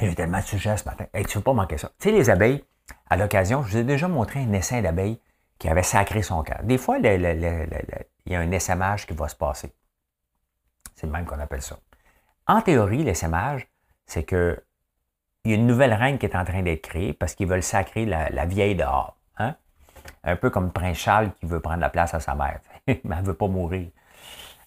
Il 0.00 0.08
y 0.08 0.10
a 0.10 0.14
tellement 0.14 0.38
de 0.38 0.44
sujets 0.44 0.76
ce 0.76 0.84
matin. 0.84 1.06
Hey, 1.12 1.24
tu 1.24 1.36
ne 1.36 1.40
veux 1.40 1.44
pas 1.44 1.52
manquer 1.52 1.78
ça. 1.78 1.88
Tu 1.98 2.08
sais, 2.08 2.12
les 2.12 2.30
abeilles, 2.30 2.64
à 3.10 3.16
l'occasion, 3.16 3.62
je 3.62 3.70
vous 3.70 3.76
ai 3.78 3.84
déjà 3.84 4.08
montré 4.08 4.40
un 4.40 4.52
essaim 4.52 4.82
d'abeilles 4.82 5.20
qui 5.58 5.68
avait 5.68 5.82
sacré 5.82 6.22
son 6.22 6.42
cœur. 6.42 6.60
Des 6.62 6.78
fois, 6.78 6.98
il 6.98 7.04
y 8.26 8.34
a 8.34 8.40
un 8.40 8.50
essaimage 8.50 9.06
qui 9.06 9.14
va 9.14 9.28
se 9.28 9.36
passer. 9.36 9.72
C'est 10.94 11.06
le 11.06 11.12
même 11.12 11.24
qu'on 11.24 11.38
appelle 11.40 11.62
ça. 11.62 11.78
En 12.46 12.60
théorie, 12.60 13.04
l'essaimage, 13.04 13.68
c'est 14.06 14.24
que 14.24 14.62
il 15.44 15.52
y 15.52 15.54
a 15.54 15.56
une 15.56 15.66
nouvelle 15.66 15.94
reine 15.94 16.18
qui 16.18 16.26
est 16.26 16.36
en 16.36 16.44
train 16.44 16.62
d'être 16.62 16.82
créée 16.82 17.12
parce 17.12 17.34
qu'ils 17.34 17.46
veulent 17.46 17.62
sacrer 17.62 18.04
la, 18.04 18.44
vieille 18.46 18.74
dehors. 18.74 19.16
Hein? 19.38 19.54
Un 20.24 20.36
peu 20.36 20.50
comme 20.50 20.72
Prince 20.72 20.98
Charles 20.98 21.32
qui 21.34 21.46
veut 21.46 21.60
prendre 21.60 21.80
la 21.80 21.88
place 21.88 22.12
à 22.14 22.20
sa 22.20 22.34
mère. 22.34 22.60
Mais 22.86 23.00
elle 23.04 23.20
ne 23.20 23.26
veut 23.26 23.34
pas 23.34 23.46
mourir. 23.46 23.88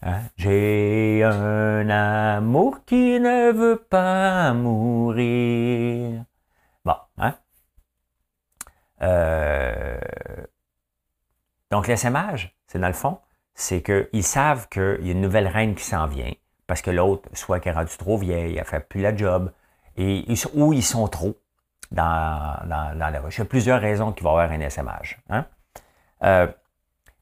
Hein? 0.02 0.22
J'ai 0.38 1.24
un 1.24 1.90
amour 1.90 2.84
qui 2.86 3.20
ne 3.20 3.52
veut 3.52 3.78
pas 3.78 4.54
mourir. 4.54 6.24
Bon, 6.84 6.96
hein? 7.18 7.36
Euh, 9.02 9.98
donc, 11.72 11.88
l'essaimage, 11.88 12.56
c'est 12.68 12.80
dans 12.80 12.88
le 12.88 12.94
fond, 12.94 13.20
c'est 13.54 13.82
qu'ils 13.82 14.24
savent 14.24 14.68
qu'il 14.70 15.00
y 15.02 15.10
a 15.10 15.12
une 15.12 15.22
nouvelle 15.22 15.48
reine 15.48 15.76
qui 15.76 15.84
s'en 15.84 16.08
vient, 16.08 16.32
parce 16.68 16.82
que 16.82 16.92
l'autre, 16.92 17.30
soit 17.34 17.60
qu'elle 17.60 17.74
est 17.74 17.78
rendue 17.78 17.98
trop 17.98 18.18
vieille, 18.18 18.58
elle 18.58 18.66
fait 18.66 18.80
plus 18.80 19.02
la 19.02 19.16
job, 19.16 19.52
et, 19.98 20.26
ou 20.54 20.74
ils 20.74 20.84
sont 20.84 21.08
trop 21.08 21.36
dans, 21.92 22.60
la 22.66 23.20
ruche. 23.22 23.38
Il 23.38 23.40
y 23.40 23.42
a 23.42 23.46
plusieurs 23.46 23.82
raisons 23.82 24.12
qu'il 24.12 24.24
va 24.24 24.30
y 24.30 24.34
avoir 24.34 24.52
un 24.52 24.60
essaimage. 24.60 25.20
Hein. 25.30 25.46
Euh, 26.24 26.48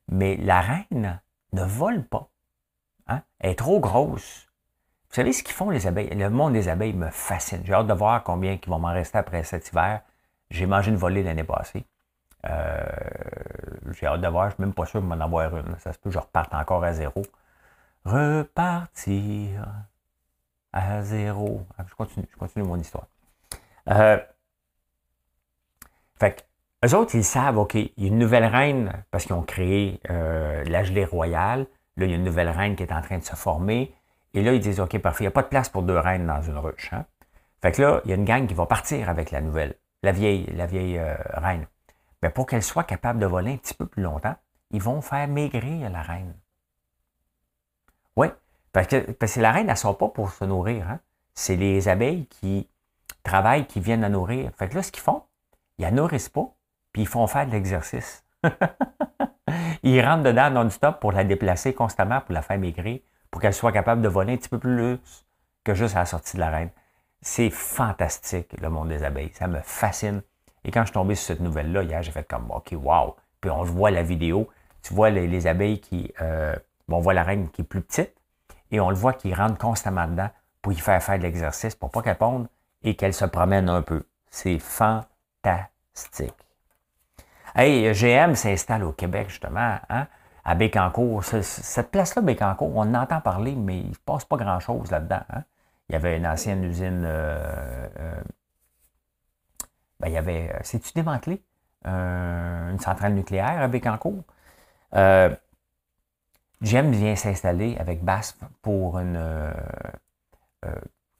mais 0.09 0.37
la 0.37 0.61
reine 0.61 1.21
ne 1.53 1.63
vole 1.63 2.03
pas. 2.03 2.29
Hein. 3.07 3.21
Elle 3.39 3.51
est 3.51 3.55
trop 3.55 3.79
grosse. 3.79 4.47
Vous 5.09 5.15
savez 5.15 5.33
ce 5.33 5.41
qu'ils 5.41 5.55
font 5.55 5.71
les 5.71 5.87
abeilles? 5.87 6.09
Le 6.09 6.29
monde 6.29 6.53
des 6.53 6.69
abeilles 6.69 6.93
me 6.93 7.09
fascine. 7.09 7.61
J'ai 7.65 7.73
hâte 7.73 7.87
de 7.87 7.93
voir 7.93 8.23
combien 8.23 8.57
qui 8.57 8.69
vont 8.69 8.79
m'en 8.79 8.93
rester 8.93 9.17
après 9.17 9.43
cet 9.43 9.69
hiver. 9.69 10.01
J'ai 10.49 10.65
mangé 10.65 10.91
une 10.91 10.97
volée 10.97 11.23
l'année 11.23 11.43
passée. 11.43 11.85
Euh, 12.49 12.83
j'ai 13.91 14.07
hâte 14.07 14.21
de 14.21 14.27
voir. 14.27 14.49
Je 14.49 14.55
suis 14.55 14.63
même 14.63 14.73
pas 14.73 14.85
sûr 14.85 15.01
de 15.01 15.05
m'en 15.05 15.19
avoir 15.19 15.55
une. 15.55 15.77
Ça 15.79 15.93
se 15.93 15.99
peut 15.99 16.09
que 16.09 16.13
je 16.13 16.19
reparte 16.19 16.53
encore 16.53 16.83
à 16.83 16.93
zéro. 16.93 17.23
Repartir. 18.05 19.65
à 20.71 21.01
zéro. 21.01 21.65
Ah, 21.77 21.85
je 21.87 21.95
continue, 21.95 22.27
je 22.31 22.37
continue 22.37 22.65
mon 22.65 22.77
histoire. 22.77 23.07
Euh, 23.89 24.19
fait 26.19 26.35
que, 26.81 26.87
eux 26.87 26.95
autres, 26.95 27.15
ils 27.15 27.23
savent, 27.23 27.57
OK, 27.57 27.75
il 27.75 27.91
y 27.97 28.05
a 28.05 28.07
une 28.07 28.19
nouvelle 28.19 28.45
reine, 28.45 29.03
parce 29.11 29.25
qu'ils 29.25 29.35
ont 29.35 29.43
créé 29.43 29.99
euh, 30.09 30.63
la 30.65 30.83
gelée 30.83 31.05
royale. 31.05 31.65
Là, 31.97 32.05
il 32.05 32.11
y 32.11 32.13
a 32.13 32.17
une 32.17 32.23
nouvelle 32.23 32.49
reine 32.49 32.75
qui 32.75 32.83
est 32.83 32.93
en 32.93 33.01
train 33.01 33.17
de 33.17 33.23
se 33.23 33.35
former. 33.35 33.93
Et 34.33 34.43
là, 34.43 34.53
ils 34.53 34.59
disent, 34.59 34.79
OK, 34.79 34.97
parfait, 34.99 35.23
il 35.23 35.27
n'y 35.27 35.29
a 35.29 35.31
pas 35.31 35.43
de 35.43 35.47
place 35.47 35.69
pour 35.69 35.81
deux 35.83 35.97
reines 35.97 36.27
dans 36.27 36.41
une 36.41 36.57
ruche. 36.57 36.93
Hein? 36.93 37.05
Fait 37.61 37.71
que 37.71 37.81
là, 37.81 38.01
il 38.05 38.09
y 38.09 38.13
a 38.13 38.15
une 38.15 38.25
gang 38.25 38.47
qui 38.47 38.53
va 38.53 38.65
partir 38.65 39.09
avec 39.09 39.31
la 39.31 39.41
nouvelle, 39.41 39.75
la 40.03 40.11
vieille, 40.11 40.45
la 40.55 40.65
vieille 40.65 40.97
euh, 40.97 41.15
reine. 41.33 41.65
Mais 42.21 42.29
pour 42.29 42.45
qu'elle 42.45 42.63
soit 42.63 42.83
capable 42.83 43.19
de 43.19 43.25
voler 43.25 43.53
un 43.53 43.57
petit 43.57 43.73
peu 43.73 43.85
plus 43.85 44.03
longtemps, 44.03 44.35
ils 44.71 44.81
vont 44.81 45.01
faire 45.01 45.27
maigrir 45.27 45.89
la 45.89 46.01
reine. 46.01 46.33
Oui, 48.15 48.27
parce 48.71 48.87
que, 48.87 49.11
parce 49.11 49.35
la 49.37 49.51
reine, 49.51 49.65
elle 49.67 49.71
ne 49.71 49.77
sort 49.77 49.97
pas 49.97 50.09
pour 50.09 50.31
se 50.31 50.45
nourrir. 50.45 50.89
Hein? 50.89 50.99
C'est 51.33 51.55
les 51.55 51.87
abeilles 51.87 52.27
qui 52.27 52.67
travaillent, 53.23 53.65
qui 53.65 53.79
viennent 53.79 54.01
la 54.01 54.09
nourrir. 54.09 54.51
Fait 54.57 54.67
que 54.69 54.75
là, 54.75 54.83
ce 54.83 54.91
qu'ils 54.91 55.03
font, 55.03 55.23
ils 55.77 55.83
la 55.83 55.91
nourrissent 55.91 56.29
pas, 56.29 56.53
puis 56.91 57.03
ils 57.03 57.07
font 57.07 57.25
faire 57.27 57.45
de 57.45 57.51
l'exercice. 57.51 58.23
ils 59.83 60.01
rentrent 60.01 60.23
dedans 60.23 60.49
non-stop 60.49 60.99
pour 60.99 61.11
la 61.11 61.23
déplacer 61.23 61.73
constamment, 61.73 62.21
pour 62.21 62.33
la 62.33 62.41
faire 62.41 62.59
maigrir, 62.59 62.99
pour 63.31 63.41
qu'elle 63.41 63.53
soit 63.53 63.71
capable 63.71 64.01
de 64.01 64.09
voler 64.09 64.33
un 64.33 64.37
petit 64.37 64.49
peu 64.49 64.59
plus 64.59 64.99
que 65.63 65.73
juste 65.73 65.95
à 65.95 65.99
la 65.99 66.05
sortie 66.05 66.35
de 66.35 66.41
la 66.41 66.49
reine. 66.49 66.69
C'est 67.21 67.49
fantastique, 67.49 68.55
le 68.61 68.69
monde 68.69 68.89
des 68.89 69.03
abeilles. 69.03 69.31
Ça 69.33 69.47
me 69.47 69.59
fascine. 69.59 70.21
Et 70.63 70.71
quand 70.71 70.81
je 70.81 70.87
suis 70.87 70.93
tombé 70.93 71.15
sur 71.15 71.27
cette 71.27 71.41
nouvelle-là 71.41 71.83
hier, 71.83 72.01
j'ai 72.01 72.11
fait 72.11 72.27
comme 72.27 72.49
OK, 72.51 72.73
wow. 72.73 73.15
Puis 73.41 73.49
on 73.49 73.63
voit 73.63 73.91
la 73.91 74.03
vidéo. 74.03 74.49
Tu 74.81 74.93
vois 74.93 75.09
les, 75.09 75.47
abeilles 75.47 75.79
qui. 75.79 76.13
Euh, 76.21 76.55
on 76.87 76.99
voit 76.99 77.13
la 77.13 77.23
reine 77.23 77.49
qui 77.49 77.61
est 77.61 77.65
plus 77.65 77.81
petite 77.81 78.15
et 78.71 78.79
on 78.79 78.89
le 78.89 78.95
voit 78.95 79.13
qui 79.13 79.33
rentre 79.33 79.57
constamment 79.57 80.07
dedans 80.07 80.29
pour 80.61 80.73
y 80.73 80.77
faire 80.77 81.01
faire 81.01 81.17
de 81.17 81.23
l'exercice 81.23 81.75
pour 81.75 81.91
pas 81.91 82.01
qu'elle 82.01 82.17
ponde 82.17 82.47
et 82.83 82.95
qu'elle 82.95 83.13
se 83.13 83.25
promène 83.25 83.69
un 83.69 83.81
peu. 83.81 84.03
C'est 84.29 84.59
fantastique. 84.59 86.33
Hey, 87.55 87.93
GM 87.93 88.35
s'installe 88.35 88.83
au 88.83 88.91
Québec, 88.91 89.29
justement, 89.29 89.77
hein, 89.89 90.07
à 90.45 90.55
Bécancourt. 90.55 91.23
Cette 91.23 91.91
place-là, 91.91 92.21
Bécancourt, 92.21 92.75
on 92.75 92.81
en 92.81 92.93
entend 92.93 93.21
parler, 93.21 93.55
mais 93.55 93.79
il 93.79 93.89
ne 93.89 93.93
se 93.93 93.99
passe 93.99 94.25
pas 94.25 94.37
grand-chose 94.37 94.91
là-dedans. 94.91 95.21
Hein? 95.29 95.43
Il 95.89 95.93
y 95.93 95.95
avait 95.95 96.17
une 96.17 96.27
ancienne 96.27 96.63
usine. 96.63 97.03
Euh, 97.03 97.87
euh, 97.99 98.21
ben, 99.99 100.07
il 100.07 100.13
y 100.13 100.17
avait. 100.17 100.51
Euh, 100.53 100.59
c'est-tu 100.63 100.93
démantelé? 100.93 101.41
une 101.85 102.77
centrale 102.79 103.13
nucléaire 103.13 103.61
à 103.61 103.67
Bécancourt. 103.69 104.25
GM 104.93 105.31
vient 106.61 107.15
s'installer 107.15 107.77
avec 107.77 108.03
BASF 108.03 108.35
pour 108.61 108.99
une, 108.99 109.17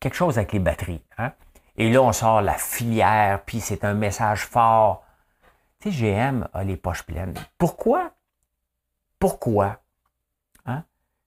quelque 0.02 0.16
chose 0.16 0.38
avec 0.38 0.52
les 0.52 0.60
batteries. 0.60 1.02
Hein? 1.18 1.32
Et 1.78 1.90
là, 1.90 2.02
on 2.02 2.12
sort 2.12 2.42
la 2.42 2.56
filière, 2.56 3.42
puis 3.46 3.62
c'est 3.62 3.86
un 3.86 3.94
message 3.94 4.46
fort. 4.46 5.06
Tu 5.80 5.94
sais, 5.94 6.14
GM 6.14 6.46
a 6.52 6.66
les 6.66 6.76
poches 6.76 7.04
pleines. 7.04 7.36
Pourquoi? 7.58 8.12
Pourquoi 9.18 9.80
hein, 10.66 10.84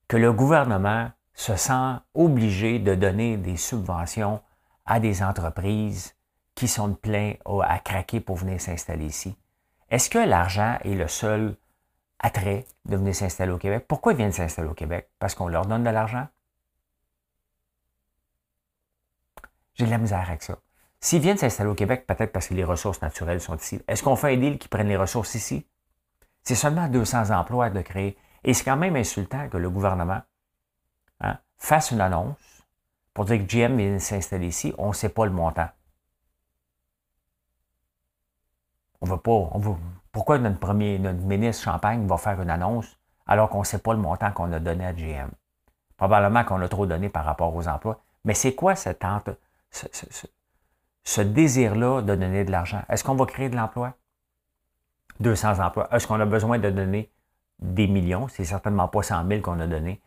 que 0.09 0.19
le 0.19 0.31
gouvernement 0.31 1.11
se 1.35 1.57
sent 1.57 1.97
obligé 2.15 2.79
de 2.79 2.95
donner 2.95 3.37
des 3.37 3.57
subventions 3.57 4.43
à 4.85 5.01
des 5.01 5.23
entreprises 5.23 6.15
qui 6.55 6.69
sont 6.69 6.89
de 6.89 6.95
plein 6.95 7.35
à 7.63 7.79
craquer 7.79 8.21
pour 8.21 8.37
venir 8.37 8.61
s'installer 8.61 9.07
ici? 9.07 9.37
Est-ce 9.91 10.11
que 10.11 10.19
l'argent 10.19 10.79
est 10.85 10.95
le 10.95 11.09
seul 11.09 11.57
attrait 12.19 12.67
de 12.85 12.97
venir 12.97 13.15
s'installer 13.15 13.53
au 13.53 13.59
Québec? 13.59 13.87
Pourquoi 13.89 14.13
ils 14.13 14.17
viennent 14.17 14.33
s'installer 14.33 14.69
au 14.69 14.75
Québec? 14.75 15.11
Parce 15.19 15.35
qu'on 15.35 15.49
leur 15.49 15.67
donne 15.67 15.85
de 15.85 15.91
l'argent? 15.91 16.27
J'ai 19.75 19.87
de 19.87 19.91
la 19.91 19.99
misère 19.99 20.29
avec 20.29 20.43
ça. 20.43 20.59
S'ils 21.01 21.21
viennent 21.21 21.39
s'installer 21.39 21.71
au 21.71 21.75
Québec, 21.75 22.07
peut-être 22.07 22.33
parce 22.33 22.47
que 22.47 22.55
les 22.55 22.65
ressources 22.65 23.03
naturelles 23.03 23.41
sont 23.41 23.57
ici. 23.57 23.83
Est-ce 23.89 24.03
qu'on 24.03 24.17
fait 24.17 24.35
un 24.35 24.37
deal 24.37 24.59
qui 24.59 24.69
prenne 24.69 24.89
les 24.89 24.97
ressources 24.97 25.35
ici? 25.35 25.67
C'est 26.43 26.55
seulement 26.55 26.89
200 26.89 27.31
emplois 27.31 27.71
de 27.71 27.81
créer. 27.81 28.17
Et 28.45 28.55
c'est 28.55 28.65
quand 28.65 28.77
même 28.77 28.97
insultant 28.97 29.49
que 29.49 29.57
le 29.57 29.71
gouvernement 29.71 30.23
fasse 31.63 31.93
une 31.93 32.01
annonce 32.01 32.67
pour 33.15 33.25
dire 33.25 33.39
que 33.39 33.45
GM 33.45 33.77
vient 33.77 33.99
s'installer 34.01 34.49
ici. 34.49 34.75
On 34.79 34.89
ne 34.89 34.93
sait 34.93 35.09
pas 35.09 35.27
le 35.27 35.31
montant. 35.31 35.69
On 39.01 39.07
veut 39.07 39.17
pas. 39.17 39.51
pourquoi 40.11 40.39
notre 40.39 40.59
premier, 40.59 40.99
notre 40.99 41.21
ministre 41.21 41.65
Champagne 41.65 42.07
va 42.07 42.17
faire 42.17 42.41
une 42.41 42.51
annonce 42.51 42.99
alors 43.27 43.49
qu'on 43.49 43.61
ne 43.61 43.65
sait 43.65 43.79
pas 43.79 43.93
le 43.93 44.01
montant 44.01 44.33
qu'on 44.33 44.53
a 44.53 44.59
donné 44.59 44.87
à 44.87 44.93
GM? 44.93 45.31
Probablement 45.97 46.45
qu'on 46.45 46.61
a 46.61 46.69
trop 46.69 46.87
donné 46.87 47.09
par 47.09 47.25
rapport 47.25 47.55
aux 47.55 47.69
emplois. 47.69 48.01
Mais 48.25 48.35
c'est 48.35 48.55
quoi 48.55 48.75
cette, 48.75 49.05
ce, 51.05 51.21
désir-là 51.21 52.03
de 52.03 52.15
donner 52.17 52.45
de 52.45 52.51
l'argent? 52.51 52.83
Est-ce 52.89 53.05
qu'on 53.05 53.15
va 53.15 53.27
créer 53.27 53.49
de 53.49 53.57
l'emploi? 53.57 53.95
200 55.21 55.61
emplois. 55.61 55.89
Est-ce 55.95 56.09
qu'on 56.09 56.19
a 56.19 56.27
besoin 56.27 56.59
de 56.59 56.71
donner 56.71 57.11
des 57.61 57.87
millions? 57.87 58.27
C'est 58.29 58.45
certainement 58.45 58.89
pas 58.89 59.03
100 59.03 59.29
000 59.29 59.41
qu'on 59.43 59.61
a 59.61 59.67
donné. 59.69 60.01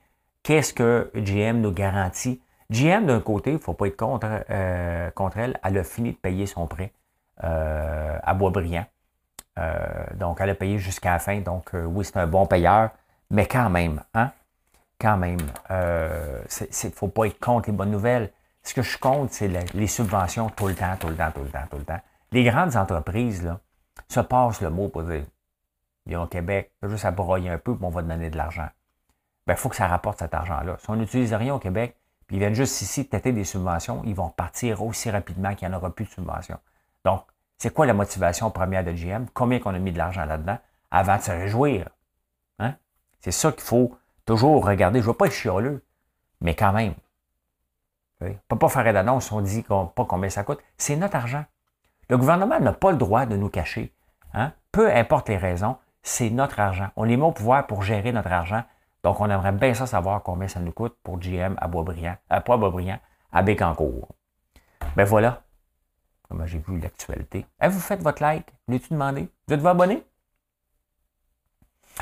Qu'est-ce 0.45 0.75
que 0.75 1.09
GM 1.15 1.59
nous 1.59 1.71
garantit? 1.71 2.39
GM, 2.69 3.07
d'un 3.07 3.19
côté, 3.19 3.49
il 3.49 3.53
ne 3.55 3.59
faut 3.59 3.73
pas 3.73 3.87
être 3.87 3.97
contre, 3.97 4.27
euh, 4.51 5.09
contre 5.09 5.39
elle, 5.39 5.59
elle 5.63 5.75
a 5.79 5.83
fini 5.83 6.11
de 6.11 6.17
payer 6.17 6.45
son 6.45 6.67
prêt 6.67 6.93
euh, 7.43 8.19
à 8.21 8.33
Boisbriand. 8.35 8.85
Euh, 9.57 10.05
donc, 10.13 10.37
elle 10.39 10.51
a 10.51 10.53
payé 10.53 10.77
jusqu'à 10.77 11.13
la 11.13 11.19
fin. 11.19 11.39
Donc, 11.39 11.71
oui, 11.73 12.05
c'est 12.05 12.17
un 12.17 12.27
bon 12.27 12.45
payeur, 12.45 12.91
mais 13.31 13.47
quand 13.47 13.71
même, 13.71 14.03
hein? 14.13 14.31
Quand 15.01 15.17
même, 15.17 15.39
il 15.71 15.75
ne 15.75 16.89
faut 16.91 17.07
pas 17.07 17.25
être 17.25 17.39
contre 17.39 17.71
les 17.71 17.75
bonnes 17.75 17.89
nouvelles. 17.89 18.31
Ce 18.61 18.75
que 18.75 18.83
je 18.83 18.99
compte, 18.99 19.31
c'est 19.31 19.47
les 19.73 19.87
subventions 19.87 20.49
tout 20.49 20.67
le 20.67 20.75
temps, 20.75 20.95
tout 20.99 21.07
le 21.07 21.15
temps, 21.15 21.31
tout 21.33 21.41
le 21.41 21.49
temps, 21.49 21.65
tout 21.71 21.77
le 21.77 21.85
temps. 21.85 22.01
Les 22.31 22.43
grandes 22.43 22.75
entreprises, 22.75 23.43
là, 23.43 23.59
se 24.07 24.19
passent 24.19 24.61
le 24.61 24.69
mot 24.69 24.89
pour 24.89 25.01
dire 25.01 25.23
ils 26.05 26.15
au 26.17 26.27
Québec, 26.27 26.71
juste 26.83 27.05
à 27.05 27.09
broyer 27.09 27.49
un 27.49 27.57
peu, 27.57 27.75
puis 27.75 27.83
on 27.83 27.89
va 27.89 28.03
donner 28.03 28.29
de 28.29 28.37
l'argent. 28.37 28.67
Ben, 29.47 29.53
il 29.53 29.57
faut 29.57 29.69
que 29.69 29.75
ça 29.75 29.87
rapporte 29.87 30.19
cet 30.19 30.33
argent-là. 30.33 30.77
Si 30.79 30.89
on 30.89 30.95
n'utilise 30.95 31.33
rien 31.33 31.53
au 31.53 31.59
Québec, 31.59 31.95
puis 32.27 32.37
ils 32.37 32.39
viennent 32.39 32.55
juste 32.55 32.81
ici 32.81 33.07
têter 33.07 33.31
des 33.31 33.43
subventions, 33.43 34.01
ils 34.05 34.15
vont 34.15 34.29
partir 34.29 34.81
aussi 34.83 35.11
rapidement 35.11 35.53
qu'il 35.53 35.67
n'y 35.67 35.75
en 35.75 35.77
aura 35.77 35.93
plus 35.93 36.05
de 36.05 36.09
subventions. 36.09 36.57
Donc, 37.03 37.23
c'est 37.57 37.73
quoi 37.73 37.85
la 37.85 37.93
motivation 37.93 38.49
première 38.51 38.83
de 38.83 38.91
GM? 38.91 39.25
Combien 39.33 39.59
qu'on 39.59 39.75
a 39.75 39.79
mis 39.79 39.91
de 39.91 39.97
l'argent 39.97 40.25
là-dedans 40.25 40.57
avant 40.91 41.17
de 41.17 41.21
se 41.21 41.31
réjouir? 41.31 41.89
Hein? 42.59 42.75
C'est 43.19 43.31
ça 43.31 43.51
qu'il 43.51 43.61
faut 43.61 43.95
toujours 44.25 44.65
regarder. 44.65 44.99
Je 44.99 45.05
ne 45.05 45.11
veux 45.11 45.17
pas 45.17 45.27
être 45.27 45.33
chialeux, 45.33 45.83
mais 46.41 46.55
quand 46.55 46.73
même, 46.73 46.95
on 48.21 48.25
ne 48.25 48.33
peut 48.47 48.57
pas 48.57 48.69
faire 48.69 48.91
d'annonce, 48.91 49.31
on 49.31 49.41
dit 49.41 49.63
pas 49.63 50.05
combien 50.07 50.29
ça 50.29 50.43
coûte. 50.43 50.59
C'est 50.77 50.95
notre 50.95 51.15
argent. 51.15 51.45
Le 52.09 52.17
gouvernement 52.17 52.59
n'a 52.59 52.73
pas 52.73 52.91
le 52.91 52.97
droit 52.97 53.25
de 53.25 53.35
nous 53.35 53.49
cacher. 53.49 53.93
Hein? 54.33 54.51
Peu 54.71 54.91
importe 54.93 55.29
les 55.29 55.37
raisons, 55.37 55.77
c'est 56.01 56.29
notre 56.29 56.59
argent. 56.59 56.89
On 56.95 57.07
est 57.07 57.17
mis 57.17 57.23
au 57.23 57.31
pouvoir 57.31 57.67
pour 57.67 57.83
gérer 57.83 58.11
notre 58.11 58.31
argent. 58.31 58.63
Donc, 59.05 59.21
on 59.21 59.29
aimerait 59.29 59.51
bien 59.51 59.75
ça 59.75 59.85
savoir 59.85 60.23
combien 60.23 60.47
ça 60.47 60.59
nous 60.59 60.71
coûte 60.71 60.97
pour 61.03 61.19
GM 61.19 61.53
à 61.59 61.67
Boisbriand, 61.67 62.17
à 62.27 62.41
pas 62.41 62.57
Boisbriand, 62.57 62.97
à 63.31 63.43
Bécancourt. 63.43 64.15
Ben 64.95 65.03
voilà. 65.05 65.43
Comment 66.27 66.47
j'ai 66.47 66.57
vu 66.57 66.79
l'actualité. 66.79 67.45
vous 67.61 67.79
faites 67.79 68.01
votre 68.01 68.23
like? 68.23 68.47
L'as-tu 68.67 68.93
demandé? 68.93 69.29
Vous 69.47 69.53
êtes-vous 69.53 69.67
abonné? 69.67 70.03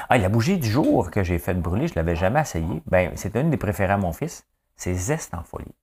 Ah, 0.08 0.18
la 0.18 0.30
bougie 0.30 0.58
du 0.58 0.70
jour 0.70 1.12
que 1.12 1.24
j'ai 1.24 1.40
fait 1.40 1.56
brûler, 1.56 1.90
je 1.90 1.92
ne 1.92 1.96
l'avais 1.98 2.16
jamais 2.16 2.40
essayé. 2.40 2.82
Ben, 2.86 3.12
c'est 3.18 3.36
une 3.36 3.50
des 3.50 3.58
préférées 3.58 3.92
à 3.92 3.98
mon 3.98 4.14
fils. 4.14 4.48
C'est 4.78 4.94
Zest 4.94 5.34
en 5.34 5.44
folie. 5.44 5.76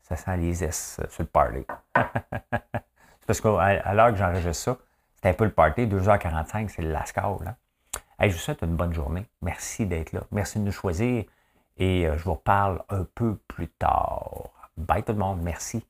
Ça 0.00 0.16
sent 0.16 0.38
les 0.38 0.64
S 0.64 1.00
euh, 1.02 1.06
sur 1.10 1.24
le 1.24 1.28
party. 1.28 1.66
c'est 1.94 3.26
parce 3.26 3.42
qu'à 3.42 3.92
l'heure 3.92 4.12
que 4.12 4.16
j'enregistre 4.16 4.54
ça, 4.54 4.78
c'est 5.20 5.28
un 5.28 5.34
peu 5.34 5.44
le 5.44 5.52
party. 5.52 5.86
2h45, 5.86 6.68
c'est 6.68 6.80
le 6.80 6.92
lascar. 6.92 7.42
Là. 7.44 7.56
Je 8.28 8.34
vous 8.34 8.38
souhaite 8.38 8.62
une 8.62 8.76
bonne 8.76 8.92
journée. 8.92 9.26
Merci 9.42 9.86
d'être 9.86 10.12
là. 10.12 10.22
Merci 10.30 10.58
de 10.58 10.64
nous 10.64 10.72
choisir. 10.72 11.24
Et 11.78 12.06
euh, 12.06 12.16
je 12.18 12.24
vous 12.24 12.34
reparle 12.34 12.84
un 12.90 13.04
peu 13.04 13.36
plus 13.48 13.68
tard. 13.68 14.50
Bye 14.76 15.02
tout 15.02 15.12
le 15.12 15.18
monde. 15.18 15.40
Merci. 15.42 15.84